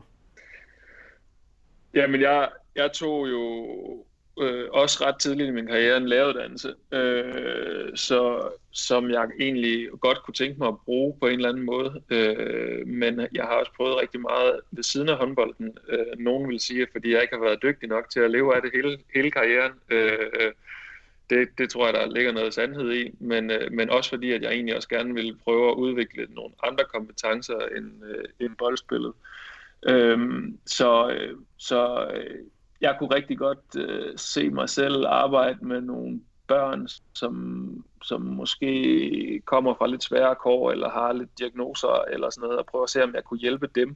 Ja, 1.93 2.07
men 2.07 2.21
jeg, 2.21 2.49
jeg 2.75 2.91
tog 2.91 3.29
jo 3.29 4.05
øh, 4.39 4.69
også 4.71 5.05
ret 5.05 5.19
tidligt 5.19 5.47
i 5.47 5.51
min 5.51 5.67
karriere 5.67 5.97
en 5.97 6.07
læreruddannelse, 6.07 6.73
øh, 6.91 7.95
så, 7.95 8.49
som 8.71 9.09
jeg 9.09 9.29
egentlig 9.39 9.89
godt 9.99 10.23
kunne 10.23 10.33
tænke 10.33 10.59
mig 10.59 10.67
at 10.67 10.79
bruge 10.85 11.17
på 11.19 11.27
en 11.27 11.33
eller 11.33 11.49
anden 11.49 11.65
måde. 11.65 12.01
Øh, 12.09 12.87
men 12.87 13.27
jeg 13.33 13.43
har 13.43 13.53
også 13.53 13.71
prøvet 13.73 14.01
rigtig 14.01 14.21
meget 14.21 14.59
ved 14.71 14.83
siden 14.83 15.09
af 15.09 15.17
håndbolden. 15.17 15.77
Øh, 15.89 16.19
nogen 16.19 16.49
vil 16.49 16.59
sige, 16.59 16.87
fordi 16.91 17.11
jeg 17.13 17.21
ikke 17.21 17.35
har 17.35 17.43
været 17.43 17.63
dygtig 17.63 17.89
nok 17.89 18.09
til 18.09 18.19
at 18.19 18.31
leve 18.31 18.55
af 18.55 18.61
det 18.61 18.71
hele, 18.73 18.97
hele 19.15 19.31
karrieren. 19.31 19.73
Øh, 19.89 20.51
det, 21.29 21.49
det 21.57 21.69
tror 21.69 21.85
jeg, 21.85 21.93
der 21.93 22.13
ligger 22.15 22.31
noget 22.31 22.53
sandhed 22.53 22.93
i, 22.93 23.11
men, 23.19 23.51
øh, 23.51 23.71
men 23.71 23.89
også 23.89 24.09
fordi, 24.09 24.31
at 24.31 24.41
jeg 24.41 24.51
egentlig 24.51 24.75
også 24.75 24.89
gerne 24.89 25.13
vil 25.13 25.37
prøve 25.43 25.71
at 25.71 25.75
udvikle 25.75 26.27
nogle 26.29 26.53
andre 26.63 26.83
kompetencer 26.93 27.59
end, 27.77 28.05
øh, 28.05 28.25
end 28.39 28.55
boldspillet. 28.57 29.13
Øhm, 29.87 30.57
så 30.65 31.09
øh, 31.09 31.37
så 31.57 32.11
øh, 32.13 32.39
jeg 32.81 32.95
kunne 32.99 33.15
rigtig 33.15 33.37
godt 33.37 33.75
øh, 33.77 34.13
se 34.15 34.49
mig 34.49 34.69
selv 34.69 35.05
arbejde 35.07 35.65
med 35.65 35.81
nogle 35.81 36.21
børn, 36.47 36.87
som, 37.13 37.85
som 38.03 38.21
måske 38.21 39.41
kommer 39.45 39.73
fra 39.73 39.87
lidt 39.87 40.03
svære 40.03 40.35
kår, 40.35 40.71
eller 40.71 40.89
har 40.89 41.13
lidt 41.13 41.39
diagnoser, 41.39 42.03
eller 42.11 42.29
sådan 42.29 42.41
noget, 42.41 42.59
og 42.59 42.65
prøve 42.65 42.83
at 42.83 42.89
se, 42.89 43.03
om 43.03 43.15
jeg 43.15 43.23
kunne 43.23 43.39
hjælpe 43.39 43.67
dem. 43.75 43.95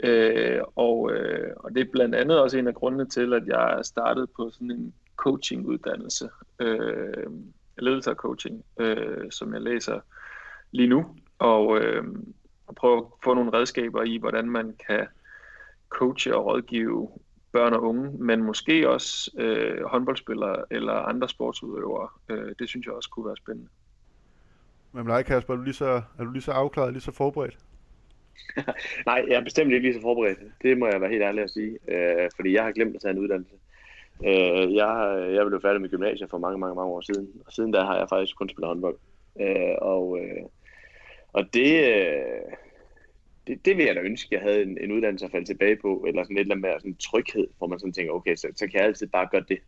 Øh, 0.00 0.60
og, 0.76 1.12
øh, 1.12 1.52
og 1.56 1.74
det 1.74 1.80
er 1.80 1.92
blandt 1.92 2.14
andet 2.14 2.40
også 2.40 2.58
en 2.58 2.66
af 2.66 2.74
grundene 2.74 3.08
til, 3.08 3.32
at 3.32 3.46
jeg 3.46 3.80
startede 3.82 4.26
på 4.26 4.50
sådan 4.50 4.70
en 4.70 4.94
coachinguddannelse, 5.18 6.28
øh, 6.58 7.26
ledelse 7.78 8.10
og 8.10 8.16
coaching, 8.16 8.64
øh, 8.80 9.30
som 9.30 9.52
jeg 9.54 9.62
læser 9.62 10.00
lige 10.70 10.88
nu, 10.88 11.16
og, 11.38 11.78
øh, 11.78 12.04
og 12.66 12.74
prøve 12.74 12.98
at 12.98 13.04
få 13.24 13.34
nogle 13.34 13.52
redskaber 13.52 14.02
i, 14.02 14.16
hvordan 14.16 14.50
man 14.50 14.76
kan 14.86 15.06
coache 15.88 16.36
og 16.36 16.44
rådgive 16.46 17.08
børn 17.52 17.72
og 17.72 17.82
unge, 17.82 18.10
men 18.10 18.42
måske 18.42 18.90
også 18.90 19.30
øh, 19.38 19.84
håndboldspillere 19.84 20.64
eller 20.70 20.92
andre 20.92 21.28
sportsudøvere. 21.28 22.08
Øh, 22.28 22.54
det 22.58 22.68
synes 22.68 22.86
jeg 22.86 22.94
også 22.94 23.10
kunne 23.10 23.26
være 23.26 23.36
spændende. 23.36 23.68
Men 24.92 25.06
nej, 25.06 25.22
Kasper, 25.22 25.54
er 25.54 25.56
du 25.56 25.62
lige 25.62 25.74
så, 25.74 26.02
er 26.18 26.24
du 26.24 26.30
lige 26.30 26.42
så 26.42 26.52
afklaret, 26.52 26.92
lige 26.92 27.02
så 27.02 27.12
forberedt? 27.12 27.58
Nej, 29.06 29.24
jeg 29.28 29.34
er 29.34 29.44
bestemt 29.44 29.72
ikke 29.72 29.88
lige 29.88 29.94
så 29.94 30.00
forberedt. 30.00 30.38
Det 30.62 30.78
må 30.78 30.86
jeg 30.86 31.00
være 31.00 31.10
helt 31.10 31.22
ærlig 31.22 31.42
at 31.42 31.50
sige, 31.50 31.78
øh, 31.88 32.30
fordi 32.36 32.52
jeg 32.52 32.64
har 32.64 32.72
glemt 32.72 32.94
at 32.94 33.02
tage 33.02 33.12
en 33.12 33.18
uddannelse. 33.18 33.54
Øh, 34.26 34.74
jeg, 34.74 35.28
jeg 35.34 35.46
blev 35.46 35.60
færdig 35.60 35.80
med 35.80 35.88
gymnasiet 35.88 36.30
for 36.30 36.38
mange, 36.38 36.58
mange, 36.58 36.74
mange 36.74 36.90
år 36.90 37.00
siden, 37.00 37.28
og 37.46 37.52
siden 37.52 37.72
da 37.72 37.80
har 37.80 37.98
jeg 37.98 38.08
faktisk 38.08 38.36
kun 38.36 38.48
spillet 38.48 38.68
håndbold. 38.68 38.96
Øh, 39.40 39.74
og, 39.80 40.18
øh, 40.20 40.42
og 41.32 41.54
det, 41.54 41.72
øh, 41.94 42.52
det, 43.46 43.64
det 43.64 43.76
vil 43.76 43.84
jeg 43.84 43.94
da 43.94 44.00
ønske, 44.00 44.34
jeg 44.34 44.42
havde 44.42 44.62
en, 44.62 44.78
en 44.80 44.92
uddannelse 44.92 45.24
at 45.24 45.30
falde 45.30 45.46
tilbage 45.46 45.76
på, 45.76 46.04
eller 46.08 46.22
sådan 46.22 46.36
et 46.36 46.40
eller 46.40 46.54
andet 46.54 46.68
med 46.70 46.80
sådan 46.80 46.96
tryghed, 46.96 47.46
hvor 47.58 47.66
man 47.66 47.78
sådan 47.78 47.92
tænker, 47.92 48.12
okay, 48.12 48.34
så, 48.36 48.48
så 48.56 48.66
kan 48.66 48.78
jeg 48.80 48.86
altid 48.86 49.06
bare 49.06 49.28
gøre 49.30 49.44
det. 49.48 49.58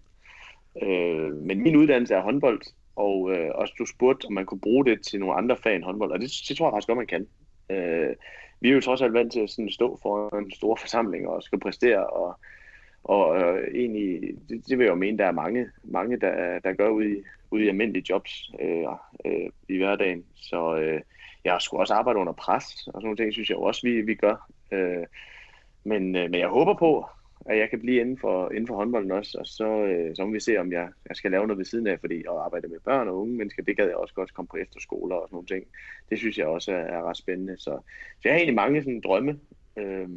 Øh, 0.82 1.32
men 1.36 1.62
min 1.62 1.76
uddannelse 1.76 2.14
er 2.14 2.20
håndbold, 2.20 2.62
Og, 2.96 3.32
øh, 3.32 3.50
og 3.54 3.68
du 3.78 3.86
spurgte, 3.86 4.26
om 4.26 4.32
man 4.32 4.46
kunne 4.46 4.60
bruge 4.60 4.84
det 4.84 5.02
til 5.02 5.20
nogle 5.20 5.34
andre 5.34 5.56
fag 5.56 5.76
end 5.76 5.84
håndbold, 5.84 6.12
og 6.12 6.20
det, 6.20 6.30
det 6.48 6.56
tror 6.56 6.66
jeg 6.66 6.72
faktisk 6.72 6.86
godt, 6.88 6.96
man 6.98 7.06
kan. 7.06 7.26
Øh, 7.70 8.16
vi 8.60 8.68
er 8.68 8.74
jo 8.74 8.80
trods 8.80 9.02
alt 9.02 9.12
vant 9.14 9.32
til 9.32 9.40
at 9.40 9.50
sådan 9.50 9.70
stå 9.70 9.98
for 10.02 10.36
en 10.38 10.50
stor 10.50 10.76
forsamling 10.76 11.28
og 11.28 11.42
skal 11.42 11.60
præstere, 11.60 12.06
og, 12.06 12.36
og 13.04 13.40
øh, 13.40 13.74
egentlig, 13.74 14.34
det, 14.48 14.68
det 14.68 14.78
vil 14.78 14.84
jeg 14.84 14.90
jo 14.90 14.94
mene, 14.94 15.18
der 15.18 15.26
er 15.26 15.32
mange, 15.32 15.68
mange 15.84 16.20
der, 16.20 16.58
der 16.58 16.72
gør 16.72 16.88
ude 16.88 17.18
i, 17.18 17.22
ude 17.50 17.64
i 17.64 17.68
almindelige 17.68 18.06
jobs 18.10 18.50
øh, 18.60 18.84
øh, 19.24 19.50
i 19.68 19.76
hverdagen. 19.76 20.24
Så 20.34 20.76
øh, 20.76 21.00
jeg 21.44 21.56
skulle 21.60 21.80
også 21.80 21.94
arbejde 21.94 22.18
under 22.18 22.32
pres, 22.32 22.64
og 22.64 22.92
sådan 22.92 23.02
nogle 23.02 23.16
ting, 23.16 23.32
synes 23.32 23.50
jeg 23.50 23.58
også, 23.58 23.80
vi, 23.86 24.00
vi 24.00 24.14
gør. 24.14 24.50
Øh, 24.72 25.06
men, 25.84 26.16
øh, 26.16 26.30
men 26.30 26.40
jeg 26.40 26.48
håber 26.48 26.74
på, 26.74 27.06
at 27.46 27.58
jeg 27.58 27.70
kan 27.70 27.80
blive 27.80 28.00
inden 28.00 28.18
for, 28.18 28.50
inden 28.50 28.66
for 28.66 28.76
håndbolden 28.76 29.10
også, 29.10 29.38
og 29.38 29.46
så, 29.46 29.84
øh, 29.84 30.16
så 30.16 30.24
må 30.24 30.32
vi 30.32 30.40
se, 30.40 30.56
om 30.56 30.72
jeg, 30.72 30.88
jeg 31.08 31.16
skal 31.16 31.30
lave 31.30 31.46
noget 31.46 31.58
ved 31.58 31.64
siden 31.64 31.86
af, 31.86 32.00
fordi 32.00 32.18
at 32.18 32.38
arbejde 32.44 32.68
med 32.68 32.80
børn 32.80 33.08
og 33.08 33.20
unge 33.20 33.36
mennesker, 33.36 33.62
det 33.62 33.76
gad 33.76 33.86
jeg 33.86 33.96
også 33.96 34.14
godt 34.14 34.34
komme 34.34 34.48
på 34.48 34.56
efterskoler 34.56 35.16
og 35.16 35.28
sådan 35.28 35.34
nogle 35.34 35.46
ting. 35.46 35.64
Det 36.10 36.18
synes 36.18 36.38
jeg 36.38 36.46
også 36.46 36.72
er, 36.72 36.76
er 36.76 37.02
ret 37.02 37.16
spændende. 37.16 37.56
Så, 37.58 37.80
så 38.20 38.20
jeg 38.24 38.32
har 38.32 38.36
egentlig 38.36 38.54
mange 38.54 38.82
sådan 38.82 39.00
drømme. 39.00 39.40
Øh, 39.76 40.08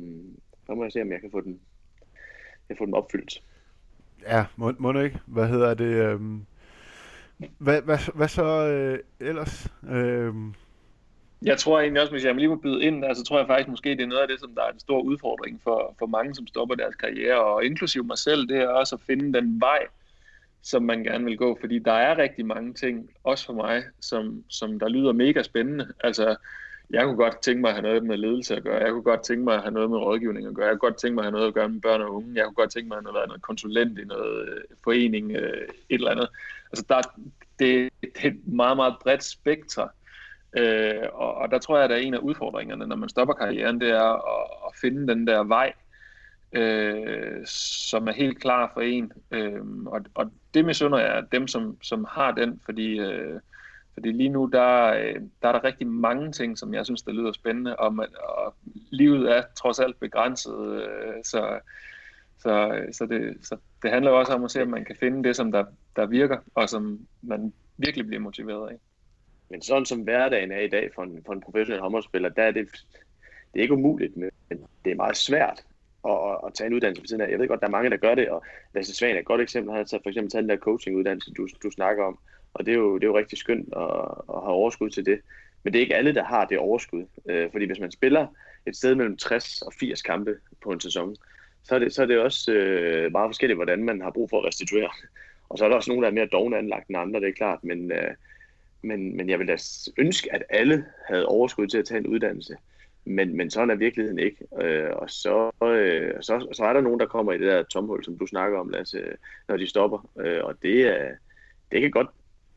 så 0.65 0.75
må 0.75 0.83
jeg 0.83 0.91
se, 0.91 1.01
om 1.01 1.11
jeg 1.11 1.21
kan 1.21 1.31
få 1.31 1.41
den, 1.41 1.59
jeg 2.69 2.77
få 2.77 2.85
dem 2.85 2.93
opfyldt. 2.93 3.41
Ja, 4.27 4.45
må, 4.55 4.73
må 4.79 4.99
ikke. 4.99 5.19
Hvad 5.25 5.47
hedder 5.47 5.73
det? 5.73 5.85
Øh, 5.85 6.19
hvad, 7.57 7.81
hvad, 7.81 7.97
hvad 8.15 8.27
så 8.27 8.67
øh, 8.67 8.99
ellers? 9.19 9.71
Øh, 9.89 10.33
jeg 11.41 11.57
tror 11.57 11.79
egentlig 11.79 12.01
også, 12.01 12.13
hvis 12.13 12.25
jeg 12.25 12.35
lige 12.35 12.47
må 12.47 12.55
byde 12.55 12.83
ind, 12.83 13.05
altså 13.05 13.23
tror 13.23 13.37
jeg 13.37 13.47
faktisk 13.47 13.69
måske, 13.69 13.89
det 13.89 14.01
er 14.01 14.07
noget 14.07 14.21
af 14.21 14.27
det, 14.27 14.39
som 14.39 14.55
der 14.55 14.63
er 14.63 14.71
en 14.71 14.79
stor 14.79 15.01
udfordring 15.01 15.61
for, 15.63 15.95
for 15.99 16.05
mange, 16.05 16.35
som 16.35 16.47
stopper 16.47 16.75
deres 16.75 16.95
karriere, 16.95 17.43
og 17.43 17.65
inklusive 17.65 18.03
mig 18.03 18.17
selv, 18.17 18.47
det 18.47 18.57
er 18.57 18.67
også 18.67 18.95
at 18.95 19.01
finde 19.01 19.33
den 19.39 19.61
vej, 19.61 19.79
som 20.61 20.83
man 20.83 21.03
gerne 21.03 21.25
vil 21.25 21.37
gå, 21.37 21.57
fordi 21.59 21.79
der 21.79 21.91
er 21.91 22.17
rigtig 22.17 22.45
mange 22.45 22.73
ting, 22.73 23.09
også 23.23 23.45
for 23.45 23.53
mig, 23.53 23.83
som, 23.99 24.43
som 24.49 24.79
der 24.79 24.89
lyder 24.89 25.11
mega 25.11 25.43
spændende. 25.43 25.93
Altså, 26.03 26.35
jeg 26.89 27.03
kunne 27.03 27.17
godt 27.17 27.41
tænke 27.41 27.61
mig 27.61 27.69
at 27.69 27.75
have 27.75 27.83
noget 27.83 28.03
med 28.03 28.17
ledelse 28.17 28.55
at 28.55 28.63
gøre. 28.63 28.83
Jeg 28.83 28.91
kunne 28.91 29.03
godt 29.03 29.23
tænke 29.23 29.43
mig 29.43 29.55
at 29.55 29.61
have 29.61 29.73
noget 29.73 29.89
med 29.89 29.97
rådgivning 29.97 30.47
at 30.47 30.53
gøre. 30.53 30.65
Jeg 30.65 30.73
kunne 30.79 30.89
godt 30.89 30.99
tænke 30.99 31.15
mig 31.15 31.21
at 31.21 31.25
have 31.25 31.31
noget 31.31 31.47
at 31.47 31.53
gøre 31.53 31.69
med 31.69 31.81
børn 31.81 32.01
og 32.01 32.15
unge. 32.15 32.35
Jeg 32.35 32.45
kunne 32.45 32.55
godt 32.55 32.71
tænke 32.71 32.87
mig 32.87 32.97
at 32.97 33.03
have 33.03 33.27
noget 33.27 33.41
konsulent 33.41 33.99
i 33.99 34.03
noget 34.03 34.49
øh, 34.49 34.61
forening, 34.83 35.31
øh, 35.31 35.67
et 35.89 35.95
eller 35.99 36.11
andet. 36.11 36.29
Altså, 36.71 36.85
der, 36.89 37.01
det, 37.59 37.89
det 38.01 38.11
er 38.15 38.27
et 38.27 38.47
meget, 38.47 38.77
meget 38.77 38.95
bredt 39.03 39.23
spektre 39.23 39.89
Øh, 40.57 41.07
og, 41.13 41.35
og 41.35 41.51
der 41.51 41.57
tror 41.57 41.75
jeg, 41.75 41.83
at 41.83 41.89
der 41.89 41.95
er 41.95 41.99
en 41.99 42.13
af 42.13 42.17
udfordringerne, 42.17 42.87
når 42.87 42.95
man 42.95 43.09
stopper 43.09 43.33
karrieren, 43.33 43.81
det 43.81 43.89
er 43.89 44.03
at, 44.03 44.47
at 44.67 44.79
finde 44.81 45.07
den 45.07 45.27
der 45.27 45.43
vej, 45.43 45.73
øh, 46.53 47.45
som 47.45 48.07
er 48.07 48.11
helt 48.11 48.39
klar 48.41 48.71
for 48.73 48.81
en. 48.81 49.11
Øh, 49.31 49.61
og, 49.85 50.01
og 50.13 50.31
det 50.53 50.65
misunder 50.65 50.99
jeg 50.99 51.23
dem, 51.31 51.47
som, 51.47 51.77
som 51.81 52.05
har 52.09 52.31
den, 52.31 52.61
fordi, 52.65 52.99
øh, 52.99 53.39
fordi 53.93 54.11
lige 54.11 54.29
nu, 54.29 54.49
der, 54.53 54.93
øh, 54.93 55.21
der 55.41 55.47
er 55.47 55.51
der 55.51 55.63
rigtig 55.63 55.87
mange 55.87 56.31
ting, 56.31 56.57
som 56.57 56.73
jeg 56.73 56.85
synes, 56.85 57.01
der 57.01 57.11
lyder 57.11 57.31
spændende, 57.31 57.75
og, 57.75 57.93
man, 57.93 58.07
og 58.23 58.55
livet 58.91 59.37
er 59.37 59.43
trods 59.57 59.79
alt 59.79 59.99
begrænset, 59.99 60.83
øh, 60.83 61.13
så, 61.23 61.59
så, 62.39 62.83
så, 62.91 63.05
det, 63.05 63.37
så 63.41 63.57
det 63.83 63.91
handler 63.91 64.11
jo 64.11 64.19
også 64.19 64.33
om 64.33 64.43
at 64.43 64.51
se, 64.51 64.61
om 64.61 64.67
man 64.67 64.85
kan 64.85 64.95
finde 64.99 65.23
det, 65.23 65.35
som 65.35 65.51
der, 65.51 65.65
der 65.95 66.05
virker, 66.05 66.37
og 66.55 66.69
som 66.69 67.07
man 67.21 67.53
virkelig 67.77 68.07
bliver 68.07 68.21
motiveret 68.21 68.69
af. 68.69 68.77
Men 69.49 69.61
sådan 69.61 69.85
som 69.85 70.01
hverdagen 70.01 70.51
er 70.51 70.59
i 70.59 70.67
dag 70.67 70.89
for 70.95 71.03
en, 71.03 71.23
for 71.25 71.33
en 71.33 71.41
professionel 71.41 71.81
håndboldspiller, 71.81 72.29
der 72.29 72.43
er 72.43 72.51
det, 72.51 72.67
det 73.53 73.59
er 73.59 73.61
ikke 73.61 73.73
umuligt, 73.73 74.17
men 74.17 74.31
det 74.85 74.91
er 74.91 74.95
meget 74.95 75.17
svært 75.17 75.63
at, 76.07 76.37
at 76.45 76.53
tage 76.53 76.67
en 76.67 76.73
uddannelse 76.73 77.01
på 77.01 77.07
siden 77.07 77.21
af. 77.21 77.29
Jeg 77.29 77.39
ved 77.39 77.47
godt, 77.47 77.59
der 77.59 77.67
er 77.67 77.71
mange, 77.71 77.89
der 77.89 77.97
gør 77.97 78.15
det, 78.15 78.29
og 78.29 78.43
Lasse 78.75 78.95
Svane 78.95 79.15
er 79.15 79.19
et 79.19 79.25
godt 79.25 79.41
eksempel. 79.41 79.71
Han 79.71 79.85
har 79.91 79.99
for 80.03 80.09
eksempel 80.09 80.31
taget 80.31 80.43
den 80.43 80.49
der 80.49 80.57
coachinguddannelse, 80.57 81.31
du, 81.33 81.47
du 81.63 81.71
snakker 81.71 82.03
om, 82.03 82.19
og 82.53 82.65
det 82.65 82.71
er 82.71 82.77
jo, 82.77 82.95
det 82.95 83.03
er 83.03 83.07
jo 83.07 83.17
rigtig 83.17 83.37
skønt 83.37 83.73
at, 83.75 83.83
at 84.35 84.41
have 84.43 84.57
overskud 84.61 84.89
til 84.89 85.05
det. 85.05 85.19
Men 85.63 85.73
det 85.73 85.79
er 85.79 85.81
ikke 85.81 85.95
alle, 85.95 86.15
der 86.15 86.23
har 86.23 86.45
det 86.45 86.57
overskud. 86.57 87.05
Øh, 87.29 87.51
fordi 87.51 87.65
hvis 87.65 87.79
man 87.79 87.91
spiller 87.91 88.27
et 88.65 88.75
sted 88.75 88.95
mellem 88.95 89.17
60 89.17 89.61
og 89.61 89.73
80 89.73 90.01
kampe 90.01 90.35
på 90.63 90.69
en 90.69 90.79
sæson, 90.79 91.15
så 91.63 91.75
er 91.75 91.79
det, 91.79 91.93
så 91.93 92.01
er 92.01 92.05
det 92.05 92.19
også 92.19 92.51
øh, 92.51 93.11
meget 93.11 93.29
forskelligt, 93.29 93.57
hvordan 93.57 93.83
man 93.83 94.01
har 94.01 94.11
brug 94.11 94.29
for 94.29 94.39
at 94.39 94.45
restituere. 94.45 94.89
Og 95.49 95.57
så 95.57 95.65
er 95.65 95.69
der 95.69 95.75
også 95.75 95.91
nogen, 95.91 96.03
der 96.03 96.09
er 96.09 96.13
mere 96.13 96.25
dogne 96.25 96.57
anlagt 96.57 96.87
end 96.87 96.97
andre, 96.97 97.19
det 97.19 97.29
er 97.29 97.33
klart. 97.33 97.63
Men, 97.63 97.91
øh, 97.91 98.11
men, 98.81 99.17
men 99.17 99.29
jeg 99.29 99.39
vil 99.39 99.47
da 99.47 99.57
ønske, 99.97 100.33
at 100.33 100.43
alle 100.49 100.85
havde 101.07 101.25
overskud 101.25 101.67
til 101.67 101.77
at 101.77 101.85
tage 101.85 101.99
en 101.99 102.07
uddannelse. 102.07 102.55
Men, 103.05 103.37
men 103.37 103.49
sådan 103.49 103.69
er 103.69 103.75
virkeligheden 103.75 104.19
ikke. 104.19 104.37
Øh, 104.61 104.89
og 104.93 105.09
så, 105.09 105.51
øh, 105.63 106.13
så, 106.21 106.47
så 106.51 106.63
er 106.63 106.73
der 106.73 106.81
nogen, 106.81 106.99
der 106.99 107.05
kommer 107.05 107.33
i 107.33 107.37
det 107.37 107.47
der 107.47 107.63
tomhul, 107.63 108.03
som 108.03 108.17
du 108.17 108.25
snakker 108.25 108.59
om, 108.59 108.69
Lasse, 108.69 109.03
når 109.47 109.57
de 109.57 109.67
stopper. 109.67 110.09
Øh, 110.19 110.43
og 110.43 110.55
det, 110.61 110.81
er, 110.81 111.11
det 111.71 111.81
kan 111.81 111.91
godt 111.91 112.09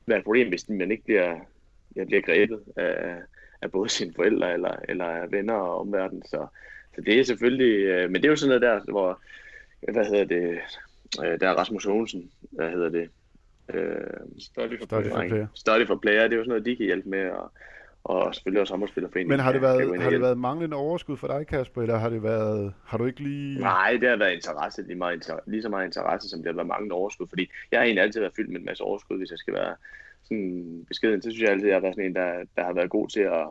være 0.07 0.19
et 0.19 0.25
problem, 0.25 0.49
hvis 0.49 0.69
man 0.69 0.90
ikke 0.90 1.05
bliver, 1.05 1.38
jeg 1.97 2.07
bliver 2.07 2.23
grebet 2.23 2.61
af, 2.77 3.16
af 3.62 3.71
både 3.71 3.88
sine 3.88 4.12
forældre 4.16 4.53
eller, 4.53 4.77
eller 4.88 5.05
af 5.05 5.33
venner 5.33 5.55
og 5.55 5.81
omverden. 5.81 6.23
Så, 6.23 6.47
så 6.95 7.01
det 7.01 7.21
er 7.21 7.25
selvfølgelig... 7.25 7.85
Øh, 7.87 8.11
men 8.11 8.14
det 8.14 8.25
er 8.25 8.31
jo 8.31 8.37
sådan 8.37 8.61
noget 8.61 8.62
der, 8.62 8.92
hvor... 8.92 9.21
Hvad 9.92 10.05
hedder 10.05 10.25
det? 10.25 10.59
Øh, 11.25 11.40
der 11.40 11.49
er 11.49 11.55
Rasmus 11.55 11.87
Johnsen, 11.87 12.31
hvad 12.40 12.71
hedder 12.71 12.88
det? 12.88 13.11
Øh, 13.75 14.07
study, 14.38 14.79
for 14.79 14.85
study, 14.85 15.09
for 15.11 15.29
player. 15.29 15.47
study 15.55 15.87
for 15.87 15.97
player, 15.97 16.23
det 16.23 16.33
er 16.33 16.37
jo 16.37 16.42
sådan 16.42 16.49
noget, 16.49 16.66
de 16.66 16.77
kan 16.77 16.87
hjælpe 16.87 17.09
med, 17.09 17.31
og, 17.31 17.53
og 18.07 18.35
selvfølgelig 18.35 18.61
også 18.61 18.73
håndboldspillerforeningen. 18.73 19.37
Men 19.37 19.40
har 19.40 19.53
det 19.53 19.62
været, 19.62 20.03
har 20.03 20.11
det 20.11 20.21
været 20.21 20.38
manglende 20.38 20.77
overskud 20.77 21.16
for 21.16 21.27
dig, 21.27 21.47
Kasper, 21.47 21.83
eller 21.83 21.99
har 21.99 22.09
det 22.09 22.23
været, 22.23 22.75
har 22.85 22.99
du 22.99 23.07
ikke 23.07 23.21
lige... 23.21 23.61
Nej, 23.61 23.97
det 24.01 24.09
har 24.09 24.16
været 24.16 24.35
interesse, 24.35 24.83
lige, 24.83 24.97
meget 24.97 25.14
interesse, 25.14 25.51
lige 25.51 25.62
så 25.62 25.69
meget 25.69 25.87
interesse, 25.87 26.29
som 26.29 26.38
det 26.38 26.47
har 26.47 26.55
været 26.55 26.66
manglende 26.66 26.95
overskud, 26.95 27.27
fordi 27.29 27.51
jeg 27.71 27.81
har 27.81 27.85
egentlig 27.85 28.03
altid 28.03 28.21
været 28.21 28.35
fyldt 28.37 28.51
med 28.51 28.61
en 28.61 28.66
masse 28.66 28.85
overskud, 28.85 29.19
hvis 29.19 29.31
jeg 29.31 29.38
skal 29.38 29.55
være 29.55 29.75
sådan 30.23 30.85
beskeden, 30.88 31.23
så 31.23 31.31
synes 31.31 31.42
jeg 31.42 31.51
altid, 31.51 31.66
at 31.66 31.69
jeg 31.69 31.77
har 31.77 31.81
været 31.81 31.95
sådan 31.95 32.11
en, 32.11 32.14
der, 32.14 32.33
der 32.57 32.64
har 32.64 32.73
været 32.73 32.90
god 32.90 33.09
til 33.09 33.21
at, 33.21 33.47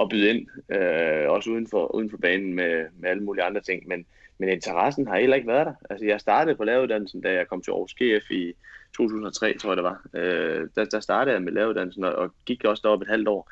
at 0.00 0.08
byde 0.10 0.28
ind, 0.30 0.46
øh, 0.76 1.30
også 1.30 1.50
uden 1.50 1.66
for, 1.66 1.94
uden 1.94 2.10
for 2.10 2.18
banen 2.18 2.54
med, 2.54 2.86
med 2.98 3.10
alle 3.10 3.22
mulige 3.22 3.44
andre 3.44 3.60
ting, 3.60 3.88
men, 3.88 4.06
men 4.38 4.48
interessen 4.48 5.06
har 5.06 5.18
heller 5.18 5.36
ikke 5.36 5.48
været 5.48 5.66
der. 5.66 5.74
Altså, 5.90 6.06
jeg 6.06 6.20
startede 6.20 6.56
på 6.56 6.64
laveruddannelsen, 6.64 7.20
da 7.20 7.32
jeg 7.32 7.48
kom 7.48 7.62
til 7.62 7.70
Aarhus 7.70 7.94
GF 7.94 8.30
i 8.30 8.54
2003, 8.96 9.58
tror 9.58 9.70
jeg 9.70 9.76
det 9.76 9.84
var. 9.84 10.00
Øh, 10.14 10.68
der, 10.76 10.84
der 10.84 11.00
startede 11.00 11.34
jeg 11.34 11.42
med 11.42 11.52
laveruddannelsen 11.52 12.04
og, 12.04 12.12
og 12.12 12.34
gik 12.46 12.64
også 12.64 12.80
derop 12.84 13.02
et 13.02 13.08
halvt 13.08 13.28
år. 13.28 13.50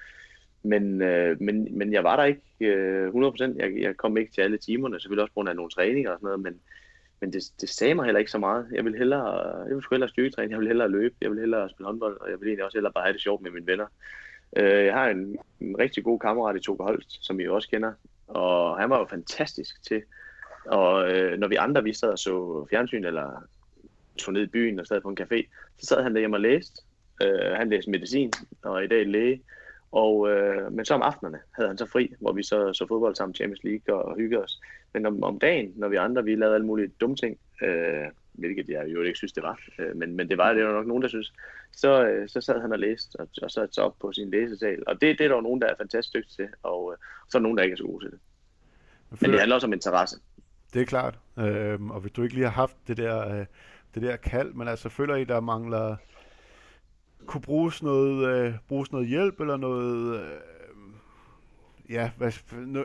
Men, 0.66 1.02
øh, 1.02 1.40
men, 1.40 1.78
men 1.78 1.92
jeg 1.92 2.04
var 2.04 2.16
der 2.16 2.24
ikke 2.24 2.40
øh, 2.60 3.08
100%. 3.08 3.42
Jeg, 3.56 3.80
jeg 3.80 3.96
kom 3.96 4.16
ikke 4.16 4.32
til 4.32 4.40
alle 4.40 4.58
timerne, 4.58 5.00
selvfølgelig 5.00 5.22
også 5.22 5.32
på 5.32 5.34
grund 5.34 5.48
af 5.48 5.56
nogle 5.56 5.70
træninger 5.70 6.10
og 6.10 6.18
sådan 6.18 6.26
noget, 6.26 6.40
men, 6.40 6.60
men 7.20 7.32
det, 7.32 7.42
det 7.60 7.68
sagde 7.68 7.94
mig 7.94 8.04
heller 8.04 8.18
ikke 8.18 8.30
så 8.30 8.38
meget. 8.38 8.66
Jeg 8.72 8.84
vil 8.84 8.98
hellere, 8.98 9.58
jeg 9.58 9.68
ville 9.68 9.82
sgu 9.82 9.94
hellere 9.94 10.08
styrketræne, 10.08 10.50
jeg 10.50 10.58
vil 10.58 10.68
hellere 10.68 10.90
løbe, 10.90 11.14
jeg 11.20 11.30
vil 11.30 11.40
hellere 11.40 11.70
spille 11.70 11.86
håndbold, 11.86 12.20
og 12.20 12.30
jeg 12.30 12.40
vil 12.40 12.48
egentlig 12.48 12.64
også 12.64 12.78
hellere 12.78 12.92
bare 12.92 13.04
have 13.04 13.12
det 13.12 13.22
sjovt 13.22 13.42
med 13.42 13.50
mine 13.50 13.66
venner. 13.66 13.86
Øh, 14.56 14.84
jeg 14.84 14.94
har 14.94 15.08
en, 15.08 15.38
en 15.60 15.78
rigtig 15.78 16.04
god 16.04 16.18
kammerat 16.18 16.56
i 16.56 16.60
Toke 16.60 16.84
Holst, 16.84 17.26
som 17.26 17.40
I 17.40 17.46
også 17.46 17.68
kender, 17.68 17.92
og 18.26 18.78
han 18.80 18.90
var 18.90 18.98
jo 18.98 19.06
fantastisk 19.10 19.82
til 19.82 20.02
og 20.66 21.10
øh, 21.10 21.38
når 21.38 21.48
vi 21.48 21.56
andre, 21.56 21.84
vi 21.84 21.92
sad 21.92 22.08
og 22.08 22.18
så 22.18 22.66
fjernsyn, 22.70 23.04
eller 23.04 23.42
tog 24.18 24.32
ned 24.32 24.42
i 24.42 24.46
byen 24.46 24.80
og 24.80 24.86
sad 24.86 25.00
på 25.00 25.08
en 25.08 25.18
café, 25.20 25.48
så 25.78 25.86
sad 25.86 26.02
han 26.02 26.14
derhjemme 26.14 26.36
og 26.36 26.40
læste. 26.40 26.82
Øh, 27.22 27.52
han 27.56 27.70
læste 27.70 27.90
medicin, 27.90 28.32
og 28.62 28.84
i 28.84 28.86
dag 28.86 29.06
læge. 29.06 29.42
Og, 29.92 30.30
øh, 30.30 30.72
men 30.72 30.84
så 30.84 30.94
om 30.94 31.02
aftenerne 31.02 31.38
havde 31.52 31.68
han 31.68 31.78
så 31.78 31.86
fri, 31.86 32.14
hvor 32.20 32.32
vi 32.32 32.42
så, 32.42 32.72
så 32.72 32.86
fodbold 32.88 33.14
sammen 33.14 33.34
Champions 33.34 33.64
League 33.64 33.94
og, 33.94 34.04
og 34.04 34.16
hyggede 34.16 34.42
os. 34.42 34.60
Men 34.94 35.06
om, 35.06 35.22
om 35.22 35.38
dagen, 35.38 35.72
når 35.76 35.88
vi 35.88 35.96
andre 35.96 36.24
vi 36.24 36.34
lavede 36.34 36.54
alle 36.54 36.66
mulige 36.66 36.92
dumme 37.00 37.16
ting, 37.16 37.38
øh, 37.62 38.06
hvilket 38.32 38.68
jeg 38.68 38.84
jo 38.88 39.02
ikke 39.02 39.16
synes, 39.16 39.32
det 39.32 39.42
var, 39.42 39.60
øh, 39.78 39.96
men, 39.96 40.16
men 40.16 40.28
det 40.28 40.38
var 40.38 40.52
det 40.52 40.64
var 40.64 40.72
nok 40.72 40.86
nogen, 40.86 41.02
der 41.02 41.08
synes, 41.08 41.32
så, 41.72 42.06
øh, 42.06 42.28
så 42.28 42.40
sad 42.40 42.60
han 42.60 42.72
og 42.72 42.78
læste, 42.78 43.16
og, 43.16 43.28
og 43.42 43.50
så 43.50 43.68
så 43.70 43.82
op 43.82 43.94
på 44.00 44.12
sin 44.12 44.30
læsesal. 44.30 44.82
Og 44.86 45.00
det, 45.00 45.18
det 45.18 45.24
er 45.24 45.28
der 45.28 45.40
nogen, 45.40 45.60
der 45.60 45.66
er 45.66 45.74
fantastisk 45.78 46.14
dygtige 46.14 46.46
til, 46.46 46.54
og 46.62 46.92
øh, 46.92 46.98
så 47.28 47.38
er 47.38 47.40
der 47.40 47.42
nogen, 47.42 47.58
der 47.58 47.64
ikke 47.64 47.74
er 47.74 47.76
så 47.76 47.84
gode 47.84 48.04
til 48.04 48.10
det. 48.10 48.20
Men 49.20 49.30
det 49.30 49.38
handler 49.38 49.54
også 49.54 49.66
om 49.66 49.72
interesse. 49.72 50.16
Det 50.74 50.82
er 50.82 50.86
klart. 50.86 51.18
Øhm, 51.38 51.90
og 51.90 52.00
hvis 52.00 52.12
du 52.12 52.22
ikke 52.22 52.34
lige 52.34 52.44
har 52.44 52.52
haft 52.52 52.76
det 52.88 52.96
der, 52.96 53.38
øh, 53.38 53.46
det 53.94 54.02
der 54.02 54.16
kald, 54.16 54.52
men 54.52 54.68
altså 54.68 54.88
føler 54.88 55.16
I, 55.16 55.24
der 55.24 55.40
mangler 55.40 55.96
kunne 57.26 57.40
bruges 57.40 57.82
noget, 57.82 58.28
øh, 58.28 58.54
bruges 58.68 58.92
noget 58.92 59.08
hjælp 59.08 59.40
eller 59.40 59.56
noget, 59.56 60.20
øh, 60.20 60.30
ja, 61.90 62.10
hvad, 62.16 62.32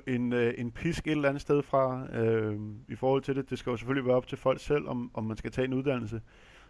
en, 0.07 0.33
øh, 0.33 0.53
en 0.57 0.71
pisk 0.71 1.07
et 1.07 1.11
eller 1.11 1.29
andet 1.29 1.41
sted 1.41 1.61
fra 1.61 2.07
øh, 2.15 2.59
i 2.87 2.95
forhold 2.95 3.21
til 3.21 3.35
det. 3.35 3.49
Det 3.49 3.59
skal 3.59 3.71
jo 3.71 3.77
selvfølgelig 3.77 4.07
være 4.07 4.15
op 4.15 4.27
til 4.27 4.37
folk 4.37 4.61
selv, 4.61 4.87
om, 4.87 5.11
om 5.13 5.23
man 5.23 5.37
skal 5.37 5.51
tage 5.51 5.65
en 5.65 5.73
uddannelse. 5.73 6.21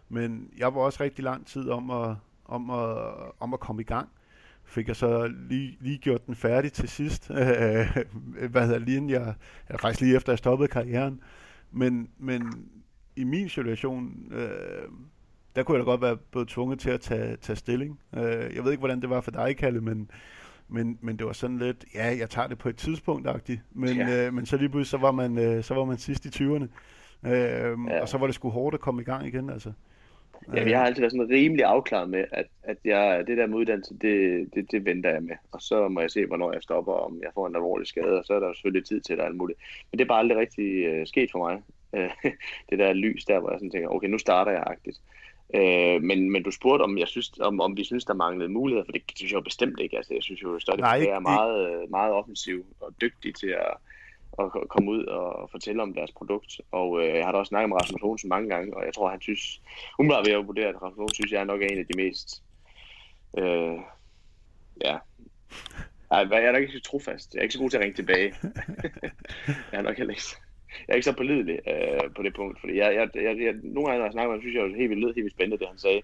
Men 0.08 0.50
jeg 0.58 0.74
var 0.74 0.80
også 0.80 1.02
rigtig 1.02 1.24
lang 1.24 1.46
tid 1.46 1.68
om 1.68 1.90
at, 1.90 2.16
om 2.44 2.70
at, 2.70 3.14
om 3.40 3.54
at 3.54 3.60
komme 3.60 3.82
i 3.82 3.84
gang 3.84 4.08
fik 4.64 4.88
jeg 4.88 4.96
så 4.96 5.26
lige, 5.48 5.76
lige 5.80 5.98
gjort 5.98 6.26
den 6.26 6.34
færdig 6.34 6.72
til 6.72 6.88
sidst. 6.88 7.28
hvad 8.50 8.66
hedder 8.66 8.78
lige 8.78 9.20
jeg, 9.20 9.34
eller 9.68 9.78
faktisk 9.78 10.00
lige 10.00 10.16
efter 10.16 10.32
jeg 10.32 10.38
stoppede 10.38 10.68
karrieren. 10.68 11.20
Men, 11.70 12.08
men 12.18 12.68
i 13.16 13.24
min 13.24 13.48
situation, 13.48 14.32
øh, 14.32 14.48
der 15.56 15.62
kunne 15.62 15.78
jeg 15.78 15.86
da 15.86 15.90
godt 15.90 16.02
være 16.02 16.16
blevet 16.16 16.48
tvunget 16.48 16.78
til 16.80 16.90
at 16.90 17.00
tage, 17.00 17.36
tage 17.36 17.56
stilling. 17.56 18.00
Øh, 18.16 18.22
jeg 18.22 18.64
ved 18.64 18.70
ikke, 18.70 18.80
hvordan 18.80 19.00
det 19.00 19.10
var 19.10 19.20
for 19.20 19.30
dig, 19.30 19.56
Kalle, 19.56 19.80
men, 19.80 20.10
men, 20.68 20.98
men 21.00 21.16
det 21.16 21.26
var 21.26 21.32
sådan 21.32 21.58
lidt, 21.58 21.84
ja, 21.94 22.16
jeg 22.18 22.30
tager 22.30 22.48
det 22.48 22.58
på 22.58 22.68
et 22.68 22.76
tidspunkt. 22.76 23.28
Men, 23.72 23.96
ja. 23.96 24.26
øh, 24.26 24.34
men 24.34 24.46
så 24.46 24.56
lige 24.56 24.68
pludselig, 24.68 24.90
så 24.90 25.06
var 25.06 25.12
man, 25.12 25.38
øh, 25.38 25.64
så 25.64 25.74
var 25.74 25.84
man 25.84 25.98
sidst 25.98 26.26
i 26.26 26.44
20'erne. 26.44 26.66
Øh, 27.26 27.78
ja. 27.88 28.00
Og 28.00 28.08
så 28.08 28.18
var 28.18 28.26
det 28.26 28.34
sgu 28.34 28.48
hårdt 28.48 28.74
at 28.74 28.80
komme 28.80 29.02
i 29.02 29.04
gang 29.04 29.26
igen, 29.26 29.50
altså. 29.50 29.72
Ja, 30.54 30.68
jeg 30.68 30.78
har 30.78 30.86
altid 30.86 31.00
været 31.00 31.12
sådan 31.12 31.30
rimelig 31.30 31.64
afklaret 31.64 32.10
med, 32.10 32.24
at, 32.32 32.46
at 32.62 32.76
jeg, 32.84 33.24
det 33.26 33.36
der 33.36 33.46
med 33.46 33.58
uddannelse, 33.58 33.94
det, 33.94 34.48
det, 34.54 34.72
det 34.72 34.84
venter 34.84 35.10
jeg 35.10 35.22
med. 35.22 35.36
Og 35.52 35.62
så 35.62 35.88
må 35.88 36.00
jeg 36.00 36.10
se, 36.10 36.26
hvornår 36.26 36.52
jeg 36.52 36.62
stopper, 36.62 36.92
om 36.92 37.20
jeg 37.22 37.30
får 37.34 37.46
en 37.46 37.56
alvorlig 37.56 37.86
skade, 37.86 38.18
og 38.18 38.24
så 38.24 38.34
er 38.34 38.40
der 38.40 38.52
selvfølgelig 38.52 38.86
tid 38.86 39.00
til 39.00 39.16
det 39.16 39.24
alt 39.24 39.36
muligt. 39.36 39.58
Men 39.90 39.98
det 39.98 40.04
er 40.04 40.08
bare 40.08 40.18
aldrig 40.18 40.38
rigtig 40.38 41.00
uh, 41.00 41.06
sket 41.06 41.30
for 41.32 41.38
mig. 41.38 41.62
Uh, 41.92 42.30
det 42.70 42.78
der 42.78 42.92
lys 42.92 43.24
der, 43.24 43.40
hvor 43.40 43.50
jeg 43.50 43.58
sådan 43.58 43.70
tænker, 43.70 43.88
okay, 43.88 44.08
nu 44.08 44.18
starter 44.18 44.52
jeg 44.52 44.64
agtigt. 44.66 45.00
Uh, 45.54 46.02
men, 46.02 46.30
men 46.30 46.42
du 46.42 46.50
spurgte, 46.50 46.82
om, 46.82 46.98
jeg 46.98 47.08
synes, 47.08 47.32
om, 47.40 47.60
om 47.60 47.76
vi 47.76 47.84
synes, 47.84 48.04
der 48.04 48.14
manglede 48.14 48.48
muligheder, 48.48 48.84
for 48.84 48.92
det 48.92 49.02
synes 49.16 49.32
jeg 49.32 49.36
jo 49.36 49.40
bestemt 49.40 49.80
ikke. 49.80 49.96
Altså, 49.96 50.14
jeg 50.14 50.22
synes 50.22 50.42
jo, 50.42 50.54
at 50.54 50.62
det 50.66 51.10
er 51.10 51.18
meget, 51.18 51.90
meget 51.90 52.12
offensiv 52.12 52.66
og 52.80 52.94
dygtig 53.00 53.34
til 53.34 53.46
at, 53.46 53.74
at 54.38 54.68
komme 54.68 54.90
ud 54.90 55.04
og 55.04 55.50
fortælle 55.50 55.82
om 55.82 55.94
deres 55.94 56.12
produkt. 56.12 56.60
Og 56.70 57.02
øh, 57.02 57.14
jeg 57.16 57.24
har 57.24 57.32
da 57.32 57.38
også 57.38 57.48
snakket 57.48 57.68
med 57.68 57.80
Rasmus 57.80 58.02
Olsen 58.02 58.28
mange 58.28 58.48
gange, 58.48 58.76
og 58.76 58.84
jeg 58.84 58.94
tror, 58.94 59.10
han 59.10 59.20
synes, 59.20 59.60
umiddelbart 59.98 60.26
ved 60.26 60.32
at 60.32 60.46
vurdere, 60.46 60.68
at 60.68 60.82
Rasmus 60.82 61.02
Olsen 61.02 61.14
synes, 61.14 61.32
jeg 61.32 61.40
er 61.40 61.44
nok 61.44 61.62
en 61.62 61.78
af 61.78 61.86
de 61.86 62.02
mest, 62.02 62.42
øh, 63.38 63.78
ja, 64.84 64.98
jeg 66.10 66.44
er 66.44 66.52
nok 66.52 66.60
ikke 66.60 66.72
så 66.72 66.82
trofast. 66.82 67.34
Jeg 67.34 67.38
er 67.38 67.42
ikke 67.42 67.52
så 67.52 67.58
god 67.58 67.70
til 67.70 67.76
at 67.76 67.82
ringe 67.82 67.96
tilbage. 67.96 68.34
jeg 69.72 69.78
er 69.78 69.82
nok 69.82 69.96
heller 69.96 70.12
ikke 70.12 70.51
jeg 70.86 70.92
er 70.92 70.96
ikke 70.96 71.10
så 71.10 71.16
pålidelig 71.16 71.58
øh, 71.68 72.10
på 72.16 72.22
det 72.22 72.34
punkt, 72.34 72.60
fordi 72.60 72.76
jeg, 72.76 72.94
jeg, 72.94 73.22
jeg, 73.22 73.40
jeg, 73.40 73.54
nogle 73.62 73.86
gange, 73.86 73.98
når 73.98 74.06
jeg 74.06 74.12
snakker 74.12 74.28
med 74.30 74.36
ham, 74.36 74.42
synes 74.42 74.56
jeg, 74.56 74.64
det 74.64 74.76
helt 74.76 74.90
vildt, 74.90 75.04
helt 75.04 75.16
vildt 75.16 75.36
spændende, 75.36 75.58
det 75.58 75.68
han 75.68 75.78
sagde. 75.78 76.02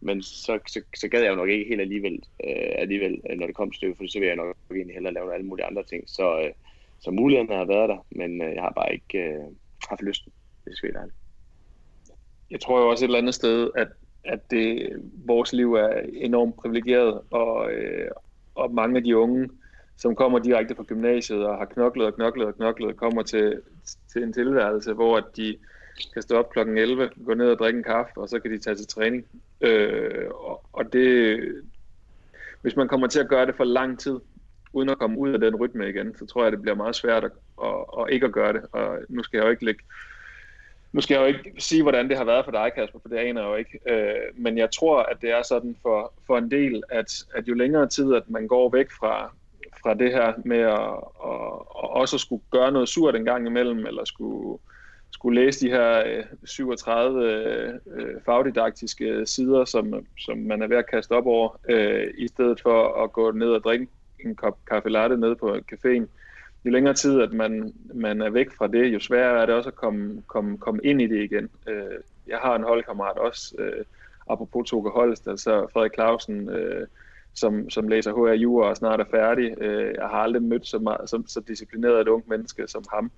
Men 0.00 0.22
så, 0.22 0.58
så, 0.66 0.80
så 0.94 1.08
gad 1.08 1.22
jeg 1.22 1.30
jo 1.30 1.36
nok 1.36 1.48
ikke 1.48 1.68
helt 1.68 1.80
alligevel, 1.80 2.22
øh, 2.44 2.72
alligevel 2.78 3.20
øh, 3.30 3.38
når 3.38 3.46
det 3.46 3.54
kom 3.54 3.70
til 3.70 3.88
det, 3.88 3.96
for 3.96 4.04
så 4.08 4.18
vil 4.18 4.26
jeg 4.26 4.36
nok 4.36 4.56
egentlig 4.70 4.94
hellere 4.94 5.14
lave 5.14 5.34
alle 5.34 5.46
mulige 5.46 5.66
andre 5.66 5.82
ting. 5.82 6.04
Så, 6.06 6.40
øh, 6.40 6.52
så 7.00 7.10
mulighederne 7.10 7.58
har 7.58 7.64
været 7.64 7.88
der, 7.88 8.06
men 8.10 8.42
øh, 8.42 8.54
jeg 8.54 8.62
har 8.62 8.72
bare 8.72 8.92
ikke 8.92 9.18
øh, 9.18 9.44
haft 9.88 10.02
lyst, 10.02 10.28
det 10.64 10.76
skal 10.76 10.90
jeg 10.94 11.08
Jeg 12.50 12.60
tror 12.60 12.80
jo 12.80 12.90
også 12.90 13.04
et 13.04 13.08
eller 13.08 13.18
andet 13.18 13.34
sted, 13.34 13.70
at, 13.76 13.88
at 14.24 14.50
det, 14.50 14.92
vores 15.26 15.52
liv 15.52 15.74
er 15.74 16.00
enormt 16.14 16.56
privilegeret, 16.56 17.20
og, 17.30 17.72
øh, 17.72 18.10
og 18.54 18.74
mange 18.74 18.96
af 18.96 19.04
de 19.04 19.16
unge, 19.16 19.48
som 19.98 20.14
kommer 20.14 20.38
direkte 20.38 20.74
fra 20.74 20.82
gymnasiet 20.82 21.46
og 21.46 21.58
har 21.58 21.64
knoklet 21.64 22.06
og 22.06 22.14
knoklet 22.14 22.46
og 22.46 22.56
knoklet, 22.56 22.96
kommer 22.96 23.22
til, 23.22 23.60
til 24.12 24.22
en 24.22 24.32
tilværelse, 24.32 24.92
hvor 24.92 25.16
at 25.16 25.24
de 25.36 25.56
kan 26.12 26.22
stå 26.22 26.36
op 26.38 26.50
klokken 26.50 26.78
11, 26.78 27.10
gå 27.26 27.34
ned 27.34 27.50
og 27.50 27.58
drikke 27.58 27.76
en 27.76 27.84
kaffe, 27.84 28.12
og 28.16 28.28
så 28.28 28.40
kan 28.40 28.50
de 28.50 28.58
tage 28.58 28.76
til 28.76 28.86
træning. 28.86 29.24
Øh, 29.60 30.24
og, 30.30 30.64
og 30.72 30.92
det, 30.92 31.38
hvis 32.62 32.76
man 32.76 32.88
kommer 32.88 33.06
til 33.06 33.20
at 33.20 33.28
gøre 33.28 33.46
det 33.46 33.56
for 33.56 33.64
lang 33.64 33.98
tid, 33.98 34.18
uden 34.72 34.88
at 34.88 34.98
komme 34.98 35.18
ud 35.18 35.32
af 35.32 35.40
den 35.40 35.56
rytme 35.56 35.88
igen, 35.88 36.14
så 36.18 36.26
tror 36.26 36.42
jeg, 36.42 36.52
det 36.52 36.62
bliver 36.62 36.74
meget 36.74 36.96
svært 36.96 37.24
at, 37.24 37.32
at, 37.64 37.74
at 38.00 38.06
ikke 38.10 38.26
at 38.26 38.32
gøre 38.32 38.52
det. 38.52 38.62
Og 38.72 38.98
nu 39.08 39.22
skal 39.22 39.38
jeg 39.38 39.44
jo 39.44 39.50
ikke 39.50 39.64
lægge 39.64 39.82
nu 40.92 41.00
skal 41.00 41.14
jeg 41.14 41.20
jo 41.20 41.26
ikke 41.26 41.52
sige, 41.58 41.82
hvordan 41.82 42.08
det 42.08 42.16
har 42.16 42.24
været 42.24 42.44
for 42.44 42.52
dig, 42.52 42.72
Kasper, 42.74 42.98
for 42.98 43.08
det 43.08 43.16
aner 43.16 43.40
jeg 43.40 43.48
jo 43.50 43.54
ikke. 43.54 43.78
Øh, 43.86 44.14
men 44.34 44.58
jeg 44.58 44.70
tror, 44.70 45.02
at 45.02 45.16
det 45.22 45.30
er 45.30 45.42
sådan 45.42 45.76
for, 45.82 46.12
for 46.26 46.38
en 46.38 46.50
del, 46.50 46.82
at, 46.88 47.24
at 47.34 47.48
jo 47.48 47.54
længere 47.54 47.88
tid, 47.88 48.14
at 48.14 48.30
man 48.30 48.48
går 48.48 48.70
væk 48.70 48.90
fra, 48.90 49.32
fra 49.82 49.94
det 49.94 50.12
her 50.12 50.32
med 50.44 50.58
at, 50.58 50.90
at, 51.24 51.52
at 51.82 51.90
også 51.90 52.18
skulle 52.18 52.42
gøre 52.50 52.72
noget 52.72 52.88
surt 52.88 53.16
en 53.16 53.24
gang 53.24 53.46
imellem, 53.46 53.86
eller 53.86 54.04
skulle, 54.04 54.58
skulle 55.10 55.40
læse 55.40 55.66
de 55.66 55.70
her 55.70 56.02
øh, 56.06 56.24
37 56.44 57.24
øh, 57.24 58.20
fagdidaktiske 58.24 59.26
sider, 59.26 59.64
som, 59.64 60.06
som 60.18 60.38
man 60.38 60.62
er 60.62 60.66
ved 60.66 60.76
at 60.76 60.90
kaste 60.90 61.12
op 61.12 61.26
over, 61.26 61.60
øh, 61.68 62.14
i 62.18 62.28
stedet 62.28 62.60
for 62.60 63.04
at 63.04 63.12
gå 63.12 63.30
ned 63.30 63.48
og 63.48 63.64
drikke 63.64 63.86
en 64.24 64.36
kop 64.36 64.58
kaffe 64.70 64.88
latte 64.88 65.16
nede 65.16 65.36
på 65.36 65.56
caféen. 65.72 66.06
Jo 66.64 66.70
længere 66.70 66.94
tid, 66.94 67.20
at 67.20 67.32
man, 67.32 67.74
man 67.94 68.22
er 68.22 68.30
væk 68.30 68.52
fra 68.58 68.66
det, 68.66 68.86
jo 68.86 69.00
sværere 69.00 69.42
er 69.42 69.46
det 69.46 69.54
også 69.54 69.68
at 69.68 69.74
komme, 69.74 70.22
komme, 70.26 70.58
komme 70.58 70.80
ind 70.84 71.02
i 71.02 71.06
det 71.06 71.24
igen. 71.24 71.50
Øh, 71.68 71.98
jeg 72.26 72.38
har 72.38 72.56
en 72.56 72.62
holdkammerat 72.62 73.18
også, 73.18 73.54
øh, 73.58 73.84
apropos 74.30 74.70
Toke 74.70 74.90
Holst, 74.90 75.28
altså 75.28 75.66
Frederik 75.72 75.94
Clausen, 75.94 76.48
øh, 76.48 76.86
som, 77.34 77.70
som 77.70 77.88
læser 77.88 78.12
HR 78.12 78.32
Jura 78.32 78.68
og 78.68 78.76
snart 78.76 79.00
er 79.00 79.04
færdig. 79.10 79.54
Øh, 79.60 79.94
jeg 79.94 80.08
har 80.08 80.18
aldrig 80.18 80.42
mødt 80.42 80.66
så, 80.66 80.78
meget, 80.78 81.10
så, 81.10 81.22
så 81.26 81.40
disciplineret 81.40 82.00
et 82.00 82.08
ung 82.08 82.24
menneske 82.28 82.68
som 82.68 82.84
ham, 82.94 83.10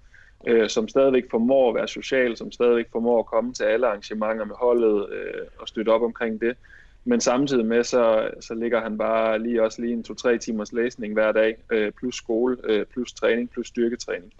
øh, 0.47 0.69
som 0.69 0.89
stadigvæk 0.89 1.25
formår 1.31 1.69
at 1.69 1.75
være 1.75 1.89
social, 1.89 2.37
som 2.37 2.53
stadigvæk 2.53 2.87
formår 2.93 3.19
at 3.19 3.27
komme 3.27 3.55
til 3.55 3.65
alle 3.65 3.87
arrangementer 3.87 4.45
med 4.45 4.55
holdet 4.55 5.13
øh, 5.13 5.47
og 5.59 5.69
støtte 5.69 5.91
op 5.91 6.03
omkring 6.03 6.41
det. 6.41 6.57
Men 7.05 7.21
samtidig 7.21 7.67
med, 7.67 7.85
så, 7.85 8.31
så 8.41 8.55
ligger 8.55 8.81
han 8.81 8.99
bare 8.99 9.39
lige 9.39 9.63
også 9.63 9.83
lige 9.83 9.93
en 9.93 10.03
to-tre 10.03 10.39
timers 10.39 10.73
læsning 10.73 11.15
hver 11.15 11.33
dag, 11.33 11.57
øh, 11.71 11.93
plus 11.93 12.17
skole, 12.17 12.57
øh, 12.65 12.87
plus 12.87 13.13
træning, 13.13 13.51
plus 13.51 13.69
styrketræning. 13.69 14.33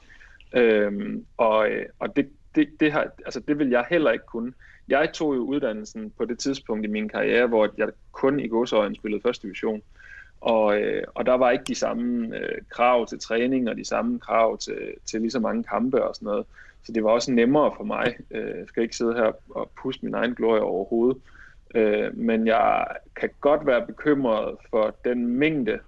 Øh, 0.57 1.19
og 1.37 1.71
øh, 1.71 1.87
og 1.99 2.17
det, 2.17 2.29
det, 2.55 2.69
det, 2.81 2.93
har, 2.93 3.07
altså 3.25 3.41
det 3.41 3.59
vil 3.59 3.71
jeg 3.71 3.87
heller 3.91 4.11
ikke 4.11 4.27
kunne. 4.27 4.53
Jeg 4.91 5.13
tog 5.13 5.37
jo 5.37 5.41
uddannelsen 5.41 6.13
på 6.19 6.25
det 6.25 6.39
tidspunkt 6.39 6.85
i 6.85 6.89
min 6.89 7.09
karriere, 7.09 7.47
hvor 7.47 7.69
jeg 7.77 7.89
kun 8.13 8.41
i 8.41 8.49
godsøjen 8.49 8.95
spillede 8.95 9.23
første 9.23 9.47
division. 9.47 9.83
Og, 10.41 10.81
øh, 10.81 11.03
og 11.15 11.27
der 11.27 11.35
var 11.35 11.51
ikke 11.51 11.65
de 11.65 11.75
samme 11.75 12.37
øh, 12.37 12.59
krav 12.69 13.07
til 13.07 13.19
træning 13.19 13.69
og 13.69 13.77
de 13.77 13.85
samme 13.85 14.19
krav 14.19 14.59
til, 14.59 14.79
til 15.07 15.21
lige 15.21 15.31
så 15.31 15.41
mange 15.41 15.65
kampe 15.65 16.05
og 16.05 16.15
sådan 16.15 16.27
noget. 16.27 16.47
Så 16.85 16.93
det 16.93 17.05
var 17.05 17.11
også 17.11 17.33
nemmere 17.33 17.73
for 17.77 17.85
mig. 17.85 18.17
Øh, 18.31 18.59
jeg 18.59 18.69
skal 18.69 18.83
ikke 18.83 18.97
sidde 18.97 19.15
her 19.15 19.33
og 19.51 19.71
puste 19.83 20.05
min 20.05 20.15
egen 20.15 20.35
glorie 20.35 20.63
overhovedet. 20.63 21.23
Øh, 21.75 22.17
men 22.17 22.47
jeg 22.47 22.87
kan 23.17 23.31
godt 23.41 23.67
være 23.67 23.87
bekymret 23.87 24.57
for 24.71 24.95
den 25.05 25.27
mængde 25.27 25.79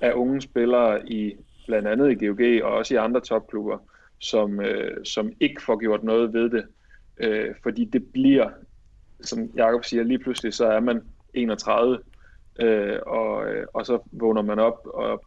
af 0.00 0.12
unge 0.12 0.40
spillere 0.40 1.08
i 1.08 1.36
blandt 1.66 1.88
andet 1.88 2.22
i 2.22 2.26
GOG 2.26 2.64
og 2.64 2.76
også 2.76 2.94
i 2.94 2.96
andre 2.96 3.20
topklubber, 3.20 3.78
som, 4.18 4.60
øh, 4.60 5.04
som 5.04 5.32
ikke 5.40 5.62
får 5.62 5.78
gjort 5.78 6.04
noget 6.04 6.32
ved 6.32 6.50
det. 6.50 6.66
Øh, 7.22 7.54
fordi 7.62 7.84
det 7.84 8.12
bliver, 8.12 8.50
som 9.20 9.50
Jakob 9.56 9.84
siger, 9.84 10.02
lige 10.02 10.18
pludselig 10.18 10.54
så 10.54 10.66
er 10.66 10.80
man 10.80 11.02
31, 11.34 11.98
øh, 12.60 12.98
og, 13.06 13.46
øh, 13.46 13.66
og 13.72 13.86
så 13.86 13.98
vågner 14.12 14.42
man 14.42 14.58
op 14.58 14.86
og 14.86 15.24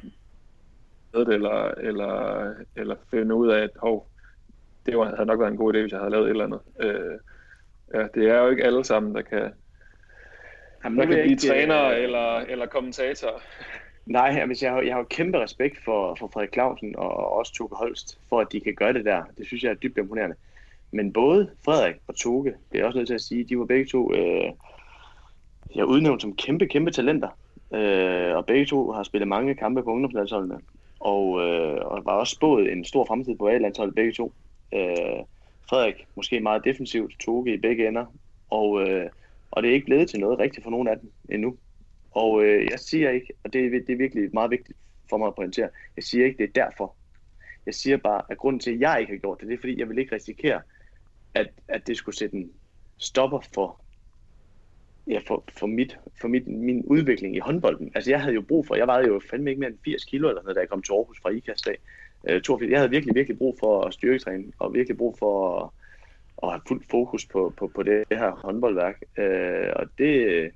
det, 1.14 1.34
eller, 1.34 1.72
eller, 1.72 2.54
eller 2.76 2.96
finder 3.12 3.36
ud 3.36 3.50
af, 3.50 3.64
at 3.64 3.70
hov, 3.78 4.08
det 4.86 4.98
var, 4.98 5.16
havde 5.16 5.26
nok 5.26 5.40
været 5.40 5.52
en 5.52 5.58
god 5.58 5.74
idé, 5.74 5.80
hvis 5.80 5.92
jeg 5.92 6.00
havde 6.00 6.12
lavet 6.12 6.26
et 6.26 6.30
eller 6.30 6.44
andet. 6.44 6.60
Øh, 6.80 7.20
ja, 7.94 8.08
det 8.16 8.30
er 8.30 8.42
jo 8.42 8.50
ikke 8.50 8.64
alle 8.64 8.86
sammen, 8.86 9.16
der 9.16 9.22
kan, 9.22 9.52
Jamen, 10.84 11.00
der 11.00 11.06
kan 11.06 11.14
blive 11.14 11.26
ikke, 11.26 11.48
træner 11.48 11.86
øh... 11.86 12.04
eller, 12.04 12.38
eller 12.38 12.66
kommentator. 12.66 13.42
Nej, 14.06 14.38
altså, 14.42 14.66
jeg, 14.66 14.74
har, 14.74 14.82
jeg 14.82 14.96
har 14.96 15.04
kæmpe 15.04 15.40
respekt 15.40 15.84
for, 15.86 16.16
for 16.16 16.30
Frederik 16.34 16.54
Clausen 16.54 16.96
og 16.96 17.32
også 17.34 17.54
Toge 17.54 17.76
Holst, 17.76 18.20
for 18.30 18.42
at 18.42 18.48
de 18.52 18.60
kan 18.60 18.76
gøre 18.76 18.94
det 18.94 19.06
der. 19.06 19.24
Det 19.38 19.48
synes 19.48 19.64
jeg 19.64 19.70
er 19.70 19.76
dybt 19.76 19.98
imponerende. 19.98 20.36
Men 20.96 21.14
både 21.14 21.50
Frederik 21.66 21.96
og 22.08 22.16
Toge, 22.16 22.54
det 22.72 22.80
er 22.80 22.86
også 22.86 22.98
nødt 22.98 23.08
til 23.08 23.14
at 23.14 23.22
sige, 23.22 23.44
de 23.44 23.60
var 23.60 23.66
begge 23.66 23.86
to 23.86 24.14
øh, 24.14 24.52
jeg 25.76 25.86
udnævnt 25.86 26.22
som 26.22 26.36
kæmpe, 26.36 26.68
kæmpe 26.68 26.92
talenter. 26.92 27.30
Øh, 27.74 28.36
og 28.36 28.46
begge 28.46 28.66
to 28.66 28.92
har 28.92 29.04
spillet 29.04 29.28
mange 29.28 29.56
kampe 29.56 29.84
på 29.84 29.92
ungdomslandsholdene. 29.92 30.60
Og, 31.00 31.42
øh, 31.42 31.78
og 31.86 32.06
var 32.06 32.12
også 32.12 32.36
spået 32.36 32.72
en 32.72 32.86
stor 32.86 33.06
fremtid 33.06 33.36
på 33.36 33.48
A-landsholdet 33.48 33.96
begge 33.96 34.12
to. 34.12 34.34
Øh, 34.74 35.24
Frederik 35.70 36.08
måske 36.16 36.40
meget 36.40 36.66
defensivt, 36.66 37.20
Toge 37.20 37.54
i 37.54 37.58
begge 37.58 37.88
ender. 37.88 38.06
Og 38.50 38.82
øh, 38.82 39.10
og 39.52 39.64
det 39.64 39.70
er 39.70 39.74
ikke 39.74 39.86
blevet 39.86 40.10
til 40.10 40.20
noget 40.20 40.40
rigtigt 40.40 40.64
for 40.64 40.72
nogen 40.72 40.88
af 40.88 41.00
dem 41.00 41.12
endnu. 41.30 41.58
Og 42.12 42.44
øh, 42.44 42.68
jeg 42.72 42.80
siger 42.80 43.10
ikke, 43.10 43.34
og 43.44 43.54
det, 43.54 43.72
det 43.88 43.94
er 43.94 43.98
virkelig 43.98 44.30
meget 44.34 44.52
vigtigt 44.52 44.78
for 45.10 45.18
mig 45.18 45.28
at 45.28 45.36
pointere, 45.36 45.70
jeg 45.96 46.04
siger 46.04 46.26
ikke, 46.26 46.38
det 46.38 46.50
er 46.50 46.64
derfor. 46.66 46.96
Jeg 47.66 47.74
siger 47.74 47.98
bare, 47.98 48.22
at 48.30 48.38
grunden 48.38 48.60
til, 48.60 48.72
at 48.72 48.80
jeg 48.80 48.98
ikke 49.00 49.14
har 49.14 49.20
gjort 49.20 49.40
det, 49.40 49.48
det 49.48 49.54
er, 49.54 49.60
fordi 49.60 49.80
jeg 49.80 49.90
vil 49.90 49.98
ikke 49.98 50.16
risikere, 50.16 50.62
at, 51.36 51.48
at 51.68 51.88
det 51.88 51.98
skulle 51.98 52.16
sætte 52.16 52.36
en 52.36 52.52
stopper 52.98 53.40
for, 53.54 53.82
ja, 55.08 55.20
for, 55.28 55.44
for, 55.58 55.68
mit, 55.68 55.98
for 56.22 56.28
mit, 56.28 56.48
min 56.48 56.84
udvikling 56.86 57.36
i 57.36 57.40
håndbolden. 57.40 57.92
Altså 57.96 58.12
jeg 58.12 58.22
havde 58.22 58.36
jo 58.36 58.42
brug 58.42 58.68
for, 58.68 58.76
jeg 58.76 58.88
vejede 58.88 59.08
jo 59.08 59.22
fandme 59.30 59.50
ikke 59.50 59.60
mere 59.60 59.70
end 59.70 59.80
80 59.86 60.06
kilo 60.06 60.30
eller 60.30 60.42
noget, 60.42 60.56
da 60.56 60.62
jeg 60.62 60.70
kom 60.70 60.82
til 60.82 60.94
Aarhus 60.94 61.22
fra 61.22 61.30
IKAST 61.30 61.66
dag. 61.66 61.78
Øh, 62.30 62.72
jeg 62.72 62.80
havde 62.80 62.90
virkelig, 62.90 63.16
virkelig 63.16 63.38
brug 63.38 63.58
for 63.60 63.82
at 63.82 63.94
styrketræne, 63.94 64.52
og 64.60 64.74
virkelig 64.74 64.98
brug 64.98 65.18
for 65.20 65.60
at, 65.60 65.70
at 66.44 66.50
have 66.50 66.62
fuldt 66.68 66.90
fokus 66.90 67.26
på, 67.26 67.54
på, 67.58 67.72
på 67.76 67.84
det 67.84 68.06
her 68.12 68.32
håndboldværk. 68.32 69.02
Øh, 69.18 69.74
og 69.76 69.86
det, 69.98 70.52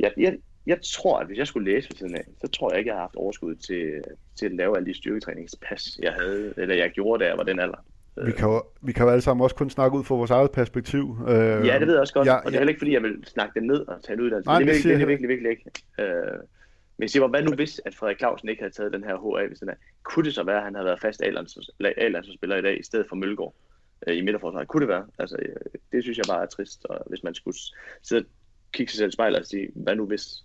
jeg, 0.00 0.12
jeg, 0.16 0.38
jeg 0.66 0.78
tror, 0.82 1.18
at 1.18 1.26
hvis 1.26 1.38
jeg 1.38 1.46
skulle 1.46 1.72
læse 1.72 1.88
ved 1.90 1.96
siden 1.96 2.14
af, 2.14 2.24
så 2.40 2.48
tror 2.48 2.70
jeg 2.70 2.78
ikke, 2.78 2.88
jeg 2.88 2.96
har 2.96 3.00
haft 3.00 3.16
overskud 3.16 3.54
til, 3.54 4.02
til 4.38 4.46
at 4.46 4.52
lave 4.52 4.76
alle 4.76 4.86
de 4.86 4.94
styrketræningspas, 4.94 5.98
jeg 6.02 6.12
havde, 6.12 6.54
eller 6.56 6.74
jeg 6.74 6.90
gjorde, 6.90 7.24
da 7.24 7.28
jeg 7.28 7.38
var 7.38 7.44
den 7.44 7.60
alder. 7.60 7.84
Vi 8.26 8.32
kan, 8.32 8.48
jo, 8.48 8.62
vi 8.80 8.92
kan 8.92 9.04
jo 9.04 9.10
alle 9.10 9.20
sammen 9.20 9.44
også 9.44 9.56
kun 9.56 9.70
snakke 9.70 9.98
ud 9.98 10.04
fra 10.04 10.14
vores 10.14 10.30
eget 10.30 10.50
perspektiv. 10.50 11.16
Øh, 11.28 11.36
ja, 11.66 11.78
det 11.78 11.86
ved 11.86 11.94
jeg 11.94 12.00
også 12.00 12.14
godt, 12.14 12.26
ja, 12.26 12.34
og 12.34 12.44
det 12.44 12.54
er 12.54 12.58
heller 12.58 12.68
ikke, 12.68 12.80
fordi 12.80 12.92
jeg 12.92 13.02
vil 13.02 13.24
snakke 13.26 13.60
det 13.60 13.62
ned 13.62 13.80
og 13.88 14.02
tage 14.04 14.14
en 14.14 14.20
uddannelse. 14.20 14.48
Nej, 14.48 14.58
det, 14.58 14.68
er 14.68 14.72
virkelig, 14.72 14.94
det 14.94 15.02
er 15.02 15.06
virkelig, 15.06 15.28
virkelig 15.28 15.50
ikke. 15.50 15.64
Øh, 15.98 16.38
men 16.96 17.02
jeg 17.02 17.10
siger 17.10 17.22
bare, 17.22 17.30
hvad 17.30 17.42
nu 17.42 17.52
hvis, 17.54 17.80
at 17.84 17.94
Frederik 17.94 18.18
Clausen 18.18 18.48
ikke 18.48 18.62
havde 18.62 18.74
taget 18.74 18.92
den 18.92 19.04
her 19.04 19.38
HA 19.38 19.42
ved 19.42 19.56
siden 19.56 19.70
af? 19.70 19.76
Kunne 20.02 20.24
det 20.24 20.34
så 20.34 20.42
være, 20.42 20.56
at 20.56 20.62
han 20.62 20.74
havde 20.74 20.86
været 20.86 21.00
fast 21.00 21.22
A-landsspiller 21.22 22.56
i 22.56 22.62
dag, 22.62 22.80
i 22.80 22.82
stedet 22.82 23.06
for 23.08 23.16
Mølgaard? 23.16 23.54
øh, 24.06 24.16
i 24.16 24.20
midterforsvaret. 24.20 24.68
Kunne 24.68 24.80
det 24.80 24.88
være? 24.88 25.06
Altså, 25.18 25.36
øh, 25.38 25.56
det 25.92 26.02
synes 26.02 26.18
jeg 26.18 26.24
bare 26.28 26.42
er 26.42 26.46
trist, 26.46 26.84
og 26.84 27.02
hvis 27.08 27.22
man 27.22 27.34
skulle 27.34 27.58
sidde 28.02 28.20
og 28.22 28.26
kigge 28.72 28.92
sig 28.92 28.98
selv 28.98 29.08
i 29.08 29.12
spejlet 29.12 29.40
og 29.40 29.46
sige, 29.46 29.68
hvad 29.74 29.96
nu 29.96 30.06
hvis? 30.06 30.44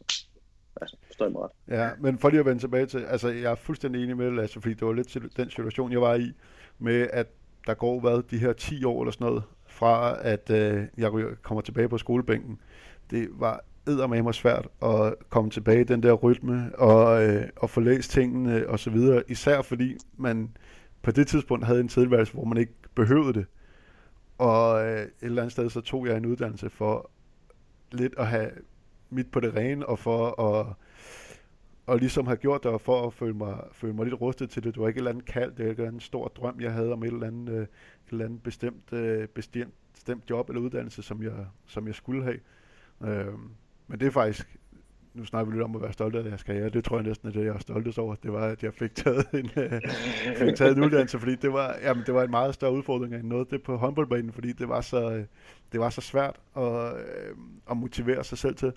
Altså, 0.82 0.98
forstår 1.08 1.30
mig 1.30 1.42
ret. 1.42 1.52
Ja, 1.68 1.90
men 2.00 2.20
for 2.20 2.30
lige 2.30 2.40
at 2.40 2.46
vende 2.46 2.62
tilbage 2.62 2.86
til, 2.86 2.98
altså 2.98 3.30
jeg 3.30 3.52
er 3.52 3.56
fuldstændig 3.56 4.04
enig 4.04 4.18
med 4.18 4.32
Lasse, 4.32 4.62
fordi 4.62 4.74
det 4.74 4.88
var 4.88 4.94
lidt 4.94 5.18
den 5.38 5.50
situation, 5.50 5.92
jeg 5.92 6.02
var 6.02 6.16
i, 6.16 6.32
med 6.80 7.08
at 7.14 7.28
der 7.68 7.74
går 7.74 8.00
hvad, 8.00 8.24
de 8.32 8.38
her 8.38 8.54
10 8.54 8.84
år 8.84 9.02
eller 9.02 9.12
sådan 9.12 9.28
noget, 9.28 9.44
fra 9.66 10.18
at 10.22 10.50
øh, 10.50 10.84
jeg 10.98 11.12
kommer 11.42 11.62
tilbage 11.62 11.90
på 11.90 11.98
skolebænken. 11.98 12.60
Det 13.10 13.28
var 13.32 13.64
eddermame 13.88 14.34
svært 14.34 14.68
at 14.82 15.16
komme 15.30 15.50
tilbage 15.50 15.82
i 15.82 15.84
den 15.84 16.04
der 16.04 16.14
rytme 16.14 16.72
og, 16.78 17.24
øh, 17.24 17.50
og 17.56 17.70
få 17.70 17.82
læst 17.82 18.12
tingene 18.12 18.68
og 18.68 18.80
så 18.80 18.90
videre. 18.90 19.24
Især 19.28 19.62
fordi 19.62 19.98
man 20.18 20.50
på 21.02 21.12
det 21.12 21.28
tidspunkt 21.28 21.66
havde 21.66 21.80
en 21.80 21.88
tilværelse, 21.88 22.34
hvor 22.34 22.46
man 22.46 22.58
ikke 22.58 22.74
behøvede 22.96 23.34
det. 23.34 23.46
Og 24.38 24.86
øh, 24.86 25.02
et 25.02 25.10
eller 25.22 25.42
andet 25.42 25.52
sted 25.52 25.70
så 25.70 25.82
tog 25.82 26.08
jeg 26.08 26.18
en 26.18 26.26
uddannelse 26.26 26.70
for 26.70 27.12
lidt 27.92 28.14
at 28.18 28.28
have 28.28 28.50
mit 29.10 29.32
på 29.32 29.40
det 29.40 29.56
rene 29.56 29.86
og 29.86 30.00
for 30.00 30.42
at 30.42 30.66
og 31.86 31.98
ligesom 31.98 32.28
har 32.28 32.36
gjort 32.36 32.64
det 32.64 32.82
for 32.82 33.08
at 33.08 33.14
føle 33.14 33.34
mig, 33.34 33.58
føle 33.72 33.94
mig 33.94 34.06
lidt 34.06 34.22
rustet 34.22 34.50
til 34.50 34.64
det. 34.64 34.74
Det 34.74 34.82
var 34.82 34.88
ikke 34.88 34.98
et 34.98 35.00
eller 35.00 35.12
andet 35.12 35.26
kald, 35.26 35.52
det 35.52 35.66
var 35.66 35.72
ikke 35.72 35.86
en 35.86 36.00
stor 36.00 36.28
drøm, 36.28 36.62
jeg 36.62 36.74
havde 36.74 36.94
om 36.94 37.04
et 37.04 37.08
eller 37.08 37.28
andet, 37.28 37.54
øh, 37.54 37.62
et 37.62 37.68
eller 38.12 38.26
andet 38.26 38.44
bestemt, 38.44 38.94
øh, 38.94 39.28
bestemt, 39.28 39.74
bestemt 39.94 40.30
job 40.30 40.50
eller 40.50 40.62
uddannelse, 40.62 41.02
som 41.02 41.24
jeg, 41.24 41.46
som 41.66 41.88
jeg 41.88 41.96
skulle 41.96 42.24
have. 42.24 42.40
Øh, 43.04 43.34
men 43.88 44.00
det 44.00 44.08
er 44.08 44.12
faktisk, 44.12 44.58
nu 45.14 45.26
snakker 45.26 45.52
vi 45.52 45.56
lidt 45.56 45.64
om 45.64 45.76
at 45.76 45.82
være 45.82 45.94
stolt 45.94 46.16
af 46.16 46.24
deres 46.24 46.44
karriere, 46.44 46.70
det 46.70 46.84
tror 46.84 46.98
jeg 46.98 47.04
næsten 47.04 47.28
er 47.28 47.32
det, 47.32 47.46
jeg 47.46 47.56
er 47.56 47.60
stoltest 47.60 48.00
over, 48.00 48.16
det 48.16 48.34
var, 48.34 48.48
at 48.48 48.64
jeg 48.64 48.74
fik 48.74 48.96
taget 48.96 49.28
en, 49.34 49.50
øh, 49.58 49.82
fik 50.38 50.56
taget 50.56 50.78
en 50.78 50.84
uddannelse, 50.84 51.20
fordi 51.20 51.36
det 51.36 51.54
var, 51.54 51.76
jamen, 51.84 52.04
det 52.06 52.14
var 52.14 52.24
en 52.24 52.32
meget 52.32 52.54
større 52.54 52.74
udfordring 52.74 53.16
end 53.16 53.28
noget 53.28 53.52
det 53.52 53.64
på 53.64 53.78
håndboldbanen, 53.78 54.32
fordi 54.32 54.54
det 54.54 54.70
var 54.70 54.82
så, 54.82 55.12
øh, 55.12 55.26
det 55.72 55.80
var 55.80 55.90
så 55.90 56.02
svært 56.02 56.40
at, 56.58 56.96
øh, 56.96 57.36
at 57.72 57.78
motivere 57.78 58.24
sig 58.24 58.38
selv 58.38 58.56
til 58.56 58.74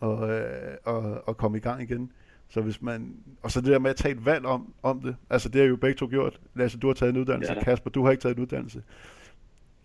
og, 0.00 0.30
øh, 0.30 0.76
og, 0.84 1.36
komme 1.36 1.58
i 1.58 1.60
gang 1.60 1.82
igen. 1.82 2.12
Så 2.50 2.60
hvis 2.60 2.82
man, 2.82 3.16
og 3.42 3.50
så 3.50 3.60
det 3.60 3.68
der 3.68 3.78
med 3.78 3.90
at 3.90 3.96
tage 3.96 4.14
et 4.14 4.24
valg 4.26 4.46
om, 4.46 4.74
om 4.82 5.00
det, 5.00 5.16
altså 5.30 5.48
det 5.48 5.60
har 5.60 5.68
jo 5.68 5.76
begge 5.76 5.96
to 5.96 6.06
gjort. 6.06 6.40
Lasse, 6.54 6.78
du 6.78 6.86
har 6.86 6.94
taget 6.94 7.14
en 7.14 7.20
uddannelse, 7.20 7.52
ja. 7.52 7.64
Kasper, 7.64 7.90
du 7.90 8.04
har 8.04 8.10
ikke 8.10 8.20
taget 8.20 8.36
en 8.36 8.42
uddannelse. 8.42 8.82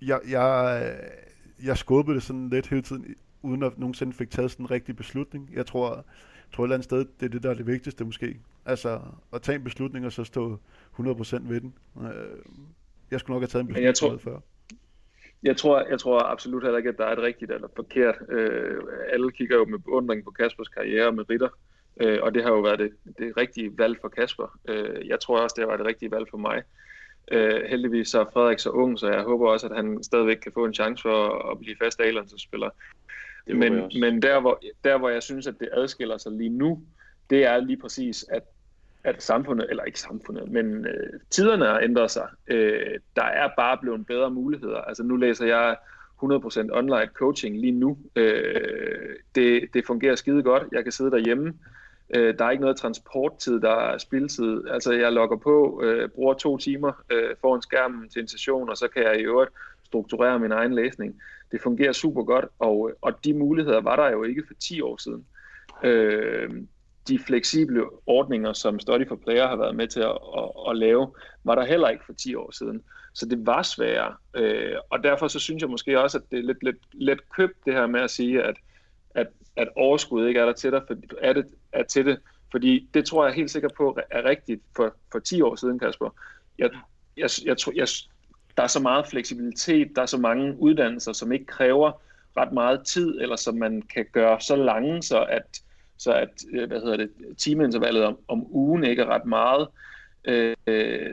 Jeg, 0.02 0.20
jeg, 0.30 0.96
jeg 1.64 1.78
skubbede 1.78 2.16
det 2.16 2.24
sådan 2.24 2.50
lidt 2.50 2.68
hele 2.68 2.82
tiden, 2.82 3.16
uden 3.42 3.64
at 3.64 3.80
nogensinde 3.80 4.14
fik 4.14 4.30
taget 4.30 4.52
sådan 4.52 4.66
en 4.66 4.72
rigtig 4.72 4.96
beslutning. 4.96 5.50
Jeg 5.54 5.66
tror, 5.66 5.96
jeg 5.96 6.04
tror 6.54 6.64
et 6.64 6.68
eller 6.68 6.76
andet 6.76 6.84
sted, 6.84 7.06
det 7.20 7.26
er 7.26 7.30
det, 7.30 7.44
der 7.44 7.50
er 7.50 7.54
det 7.54 7.68
vigtigste 7.68 8.06
måske. 8.06 8.40
Altså 8.66 9.00
at 9.34 9.42
tage 9.42 9.56
en 9.56 9.64
beslutning 9.64 10.06
og 10.06 10.12
så 10.12 10.24
stå 10.24 10.60
100% 11.00 11.50
ved 11.50 11.62
den. 11.62 11.74
Øh, 12.02 12.10
jeg 13.12 13.20
skulle 13.20 13.36
nok 13.36 13.42
have 13.42 13.48
taget 13.48 13.62
en 13.62 13.68
beslutning 13.68 13.86
jeg 13.86 13.96
tror, 13.96 14.18
før. 14.18 14.40
Jeg 15.44 15.58
tror, 15.58 15.86
jeg 15.90 16.00
tror 16.00 16.20
absolut 16.20 16.64
heller 16.64 16.78
ikke, 16.78 16.90
at 16.90 16.98
der 16.98 17.06
er 17.06 17.12
et 17.12 17.24
rigtigt 17.24 17.52
eller 17.52 17.68
forkert. 17.76 18.16
Øh, 18.30 18.84
alle 19.10 19.32
kigger 19.32 19.56
jo 19.56 19.66
med 19.66 19.80
beundring 19.80 20.24
på 20.24 20.32
Kaspers 20.32 20.68
karriere 20.68 21.12
med 21.12 21.30
Ritter. 21.30 21.50
Øh, 22.02 22.20
og 22.22 22.34
det 22.34 22.44
har 22.44 22.50
jo 22.50 22.60
været 22.60 22.80
det, 22.80 22.92
det 23.18 23.38
rigtige 23.38 23.78
valg 23.78 23.98
for 24.02 24.08
Kasper. 24.08 24.60
Øh, 24.68 25.08
jeg 25.08 25.20
tror 25.20 25.40
også, 25.40 25.54
det 25.58 25.62
har 25.62 25.68
været 25.68 25.80
det 25.80 25.88
rigtige 25.88 26.12
valg 26.12 26.28
for 26.30 26.38
mig. 26.38 26.64
Øh, 27.32 27.62
heldigvis 27.70 28.08
så 28.08 28.20
er 28.20 28.26
Frederik 28.34 28.60
så 28.60 28.70
ung, 28.70 29.00
så 29.00 29.08
jeg 29.08 29.22
håber 29.22 29.50
også, 29.50 29.68
at 29.68 29.76
han 29.76 30.04
stadigvæk 30.04 30.38
kan 30.38 30.52
få 30.52 30.66
en 30.66 30.74
chance 30.74 31.02
for 31.02 31.52
at 31.52 31.60
blive 31.60 31.76
fast 31.84 32.00
A-landsspiller. 32.00 32.70
Men, 33.48 33.92
men 34.00 34.22
der, 34.22 34.40
hvor, 34.40 34.62
der, 34.84 34.98
hvor 34.98 35.10
jeg 35.10 35.24
synes, 35.24 35.48
at 35.48 35.56
det 35.60 35.70
adskiller 35.74 36.18
sig 36.18 36.32
lige 36.32 36.50
nu, 36.50 36.82
det 37.30 37.46
er 37.46 37.60
lige 37.60 37.78
præcis, 37.78 38.26
at, 38.30 38.44
at 39.04 39.24
samfundet, 39.24 39.70
eller 39.70 39.84
ikke 39.84 40.00
samfundet, 40.00 40.52
men 40.52 40.88
øh, 40.88 41.20
tiderne 41.30 41.66
har 41.66 41.80
ændret 41.80 42.12
sig. 42.12 42.28
Øh, 42.48 43.00
der 43.16 43.24
er 43.24 43.50
bare 43.58 43.78
blevet 43.82 44.08
bedre 44.08 44.32
muligheder. 44.32 44.78
Altså 44.78 45.04
nu 45.04 45.16
læser 45.16 45.46
jeg 45.46 45.76
100% 46.24 46.70
online 46.72 47.10
coaching 47.14 47.58
lige 47.58 47.72
nu. 47.72 47.98
Øh, 48.16 49.16
det, 49.36 49.70
det 49.74 49.86
fungerer 49.86 50.16
skide 50.16 50.44
godt. 50.44 50.64
Jeg 50.72 50.84
kan 50.84 50.92
sidde 50.92 51.12
derhjemme 51.12 51.54
Øh, 52.10 52.38
der 52.40 52.46
er 52.46 52.52
ikke 52.52 52.62
noget 52.62 52.78
transporttid, 52.78 53.60
der 53.60 53.76
er 53.76 53.98
spildtid. 53.98 54.68
Altså 54.68 54.94
jeg 54.94 55.12
logger 55.12 55.38
på, 55.38 55.82
øh, 55.84 56.10
bruger 56.10 56.34
to 56.34 56.58
timer 56.58 57.04
øh, 57.10 57.36
foran 57.42 57.62
skærmen 57.62 58.10
til 58.10 58.22
en 58.22 58.28
session, 58.28 58.70
og 58.70 58.78
så 58.78 58.88
kan 58.88 59.04
jeg 59.04 59.20
i 59.20 59.24
øvrigt 59.24 59.52
strukturere 59.84 60.40
min 60.40 60.52
egen 60.52 60.74
læsning. 60.76 61.22
Det 61.52 61.62
fungerer 61.62 61.92
super 61.92 62.24
godt, 62.24 62.46
og, 62.60 62.92
og 63.02 63.26
de 63.26 63.34
muligheder 63.34 63.82
var 63.82 63.96
der 63.96 64.12
jo 64.12 64.24
ikke 64.24 64.44
for 64.48 64.54
10 64.54 64.82
år 64.82 64.98
siden. 64.98 65.26
Øh, 65.84 66.50
de 67.08 67.20
fleksible 67.20 67.84
ordninger, 68.06 68.54
som 68.54 68.80
Study 68.80 69.08
for 69.08 69.16
Player 69.16 69.48
har 69.48 69.56
været 69.56 69.76
med 69.76 69.88
til 69.88 70.00
at, 70.00 70.18
at, 70.38 70.50
at 70.70 70.78
lave, 70.78 71.12
var 71.44 71.56
der 71.56 71.66
heller 71.66 71.90
ikke 71.90 72.06
for 72.06 72.14
10 72.14 72.36
år 72.36 72.52
siden. 72.52 72.84
Så 73.14 73.26
det 73.26 73.46
var 73.46 73.62
sværere. 73.62 74.16
Øh, 74.36 74.76
og 74.90 75.04
derfor 75.04 75.28
så 75.28 75.40
synes 75.40 75.62
jeg 75.62 75.70
måske 75.70 76.02
også, 76.02 76.18
at 76.18 76.24
det 76.32 76.40
er 76.40 76.44
lidt, 76.44 76.64
lidt, 76.64 76.78
lidt 76.94 77.30
købt 77.30 77.66
det 77.66 77.74
her 77.74 77.88
med 77.88 78.02
at 78.02 78.12
sige, 78.12 78.44
at, 78.44 78.56
at 79.16 79.28
at 79.56 79.68
overskud 79.76 80.28
ikke 80.28 80.40
er 80.40 80.46
der 80.46 80.54
til 80.54 80.72
dig, 80.72 80.82
for, 80.88 80.96
er, 81.22 81.34
det, 81.34 81.46
er 81.72 81.84
til 81.84 82.06
det. 82.06 82.20
Fordi 82.52 82.90
det 82.94 83.06
tror 83.06 83.26
jeg 83.26 83.36
helt 83.36 83.52
sikkert 83.52 83.74
på 83.74 84.00
er 84.12 84.24
rigtigt 84.24 84.62
for, 84.76 84.96
for 85.12 85.20
10 85.20 85.42
år 85.42 85.56
siden, 85.56 85.80
Kasper. 85.80 86.10
Jeg, 86.58 86.70
jeg, 87.18 87.30
jeg, 87.46 87.58
tror, 87.58 87.74
jeg, 87.76 87.88
der 88.58 88.64
er 88.64 88.68
så 88.68 88.80
meget 88.80 89.08
fleksibilitet, 89.08 89.92
der 89.96 90.02
er 90.02 90.06
så 90.06 90.18
mange 90.18 90.56
uddannelser, 90.60 91.14
som 91.14 91.32
ikke 91.32 91.46
kræver 91.46 91.92
ret 92.38 92.52
meget 92.52 92.86
tid, 92.86 93.22
eller 93.22 93.36
som 93.36 93.56
man 93.56 93.82
kan 93.82 94.06
gøre 94.12 94.42
så 94.42 94.56
lange, 94.56 95.04
så 95.04 95.24
at, 95.24 95.62
så 95.98 96.14
at 96.14 96.30
øh, 96.52 96.68
hvad 96.68 96.82
hedder 96.82 96.98
det, 96.98 97.12
timeintervallet 97.38 98.04
om, 98.04 98.18
om 98.28 98.56
ugen 98.56 98.84
ikke 98.84 99.02
er 99.02 99.06
ret 99.06 99.26
meget. 99.26 99.68
Øh, 100.26 100.56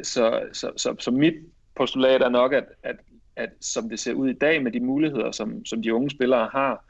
så, 0.02 0.42
så, 0.52 0.70
så, 0.76 0.94
så 0.98 1.10
mit 1.10 1.34
postulat 1.74 2.22
er 2.22 2.28
nok, 2.28 2.52
at, 2.52 2.64
at, 2.82 2.96
at 3.36 3.50
som 3.60 3.88
det 3.88 4.00
ser 4.00 4.14
ud 4.14 4.28
i 4.28 4.38
dag 4.38 4.62
med 4.62 4.72
de 4.72 4.80
muligheder, 4.80 5.30
som, 5.30 5.64
som 5.64 5.82
de 5.82 5.94
unge 5.94 6.10
spillere 6.10 6.48
har, 6.52 6.84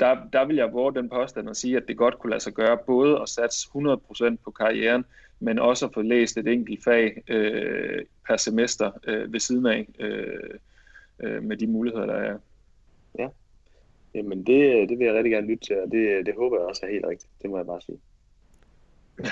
der, 0.00 0.16
der 0.32 0.44
vil 0.44 0.56
jeg 0.56 0.72
våge 0.72 0.94
den 0.94 1.08
påstand 1.08 1.48
og 1.48 1.56
sige, 1.56 1.76
at 1.76 1.88
det 1.88 1.96
godt 1.96 2.18
kunne 2.18 2.30
lade 2.30 2.42
sig 2.42 2.52
gøre 2.52 2.78
både 2.86 3.20
at 3.20 3.28
satse 3.28 3.68
100% 3.68 4.36
på 4.44 4.50
karrieren, 4.50 5.04
men 5.40 5.58
også 5.58 5.86
at 5.86 5.94
få 5.94 6.02
læst 6.02 6.36
et 6.36 6.48
enkelt 6.48 6.84
fag 6.84 7.22
øh, 7.28 8.04
per 8.26 8.36
semester 8.36 8.90
øh, 9.04 9.32
ved 9.32 9.40
siden 9.40 9.66
af 9.66 9.88
øh, 9.98 10.58
øh, 11.22 11.42
med 11.42 11.56
de 11.56 11.66
muligheder, 11.66 12.06
der 12.06 12.14
er. 12.14 12.38
Ja, 13.18 13.28
Jamen 14.14 14.46
det, 14.46 14.88
det 14.88 14.98
vil 14.98 15.04
jeg 15.04 15.14
rigtig 15.14 15.32
gerne 15.32 15.46
lytte 15.46 15.66
til, 15.66 15.80
og 15.80 15.92
det, 15.92 16.26
det 16.26 16.34
håber 16.34 16.56
jeg 16.56 16.66
også 16.66 16.86
er 16.86 16.90
helt 16.90 17.06
rigtigt. 17.06 17.32
Det 17.42 17.50
må 17.50 17.56
jeg 17.56 17.66
bare 17.66 17.80
sige. 17.80 17.98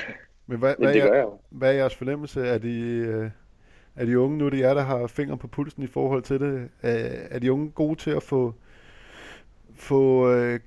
Men 0.46 0.58
hvad, 0.58 0.74
hvad, 0.78 0.94
det 0.94 1.02
gør 1.02 1.14
jeg 1.14 1.28
hvad 1.50 1.68
er 1.68 1.72
jeres 1.72 1.94
fornemmelse 1.94 2.48
af 2.48 2.60
de, 2.60 2.80
øh, 2.80 3.30
af 3.96 4.06
de 4.06 4.18
unge 4.18 4.38
nu? 4.38 4.48
Det 4.48 4.64
er 4.64 4.74
der 4.74 4.82
har 4.82 5.06
fingre 5.06 5.36
på 5.36 5.46
pulsen 5.46 5.82
i 5.82 5.86
forhold 5.86 6.22
til 6.22 6.40
det. 6.40 6.68
Er, 6.82 7.26
er 7.30 7.38
de 7.38 7.52
unge 7.52 7.70
gode 7.70 7.96
til 7.96 8.10
at 8.10 8.22
få 8.22 8.54
få 9.78 10.32
øh, 10.32 10.60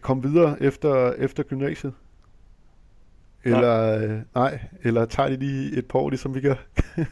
komme 0.00 0.22
videre 0.22 0.62
efter, 0.62 1.12
efter 1.12 1.42
gymnasiet? 1.42 1.92
Eller 3.44 3.96
nej. 3.96 4.04
Øh, 4.04 4.20
nej, 4.34 4.60
eller 4.82 5.04
tager 5.04 5.28
de 5.28 5.36
lige 5.36 5.78
et 5.78 5.86
par 5.86 5.98
år, 5.98 6.10
ligesom 6.10 6.34
vi 6.34 6.40
gør? 6.40 6.54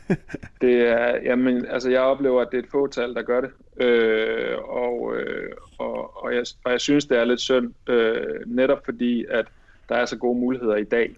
det 0.60 0.88
er, 0.88 1.16
jamen, 1.24 1.66
altså 1.66 1.90
jeg 1.90 2.00
oplever, 2.00 2.40
at 2.40 2.48
det 2.52 2.58
er 2.58 2.62
et 2.62 2.70
fåtal, 2.70 3.14
der 3.14 3.22
gør 3.22 3.40
det. 3.40 3.50
Øh, 3.86 4.58
og, 4.58 5.16
øh, 5.16 5.52
og, 5.78 6.24
og, 6.24 6.34
jeg, 6.34 6.44
og 6.64 6.72
jeg 6.72 6.80
synes, 6.80 7.06
det 7.06 7.18
er 7.18 7.24
lidt 7.24 7.40
synd, 7.40 7.72
øh, 7.88 8.40
netop 8.46 8.84
fordi, 8.84 9.24
at 9.30 9.46
der 9.88 9.94
er 9.94 10.06
så 10.06 10.16
gode 10.16 10.38
muligheder 10.38 10.76
i 10.76 10.84
dag. 10.84 11.16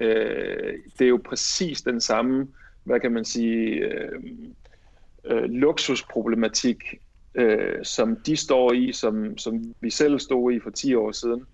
Øh, 0.00 0.74
det 0.98 1.04
er 1.04 1.08
jo 1.08 1.20
præcis 1.24 1.82
den 1.82 2.00
samme, 2.00 2.48
hvad 2.84 3.00
kan 3.00 3.12
man 3.12 3.24
sige, 3.24 3.70
øh, 3.70 4.22
øh, 5.24 5.42
luksusproblematik, 5.42 7.00
øh, 7.34 7.84
som 7.84 8.16
de 8.16 8.36
står 8.36 8.72
i, 8.72 8.92
som, 8.92 9.38
som 9.38 9.74
vi 9.80 9.90
selv 9.90 10.18
stod 10.18 10.52
i 10.52 10.60
for 10.60 10.70
10 10.70 10.94
år 10.94 11.12
siden. 11.12 11.46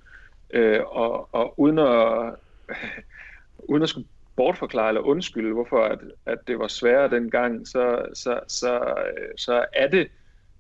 Øh, 0.51 0.81
og, 0.87 1.29
og 1.35 1.61
uden 1.61 1.79
at, 1.79 2.35
uden 3.70 3.83
at 3.83 3.89
skulle 3.89 4.09
bortforklare 4.37 4.89
eller 4.89 5.01
undskylde, 5.01 5.53
hvorfor 5.53 5.85
at, 5.85 5.99
at 6.27 6.39
det 6.47 6.59
var 6.59 6.68
sværere 6.68 7.11
dengang, 7.11 7.68
så, 7.68 8.07
så, 8.14 8.41
så, 8.49 8.95
så 9.37 9.64
er 9.72 9.89
det 9.89 10.09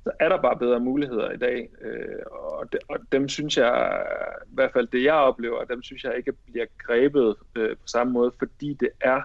så 0.06 0.12
er 0.20 0.28
der 0.28 0.42
bare 0.42 0.58
bedre 0.58 0.80
muligheder 0.80 1.30
i 1.30 1.36
dag, 1.36 1.68
øh, 1.80 2.18
og, 2.30 2.72
de, 2.72 2.78
og 2.88 2.98
dem 3.12 3.28
synes 3.28 3.56
jeg, 3.56 4.06
i 4.46 4.54
hvert 4.54 4.72
fald 4.72 4.86
det 4.86 5.04
jeg 5.04 5.14
oplever, 5.14 5.64
dem 5.64 5.82
synes 5.82 6.04
jeg 6.04 6.16
ikke 6.16 6.32
bliver 6.32 6.66
grebet 6.78 7.36
øh, 7.56 7.76
på 7.76 7.86
samme 7.86 8.12
måde, 8.12 8.32
fordi 8.38 8.74
det 8.80 8.88
er, 9.00 9.22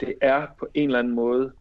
det 0.00 0.14
er 0.20 0.46
på 0.58 0.68
en 0.74 0.88
eller 0.88 0.98
anden 0.98 1.14
måde 1.14 1.52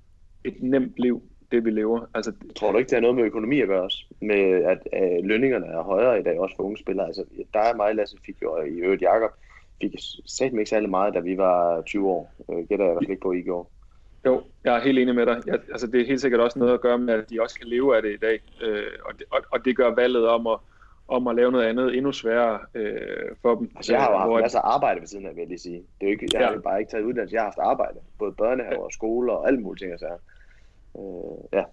et 0.43 0.64
nemt 0.64 0.93
liv 0.97 1.24
det, 1.52 1.66
vi 1.66 1.72
lever. 1.72 2.06
Altså, 2.14 2.32
tror 2.56 2.72
du 2.72 2.78
ikke, 2.78 2.89
det 2.89 2.95
har 2.95 3.02
noget 3.02 3.16
med 3.16 3.24
økonomi 3.24 3.62
at 3.62 3.68
gøre 3.68 3.82
også? 3.82 4.06
Med 4.22 4.64
at 4.64 4.80
at 4.91 5.26
lønningerne 5.26 5.66
er 5.66 5.82
højere 5.82 6.20
i 6.20 6.24
dag, 6.24 6.39
også 6.39 6.56
for 6.56 6.64
unge 6.64 6.78
spillere. 6.78 7.08
Altså, 7.08 7.24
der 7.54 7.60
er 7.60 7.76
mig, 7.76 7.95
Lasse, 7.95 8.18
fik 8.26 8.41
jo, 8.41 8.62
i 8.62 8.70
øvrigt 8.70 9.02
Jacob, 9.02 9.32
fik 9.82 9.95
sagt 10.26 10.54
ikke 10.54 10.66
særlig 10.66 10.89
meget, 10.89 11.14
da 11.14 11.20
vi 11.20 11.38
var 11.38 11.82
20 11.82 12.10
år. 12.10 12.32
Øh, 12.52 12.68
gætter 12.68 12.86
jeg 12.86 12.91
i 12.91 12.93
hvert 12.93 13.04
fald 13.04 13.10
ikke 13.10 13.22
på, 13.22 13.32
I 13.32 13.41
går. 13.41 13.72
Jo, 14.26 14.41
jeg 14.64 14.76
er 14.76 14.82
helt 14.82 15.00
enig 15.00 15.16
med 15.16 15.26
dig. 15.26 15.41
Jeg, 15.45 15.60
altså, 15.72 15.88
det 15.88 16.02
er 16.02 16.06
helt 16.06 16.22
sikkert 16.22 16.41
også 16.41 16.60
noget 16.60 16.74
at 16.74 16.82
gøre 16.82 16.98
med, 16.98 17.14
at 17.14 17.30
de 17.30 17.41
også 17.41 17.60
kan 17.60 17.68
leve 17.68 17.95
af 17.95 18.02
det 18.02 18.14
i 18.14 18.18
dag. 18.18 18.39
Øh, 18.62 18.84
og, 19.06 19.14
det, 19.20 19.24
og, 19.32 19.39
og 19.52 19.66
det 19.66 19.78
gør 19.78 19.95
valget 19.95 20.28
om 20.28 20.48
at, 20.48 20.58
om 21.08 21.28
at 21.28 21.36
lave 21.36 21.52
noget 21.52 21.66
andet 21.66 21.98
endnu 21.98 22.12
sværere 22.12 22.60
øh, 22.76 23.36
for 23.41 23.56
dem. 23.56 23.72
Altså, 23.76 23.93
jeg 23.93 24.02
har 24.02 24.12
jo 24.12 24.18
haft 24.18 24.30
hvor... 24.30 24.39
masser 24.39 24.60
af 24.60 24.74
arbejde 24.76 25.00
ved 25.02 25.08
siden 25.08 25.26
af, 25.26 25.36
vil 25.36 25.41
jeg 25.41 25.48
lige 25.48 25.60
sige. 25.60 25.76
Det 25.78 26.02
er 26.02 26.06
jo 26.06 26.12
ikke, 26.12 26.28
jeg 26.34 26.41
ja. 26.41 26.48
har 26.48 26.60
bare 26.60 26.80
ikke 26.80 26.91
taget 26.91 27.04
uddannelse, 27.04 27.34
jeg 27.34 27.41
har 27.41 27.48
haft 27.48 27.60
arbejde. 27.60 28.00
Både 28.20 28.32
børnehaver 28.32 28.84
og 28.84 28.91
skoler 28.91 29.34
og 29.34 29.48
alle 29.48 29.60
mulige 29.60 29.84
ting. 29.84 29.91
Altså. 29.91 30.08
Øh, 30.98 31.60
ja. 31.60 31.64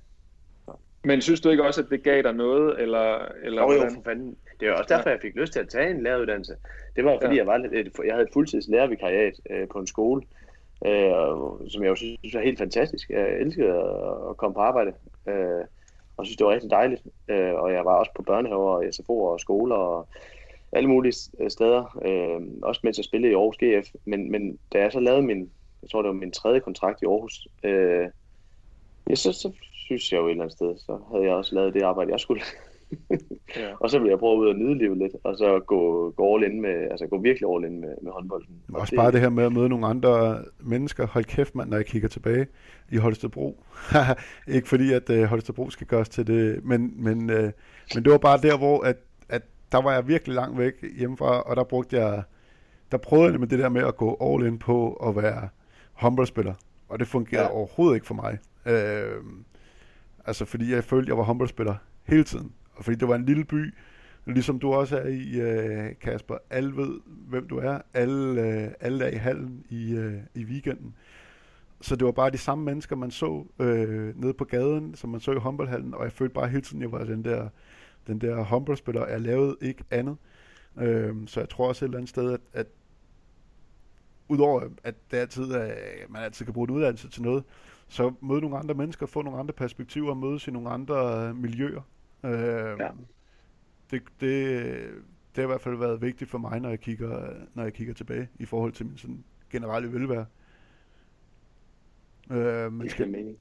Men 1.04 1.20
synes 1.20 1.40
du 1.40 1.48
ikke 1.48 1.64
også, 1.64 1.80
at 1.80 1.86
det 1.90 2.02
gav 2.02 2.22
dig 2.22 2.32
noget? 2.32 2.80
Eller, 2.82 3.28
eller 3.42 3.62
jo, 3.62 3.72
jo, 3.72 3.90
for 3.94 4.02
fanden. 4.04 4.36
Det 4.60 4.68
er 4.68 4.72
også 4.72 4.94
derfor, 4.94 5.10
jeg 5.10 5.18
fik 5.22 5.34
lyst 5.34 5.52
til 5.52 5.60
at 5.60 5.68
tage 5.68 5.90
en 5.90 6.02
læreruddannelse. 6.02 6.56
Det 6.96 7.04
var 7.04 7.18
fordi, 7.22 7.34
ja. 7.34 7.40
jeg, 7.40 7.46
var, 7.46 7.58
jeg 8.04 8.14
havde 8.14 8.26
et 8.26 8.32
fuldtids 8.32 8.68
lærervikariat 8.68 9.40
øh, 9.50 9.68
på 9.68 9.78
en 9.78 9.86
skole. 9.86 10.22
øh, 10.86 11.68
som 11.68 11.82
jeg 11.82 11.90
jo 11.90 11.94
synes 11.94 12.34
er 12.34 12.40
helt 12.40 12.58
fantastisk. 12.58 13.10
Jeg 13.10 13.40
elskede 13.40 13.68
at, 13.68 14.30
at 14.30 14.36
komme 14.36 14.54
på 14.54 14.60
arbejde, 14.60 14.92
øh, 15.28 15.64
og 16.16 16.26
synes, 16.26 16.36
det 16.36 16.46
var 16.46 16.52
rigtig 16.52 16.70
dejligt. 16.70 17.02
Øh, 17.28 17.54
og 17.54 17.72
jeg 17.72 17.84
var 17.84 17.94
også 17.94 18.12
på 18.16 18.22
børnehaver, 18.22 18.70
og 18.70 18.84
SFO 18.90 19.24
og 19.24 19.40
skoler 19.40 19.76
og 19.76 20.08
alle 20.72 20.88
mulige 20.88 21.12
steder. 21.48 21.98
Øh, 22.04 22.46
også 22.62 22.80
med 22.84 22.92
til 22.92 23.00
at 23.00 23.06
spille 23.06 23.30
i 23.30 23.34
Aarhus 23.34 23.56
GF. 23.56 23.94
Men, 24.04 24.30
men 24.30 24.58
da 24.72 24.78
jeg 24.78 24.92
så 24.92 25.00
lavede 25.00 25.22
min, 25.22 25.50
jeg 25.82 25.90
tror 25.90 26.02
det 26.02 26.08
var 26.08 26.14
min 26.14 26.32
tredje 26.32 26.60
kontrakt 26.60 27.02
i 27.02 27.06
Aarhus, 27.06 27.48
øh, 27.64 28.08
ja, 29.10 29.14
så, 29.14 29.32
så 29.32 29.52
synes 29.86 30.12
jeg 30.12 30.18
jo 30.18 30.26
et 30.26 30.30
eller 30.30 30.44
andet 30.44 30.56
sted, 30.56 30.78
så 30.78 30.98
havde 31.12 31.24
jeg 31.24 31.34
også 31.34 31.54
lavet 31.54 31.74
det 31.74 31.82
arbejde, 31.82 32.12
jeg 32.12 32.20
skulle. 32.20 32.42
ja. 33.56 33.72
og 33.80 33.90
så 33.90 33.98
ville 33.98 34.10
jeg 34.10 34.18
prøve 34.18 34.38
ud 34.38 34.50
at 34.50 34.56
nyde 34.56 34.78
livet 34.78 34.98
lidt, 34.98 35.12
og 35.24 35.36
så 35.36 35.60
gå, 35.66 36.10
gå 36.10 36.34
all 36.34 36.44
in 36.44 36.60
med, 36.60 36.90
altså 36.90 37.06
gå 37.06 37.18
virkelig 37.18 37.50
all 37.50 37.64
in 37.64 37.80
med, 37.80 37.94
med 38.02 38.12
håndbolden. 38.12 38.54
Og 38.72 38.80
også 38.80 38.90
det, 38.90 38.96
bare 38.96 39.12
det 39.12 39.20
her 39.20 39.28
med 39.28 39.44
at 39.44 39.52
møde 39.52 39.68
nogle 39.68 39.86
andre 39.86 40.44
mennesker. 40.60 41.06
Hold 41.06 41.24
kæft, 41.24 41.54
mand, 41.54 41.70
når 41.70 41.76
jeg 41.76 41.86
kigger 41.86 42.08
tilbage 42.08 42.46
i 42.92 42.96
Holstebro. 42.96 43.64
Ikke 44.54 44.68
fordi, 44.68 44.92
at 44.92 45.10
uh, 45.10 45.22
Holstebro 45.22 45.70
skal 45.70 45.86
gøres 45.86 46.08
til 46.08 46.26
det, 46.26 46.64
men, 46.64 46.94
men, 46.96 47.30
uh, 47.30 47.50
men 47.94 48.04
det 48.04 48.12
var 48.12 48.18
bare 48.18 48.38
der, 48.42 48.58
hvor 48.58 48.80
at, 48.80 48.96
at 49.28 49.42
der 49.72 49.82
var 49.82 49.92
jeg 49.92 50.08
virkelig 50.08 50.34
langt 50.34 50.58
væk 50.58 50.74
hjemmefra, 50.98 51.40
og 51.40 51.56
der 51.56 51.64
brugte 51.64 51.96
jeg, 51.96 52.22
der 52.92 52.98
prøvede 52.98 53.32
jeg 53.32 53.40
med 53.40 53.48
det 53.48 53.58
der 53.58 53.68
med 53.68 53.82
at 53.82 53.96
gå 53.96 54.16
all 54.20 54.46
in 54.46 54.58
på 54.58 54.92
at 54.92 55.16
være 55.16 55.48
håndboldspiller, 55.92 56.54
og 56.88 56.98
det 56.98 57.08
fungerede 57.08 57.46
ja. 57.46 57.52
overhovedet 57.52 57.94
ikke 57.94 58.06
for 58.06 58.14
mig. 58.14 58.38
Øh, 58.66 59.22
altså 60.24 60.44
fordi 60.44 60.72
jeg 60.72 60.84
følte, 60.84 61.08
jeg 61.08 61.18
var 61.18 61.24
håndboldspiller 61.24 61.74
hele 62.04 62.24
tiden. 62.24 62.52
Og 62.74 62.84
fordi 62.84 62.96
det 62.96 63.08
var 63.08 63.14
en 63.14 63.24
lille 63.24 63.44
by, 63.44 63.74
ligesom 64.26 64.58
du 64.58 64.72
også 64.72 64.98
er 64.98 65.08
i, 65.08 65.40
øh, 65.40 65.94
Kasper. 66.00 66.36
Alle 66.50 66.76
ved, 66.76 67.00
hvem 67.06 67.48
du 67.48 67.58
er. 67.58 67.78
Alle, 67.94 68.42
øh, 68.42 68.70
alle 68.80 69.04
er 69.04 69.08
i 69.08 69.16
hallen 69.16 69.64
i, 69.68 69.92
øh, 69.94 70.20
i 70.34 70.44
weekenden. 70.44 70.94
Så 71.80 71.96
det 71.96 72.04
var 72.04 72.12
bare 72.12 72.30
de 72.30 72.38
samme 72.38 72.64
mennesker, 72.64 72.96
man 72.96 73.10
så 73.10 73.44
øh, 73.58 74.20
nede 74.20 74.34
på 74.34 74.44
gaden, 74.44 74.94
som 74.94 75.10
man 75.10 75.20
så 75.20 75.32
i 75.32 75.36
håndboldhallen, 75.36 75.94
og 75.94 76.04
jeg 76.04 76.12
følte 76.12 76.34
bare 76.34 76.48
hele 76.48 76.62
tiden, 76.62 76.82
jeg 76.82 76.92
var 76.92 77.04
den 77.04 77.24
der, 77.24 77.48
den 78.06 78.20
der 78.20 78.42
håndboldspiller. 78.42 79.06
Jeg 79.06 79.20
lavede 79.20 79.56
ikke 79.60 79.84
andet. 79.90 80.16
Øh, 80.78 81.14
så 81.26 81.40
jeg 81.40 81.48
tror 81.48 81.68
også 81.68 81.84
et 81.84 81.88
eller 81.88 81.98
andet 81.98 82.08
sted, 82.08 82.32
at, 82.32 82.40
at 82.52 82.66
udover 84.28 84.68
at 84.84 84.94
det 85.10 85.16
altid 85.16 85.44
er, 85.44 85.74
man 86.08 86.22
altid 86.22 86.44
kan 86.44 86.54
bruge 86.54 86.68
en 86.68 86.74
uddannelse 86.74 87.08
til 87.08 87.22
noget, 87.22 87.44
så 87.88 88.12
møde 88.20 88.40
nogle 88.40 88.58
andre 88.58 88.74
mennesker, 88.74 89.06
få 89.06 89.22
nogle 89.22 89.38
andre 89.38 89.54
perspektiver, 89.54 90.14
mødes 90.14 90.48
i 90.48 90.50
nogle 90.50 90.70
andre 90.70 91.34
miljøer. 91.34 91.82
Øh, 92.24 92.30
ja. 92.78 92.88
det, 93.90 94.02
det, 94.20 94.30
det 95.36 95.36
har 95.36 95.42
i 95.42 95.46
hvert 95.46 95.60
fald 95.60 95.76
været 95.76 96.02
vigtigt 96.02 96.30
for 96.30 96.38
mig, 96.38 96.60
når 96.60 96.68
jeg 96.68 96.80
kigger, 96.80 97.30
når 97.54 97.62
jeg 97.62 97.72
kigger 97.72 97.94
tilbage 97.94 98.28
i 98.38 98.44
forhold 98.44 98.72
til 98.72 98.86
min 98.86 98.98
sådan 98.98 99.24
generelle 99.50 99.92
velvære. 99.92 100.26
Øh, 102.30 102.72
men 102.72 102.88
skal... 102.88 103.08
mening. 103.08 103.38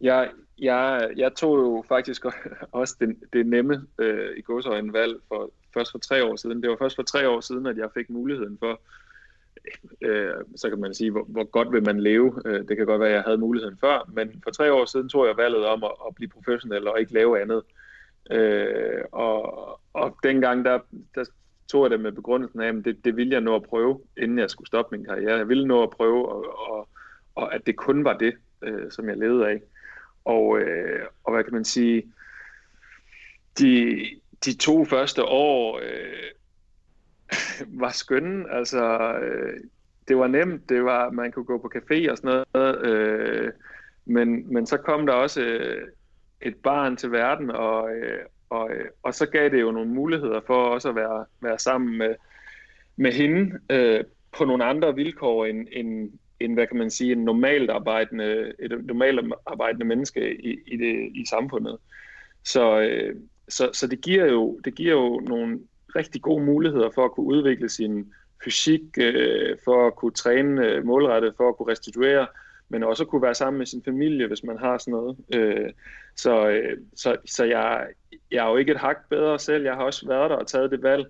Jeg, 0.00 0.30
jeg, 0.58 1.10
jeg 1.16 1.34
tog 1.34 1.58
jo 1.58 1.84
faktisk 1.88 2.24
også 2.72 2.96
det, 3.00 3.16
det 3.32 3.46
nemme 3.46 3.86
øh, 3.98 4.36
i 4.36 4.40
godsøjne 4.40 4.92
valg 4.92 5.20
for, 5.28 5.50
først 5.74 5.90
for 5.90 5.98
tre 5.98 6.24
år 6.24 6.36
siden. 6.36 6.62
Det 6.62 6.70
var 6.70 6.76
først 6.76 6.96
for 6.96 7.02
tre 7.02 7.28
år 7.28 7.40
siden, 7.40 7.66
at 7.66 7.76
jeg 7.76 7.90
fik 7.94 8.10
muligheden 8.10 8.58
for 8.58 8.80
øh, 10.00 10.34
så 10.56 10.68
kan 10.68 10.80
man 10.80 10.94
sige, 10.94 11.10
hvor, 11.10 11.24
hvor 11.28 11.44
godt 11.44 11.72
vil 11.72 11.82
man 11.82 12.00
leve. 12.00 12.42
Øh, 12.46 12.68
det 12.68 12.76
kan 12.76 12.86
godt 12.86 13.00
være, 13.00 13.08
at 13.08 13.14
jeg 13.14 13.22
havde 13.22 13.38
muligheden 13.38 13.78
før, 13.80 14.10
men 14.12 14.40
for 14.44 14.50
tre 14.50 14.72
år 14.72 14.84
siden 14.84 15.08
tog 15.08 15.26
jeg 15.26 15.36
valget 15.36 15.66
om 15.66 15.84
at, 15.84 15.92
at 16.08 16.14
blive 16.14 16.28
professionel 16.28 16.88
og 16.88 17.00
ikke 17.00 17.14
lave 17.14 17.40
andet. 17.40 17.62
Øh, 18.30 19.04
og, 19.12 19.80
og 19.92 20.16
dengang, 20.22 20.64
der, 20.64 20.78
der 21.14 21.24
tog 21.68 21.84
jeg 21.84 21.90
det 21.90 22.00
med 22.00 22.12
begrundelsen 22.12 22.60
af, 22.60 22.68
at 22.68 22.84
det, 22.84 23.04
det 23.04 23.16
ville 23.16 23.32
jeg 23.32 23.40
nå 23.40 23.54
at 23.54 23.62
prøve, 23.62 24.00
inden 24.16 24.38
jeg 24.38 24.50
skulle 24.50 24.68
stoppe 24.68 24.96
min 24.96 25.06
karriere. 25.06 25.36
Jeg 25.36 25.48
ville 25.48 25.66
nå 25.66 25.82
at 25.82 25.90
prøve, 25.90 26.28
og, 26.28 26.70
og, 26.70 26.88
og 27.34 27.54
at 27.54 27.66
det 27.66 27.76
kun 27.76 28.04
var 28.04 28.16
det, 28.16 28.34
øh, 28.62 28.90
som 28.90 29.08
jeg 29.08 29.16
levede 29.16 29.48
af. 29.48 29.60
Og, 30.24 30.58
øh, 30.58 31.06
og 31.24 31.32
hvad 31.32 31.44
kan 31.44 31.54
man 31.54 31.64
sige, 31.64 32.12
de, 33.58 34.06
de 34.44 34.56
to 34.56 34.84
første 34.84 35.24
år 35.24 35.80
øh, 35.82 36.30
var 37.82 37.90
skønne. 37.90 38.54
Altså, 38.54 39.12
øh, 39.22 39.60
det 40.08 40.18
var 40.18 40.26
nemt, 40.26 40.68
det 40.68 40.84
var, 40.84 41.10
man 41.10 41.32
kunne 41.32 41.44
gå 41.44 41.58
på 41.58 41.70
café 41.76 42.10
og 42.10 42.16
sådan 42.18 42.44
noget, 42.54 42.86
øh, 42.86 43.52
men, 44.04 44.52
men 44.52 44.66
så 44.66 44.76
kom 44.76 45.06
der 45.06 45.12
også 45.12 45.40
øh, 45.40 45.88
et 46.42 46.56
barn 46.56 46.96
til 46.96 47.12
verden, 47.12 47.50
og, 47.50 47.90
øh, 47.90 48.18
og, 48.50 48.70
øh, 48.70 48.84
og 49.02 49.14
så 49.14 49.26
gav 49.26 49.50
det 49.50 49.60
jo 49.60 49.70
nogle 49.70 49.90
muligheder 49.90 50.40
for 50.46 50.64
også 50.64 50.88
at 50.88 50.94
være, 50.94 51.24
være 51.40 51.58
sammen 51.58 51.98
med, 51.98 52.14
med 52.96 53.12
hende 53.12 53.58
øh, 53.70 54.04
på 54.38 54.44
nogle 54.44 54.64
andre 54.64 54.94
vilkår 54.94 55.46
end, 55.46 55.68
end, 55.72 56.12
end, 56.40 56.54
hvad 56.54 56.66
kan 56.66 56.76
man 56.76 56.90
sige, 56.90 57.12
en 57.12 57.24
normalt 57.24 57.70
arbejdende, 57.70 58.52
et 58.58 58.84
normalt 58.84 59.32
arbejdende 59.46 59.86
menneske 59.86 60.34
i, 60.46 60.58
i, 60.66 60.76
det, 60.76 61.10
i 61.14 61.24
samfundet. 61.30 61.78
Så, 62.44 62.80
øh, 62.80 63.16
så, 63.48 63.70
så 63.72 63.86
det, 63.86 64.00
giver 64.00 64.26
jo, 64.26 64.60
det 64.64 64.74
giver 64.74 64.94
jo 64.94 65.20
nogle 65.20 65.60
rigtig 65.96 66.22
gode 66.22 66.44
muligheder 66.44 66.90
for 66.94 67.04
at 67.04 67.12
kunne 67.12 67.26
udvikle 67.26 67.68
sin 67.68 68.12
fysik, 68.44 68.82
øh, 68.98 69.56
for 69.64 69.86
at 69.86 69.96
kunne 69.96 70.12
træne 70.12 70.66
øh, 70.66 70.84
målrettet, 70.84 71.34
for 71.36 71.48
at 71.48 71.56
kunne 71.56 71.72
restituere, 71.72 72.26
men 72.68 72.82
også 72.82 73.02
at 73.02 73.08
kunne 73.08 73.22
være 73.22 73.34
sammen 73.34 73.58
med 73.58 73.66
sin 73.66 73.82
familie, 73.84 74.26
hvis 74.26 74.44
man 74.44 74.58
har 74.58 74.78
sådan 74.78 74.92
noget. 74.92 75.16
Øh, 75.34 75.70
så 76.16 76.48
øh, 76.48 76.78
så, 76.96 77.16
så 77.26 77.44
jeg, 77.44 77.86
jeg 78.30 78.46
er 78.46 78.50
jo 78.50 78.56
ikke 78.56 78.72
et 78.72 78.78
hak 78.78 79.08
bedre 79.10 79.38
selv. 79.38 79.64
Jeg 79.64 79.74
har 79.74 79.82
også 79.82 80.06
været 80.08 80.30
der 80.30 80.36
og 80.36 80.46
taget 80.46 80.70
det 80.70 80.82
valg. 80.82 81.06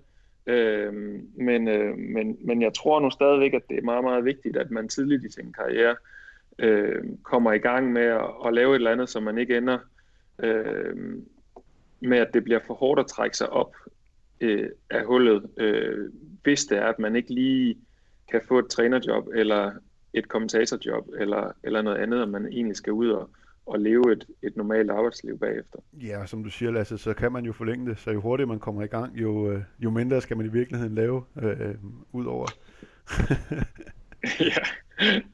Øh, 0.47 0.93
men, 1.35 1.67
øh, 1.67 1.97
men, 1.97 2.37
men 2.41 2.61
jeg 2.61 2.73
tror 2.73 2.99
nu 2.99 3.09
stadigvæk, 3.09 3.53
at 3.53 3.61
det 3.69 3.77
er 3.77 3.81
meget, 3.81 4.03
meget 4.03 4.25
vigtigt, 4.25 4.57
at 4.57 4.71
man 4.71 4.89
tidligt 4.89 5.23
i 5.23 5.31
sin 5.31 5.53
karriere 5.53 5.95
øh, 6.59 7.03
kommer 7.23 7.53
i 7.53 7.57
gang 7.57 7.91
med 7.93 8.01
at, 8.01 8.29
at 8.45 8.53
lave 8.53 8.71
et 8.71 8.75
eller 8.75 8.91
andet, 8.91 9.09
så 9.09 9.19
man 9.19 9.37
ikke 9.37 9.57
ender 9.57 9.77
øh, 10.43 10.95
med, 11.99 12.17
at 12.17 12.33
det 12.33 12.43
bliver 12.43 12.59
for 12.67 12.73
hårdt 12.73 12.99
at 12.99 13.07
trække 13.07 13.37
sig 13.37 13.49
op 13.49 13.75
øh, 14.41 14.69
af 14.89 15.05
hullet, 15.05 15.49
øh, 15.57 16.11
hvis 16.43 16.65
det 16.65 16.77
er, 16.77 16.85
at 16.85 16.99
man 16.99 17.15
ikke 17.15 17.33
lige 17.33 17.77
kan 18.31 18.41
få 18.47 18.59
et 18.59 18.67
trænerjob, 18.67 19.27
eller 19.35 19.71
et 20.13 20.27
kommentatorjob, 20.27 21.09
eller, 21.19 21.51
eller 21.63 21.81
noget 21.81 21.97
andet, 21.97 22.21
og 22.21 22.29
man 22.29 22.47
egentlig 22.47 22.75
skal 22.75 22.93
ud 22.93 23.09
og, 23.09 23.29
og 23.65 23.79
leve 23.79 24.11
et, 24.11 24.25
et 24.43 24.57
normalt 24.57 24.91
arbejdsliv 24.91 25.39
bagefter. 25.39 25.79
Ja, 25.93 26.25
som 26.25 26.43
du 26.43 26.49
siger, 26.49 26.71
Lasse, 26.71 26.97
så 26.97 27.13
kan 27.13 27.31
man 27.31 27.45
jo 27.45 27.53
forlænge 27.53 27.89
det, 27.89 27.99
så 27.99 28.11
jo 28.11 28.21
hurtigere 28.21 28.47
man 28.47 28.59
kommer 28.59 28.83
i 28.83 28.87
gang, 28.87 29.17
jo, 29.17 29.51
øh, 29.51 29.61
jo 29.79 29.89
mindre 29.89 30.21
skal 30.21 30.37
man 30.37 30.45
i 30.45 30.49
virkeligheden 30.49 30.95
lave 30.95 31.23
øh, 31.41 31.75
ud 32.11 32.25
over. 32.25 32.47
ja, 34.39 34.63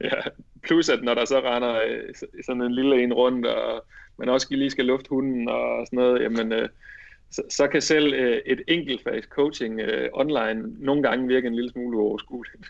ja, 0.00 0.20
plus 0.62 0.88
at 0.88 1.02
når 1.02 1.14
der 1.14 1.24
så 1.24 1.40
render 1.40 1.80
øh, 1.88 2.14
sådan 2.46 2.62
en 2.62 2.74
lille 2.74 3.02
en 3.02 3.12
rundt, 3.12 3.46
og 3.46 3.84
man 4.18 4.28
også 4.28 4.46
lige 4.50 4.70
skal 4.70 4.84
lufte 4.84 5.08
hunden 5.10 5.48
og 5.48 5.86
sådan 5.86 5.96
noget, 5.96 6.22
jamen 6.22 6.52
øh, 6.52 6.68
så, 7.34 7.42
så 7.50 7.68
kan 7.68 7.82
selv 7.82 8.14
øh, 8.14 8.40
et 8.46 8.62
enkeltfags 8.68 9.26
coaching 9.26 9.80
øh, 9.80 10.08
online 10.12 10.84
nogle 10.84 11.02
gange 11.02 11.28
virke 11.28 11.46
en 11.46 11.54
lille 11.54 11.70
smule 11.70 11.96
uoverskueligt. 11.96 12.66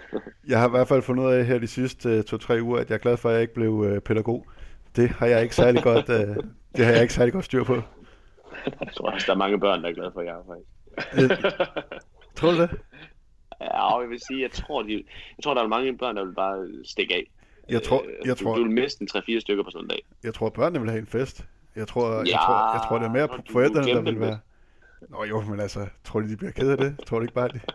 jeg 0.48 0.60
har 0.60 0.68
i 0.68 0.70
hvert 0.70 0.88
fald 0.88 1.02
fundet 1.02 1.24
ud 1.24 1.32
af 1.32 1.46
her 1.46 1.58
de 1.58 1.66
sidste 1.66 2.08
øh, 2.08 2.24
to-tre 2.24 2.62
uger, 2.62 2.78
at 2.78 2.88
jeg 2.90 2.94
er 2.94 2.98
glad 2.98 3.16
for, 3.16 3.28
at 3.28 3.34
jeg 3.34 3.42
ikke 3.42 3.54
blev 3.54 3.84
øh, 3.88 4.00
pædagog. 4.00 4.46
Det 4.96 5.08
har 5.08 5.26
jeg 5.26 5.42
ikke 5.42 5.54
særlig 5.54 5.82
godt, 5.82 6.08
øh, 6.08 6.36
det 6.76 6.84
har 6.84 6.92
jeg 6.92 7.02
ikke 7.02 7.14
særlig 7.14 7.32
godt 7.32 7.44
styr 7.44 7.64
på. 7.64 7.74
jeg 8.66 8.92
tror 8.96 9.10
også, 9.10 9.26
der 9.26 9.32
er 9.32 9.38
mange 9.38 9.60
børn, 9.60 9.82
der 9.82 9.88
er 9.88 9.92
glade 9.92 10.10
for, 10.14 10.20
at 10.20 10.26
jeg 10.26 10.34
er 10.34 10.44
faktisk. 10.46 10.70
Øh, 11.32 11.52
tror 12.36 12.50
du 12.50 12.60
det? 12.60 12.70
Ja, 13.60 14.00
jeg 14.00 14.10
vil 14.10 14.20
sige, 14.28 14.42
jeg 14.42 14.50
tror, 14.50 14.82
de, 14.82 14.92
jeg 15.36 15.44
tror, 15.44 15.54
der 15.54 15.62
er 15.62 15.68
mange 15.68 15.98
børn, 15.98 16.16
der 16.16 16.24
vil 16.24 16.34
bare 16.34 16.68
stikke 16.84 17.14
af. 17.14 17.30
Jeg 17.68 17.82
tror, 17.82 18.02
øh, 18.02 18.26
jeg 18.26 18.38
du, 18.38 18.44
tror, 18.44 18.54
du 18.54 18.62
vil 18.62 18.70
miste 18.70 19.02
en 19.02 19.08
3-4 19.16 19.40
stykker 19.40 19.64
på 19.64 19.70
sådan 19.70 19.84
en 19.84 19.88
dag. 19.88 20.02
Jeg 20.24 20.34
tror, 20.34 20.48
børnene 20.50 20.80
vil 20.80 20.90
have 20.90 21.00
en 21.00 21.06
fest. 21.06 21.46
Jeg 21.76 21.88
tror, 21.88 22.10
ja, 22.12 22.18
jeg, 22.18 22.40
tror, 22.46 22.74
jeg 22.74 22.82
tror, 22.88 22.98
det 22.98 23.06
er 23.06 23.12
mere 23.12 23.28
på 23.28 23.42
forældrene, 23.50 23.88
der 23.88 24.00
vil 24.00 24.20
være... 24.20 24.38
Nå 25.08 25.24
jo, 25.24 25.40
men 25.40 25.60
altså, 25.60 25.86
tror 26.04 26.20
de, 26.20 26.28
de 26.28 26.36
bliver 26.36 26.52
ked 26.52 26.70
af 26.70 26.78
det? 26.78 26.96
Tror 27.06 27.18
du 27.18 27.22
ikke 27.22 27.34
bare 27.34 27.48
det? 27.48 27.60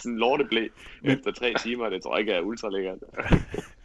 Sådan 0.00 0.12
en 0.12 0.18
lorteblæ 0.18 0.68
efter 1.04 1.32
tre 1.32 1.54
timer, 1.60 1.88
det 1.88 2.02
tror 2.02 2.14
jeg 2.14 2.20
ikke 2.20 2.32
er 2.32 2.40
ultra 2.40 2.68
lækkert. 2.68 2.98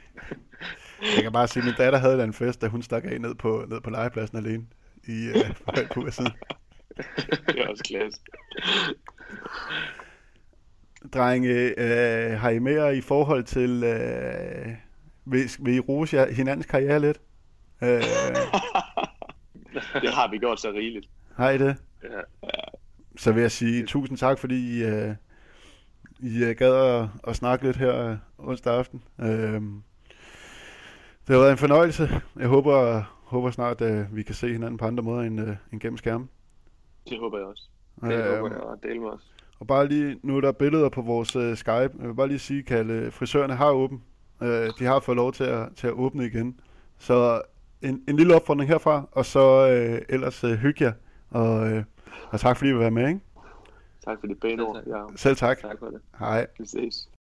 jeg 1.15 1.24
kan 1.24 1.32
bare 1.32 1.47
sige, 1.47 1.61
at 1.61 1.65
min 1.65 1.74
datter 1.78 1.99
havde 1.99 2.24
en 2.24 2.34
fest, 2.34 2.61
da 2.61 2.68
hun 2.68 2.82
stak 2.82 3.03
af 3.05 3.22
ned 3.22 3.36
på, 3.36 3.65
ned 3.68 3.82
på 3.82 3.89
legepladsen 3.89 4.38
alene 4.38 4.65
i 5.07 5.30
uh, 5.30 5.88
på 5.93 6.01
hver 6.01 6.11
side. 6.11 6.32
det 7.47 7.61
er 7.61 7.68
også 7.68 7.84
klasse. 7.84 8.22
Drenge, 11.13 11.74
øh, 11.78 12.39
har 12.39 12.49
I 12.49 12.59
mere 12.59 12.97
i 12.97 13.01
forhold 13.01 13.43
til, 13.43 13.84
øh, 13.84 14.68
vil, 15.26 15.51
vil 15.59 15.76
I 15.76 15.80
rose 15.80 16.34
hinandens 16.34 16.65
karriere 16.65 16.99
lidt? 16.99 17.22
Øh, 17.82 17.89
det 20.03 20.13
har 20.13 20.32
vi 20.32 20.38
gjort 20.38 20.59
så 20.59 20.71
rigeligt. 20.71 21.09
Har 21.36 21.49
I 21.49 21.57
det? 21.57 21.75
Ja. 22.03 22.19
Så 23.17 23.32
vil 23.32 23.41
jeg 23.41 23.51
sige 23.51 23.86
tusind 23.86 24.17
tak, 24.17 24.39
fordi 24.39 24.78
I, 24.78 24.84
uh, 24.86 25.15
I 26.19 26.43
uh, 26.43 26.49
gad 26.49 26.75
at, 26.75 27.07
at 27.28 27.36
snakke 27.36 27.65
lidt 27.65 27.78
her 27.78 28.11
uh, 28.11 28.17
onsdag 28.49 28.73
aften. 28.73 29.03
Uh, 29.17 29.25
det 31.28 31.36
har 31.36 31.38
været 31.38 31.51
en 31.51 31.57
fornøjelse. 31.57 32.09
Jeg 32.39 32.47
håber, 32.47 33.03
håber 33.23 33.51
snart, 33.51 33.82
at 33.82 34.05
uh, 34.05 34.15
vi 34.15 34.23
kan 34.23 34.36
se 34.36 34.51
hinanden 34.51 34.78
på 34.78 34.86
andre 34.86 35.03
måder 35.03 35.21
end, 35.21 35.41
uh, 35.41 35.49
end 35.73 35.80
gennem 35.80 35.97
skærmen. 35.97 36.30
Det 37.09 37.19
håber 37.19 37.38
jeg 37.38 37.47
også. 37.47 37.63
Det 38.01 38.30
uh, 38.30 38.36
håber 38.36 38.49
jeg, 38.55 38.61
og 38.61 38.78
dele 38.84 38.99
med 38.99 39.09
os. 39.09 39.34
Og 39.59 39.67
bare 39.67 39.88
lige, 39.88 40.19
nu 40.23 40.38
er 40.38 40.41
der 40.41 40.51
billeder 40.51 40.89
på 40.89 41.01
vores 41.01 41.36
uh, 41.36 41.57
Skype. 41.57 41.91
Jeg 41.99 42.07
vil 42.07 42.15
bare 42.15 42.28
lige 42.28 42.39
sige, 42.39 42.63
Kalle, 42.63 43.11
frisørerne 43.11 43.55
har 43.55 43.71
åben. 43.71 44.03
Uh, 44.41 44.47
de 44.47 44.86
har 44.86 44.99
fået 44.99 45.15
lov 45.15 45.34
til 45.34 45.43
at, 45.43 45.69
til 45.75 45.88
at 45.88 45.93
åbne 45.93 46.25
igen. 46.25 46.59
Så 46.97 47.41
en, 47.82 48.03
en 48.07 48.15
lille 48.15 48.36
opfordring 48.36 48.69
herfra, 48.69 49.07
og 49.11 49.25
så 49.25 49.65
uh, 49.65 50.15
ellers 50.15 50.43
uh, 50.43 50.51
hygge 50.51 50.86
jer. 50.86 50.93
Og, 51.30 51.71
uh, 51.71 51.84
og 52.30 52.39
tak 52.39 52.57
fordi 52.57 52.69
I 52.69 52.73
vil 52.73 52.82
være 52.82 52.91
med, 52.91 53.07
ikke? 53.07 53.19
Tak 54.05 54.19
for 54.19 54.28
det 54.28 54.39
pæne 54.39 54.63
ord. 54.63 55.11
Selv 55.15 55.36
tak. 55.36 55.61
Tak 55.61 55.80
for 55.80 55.86
det. 55.86 56.01
Hej. 56.19 56.47
Vi 56.59 56.65
ses. 56.65 57.09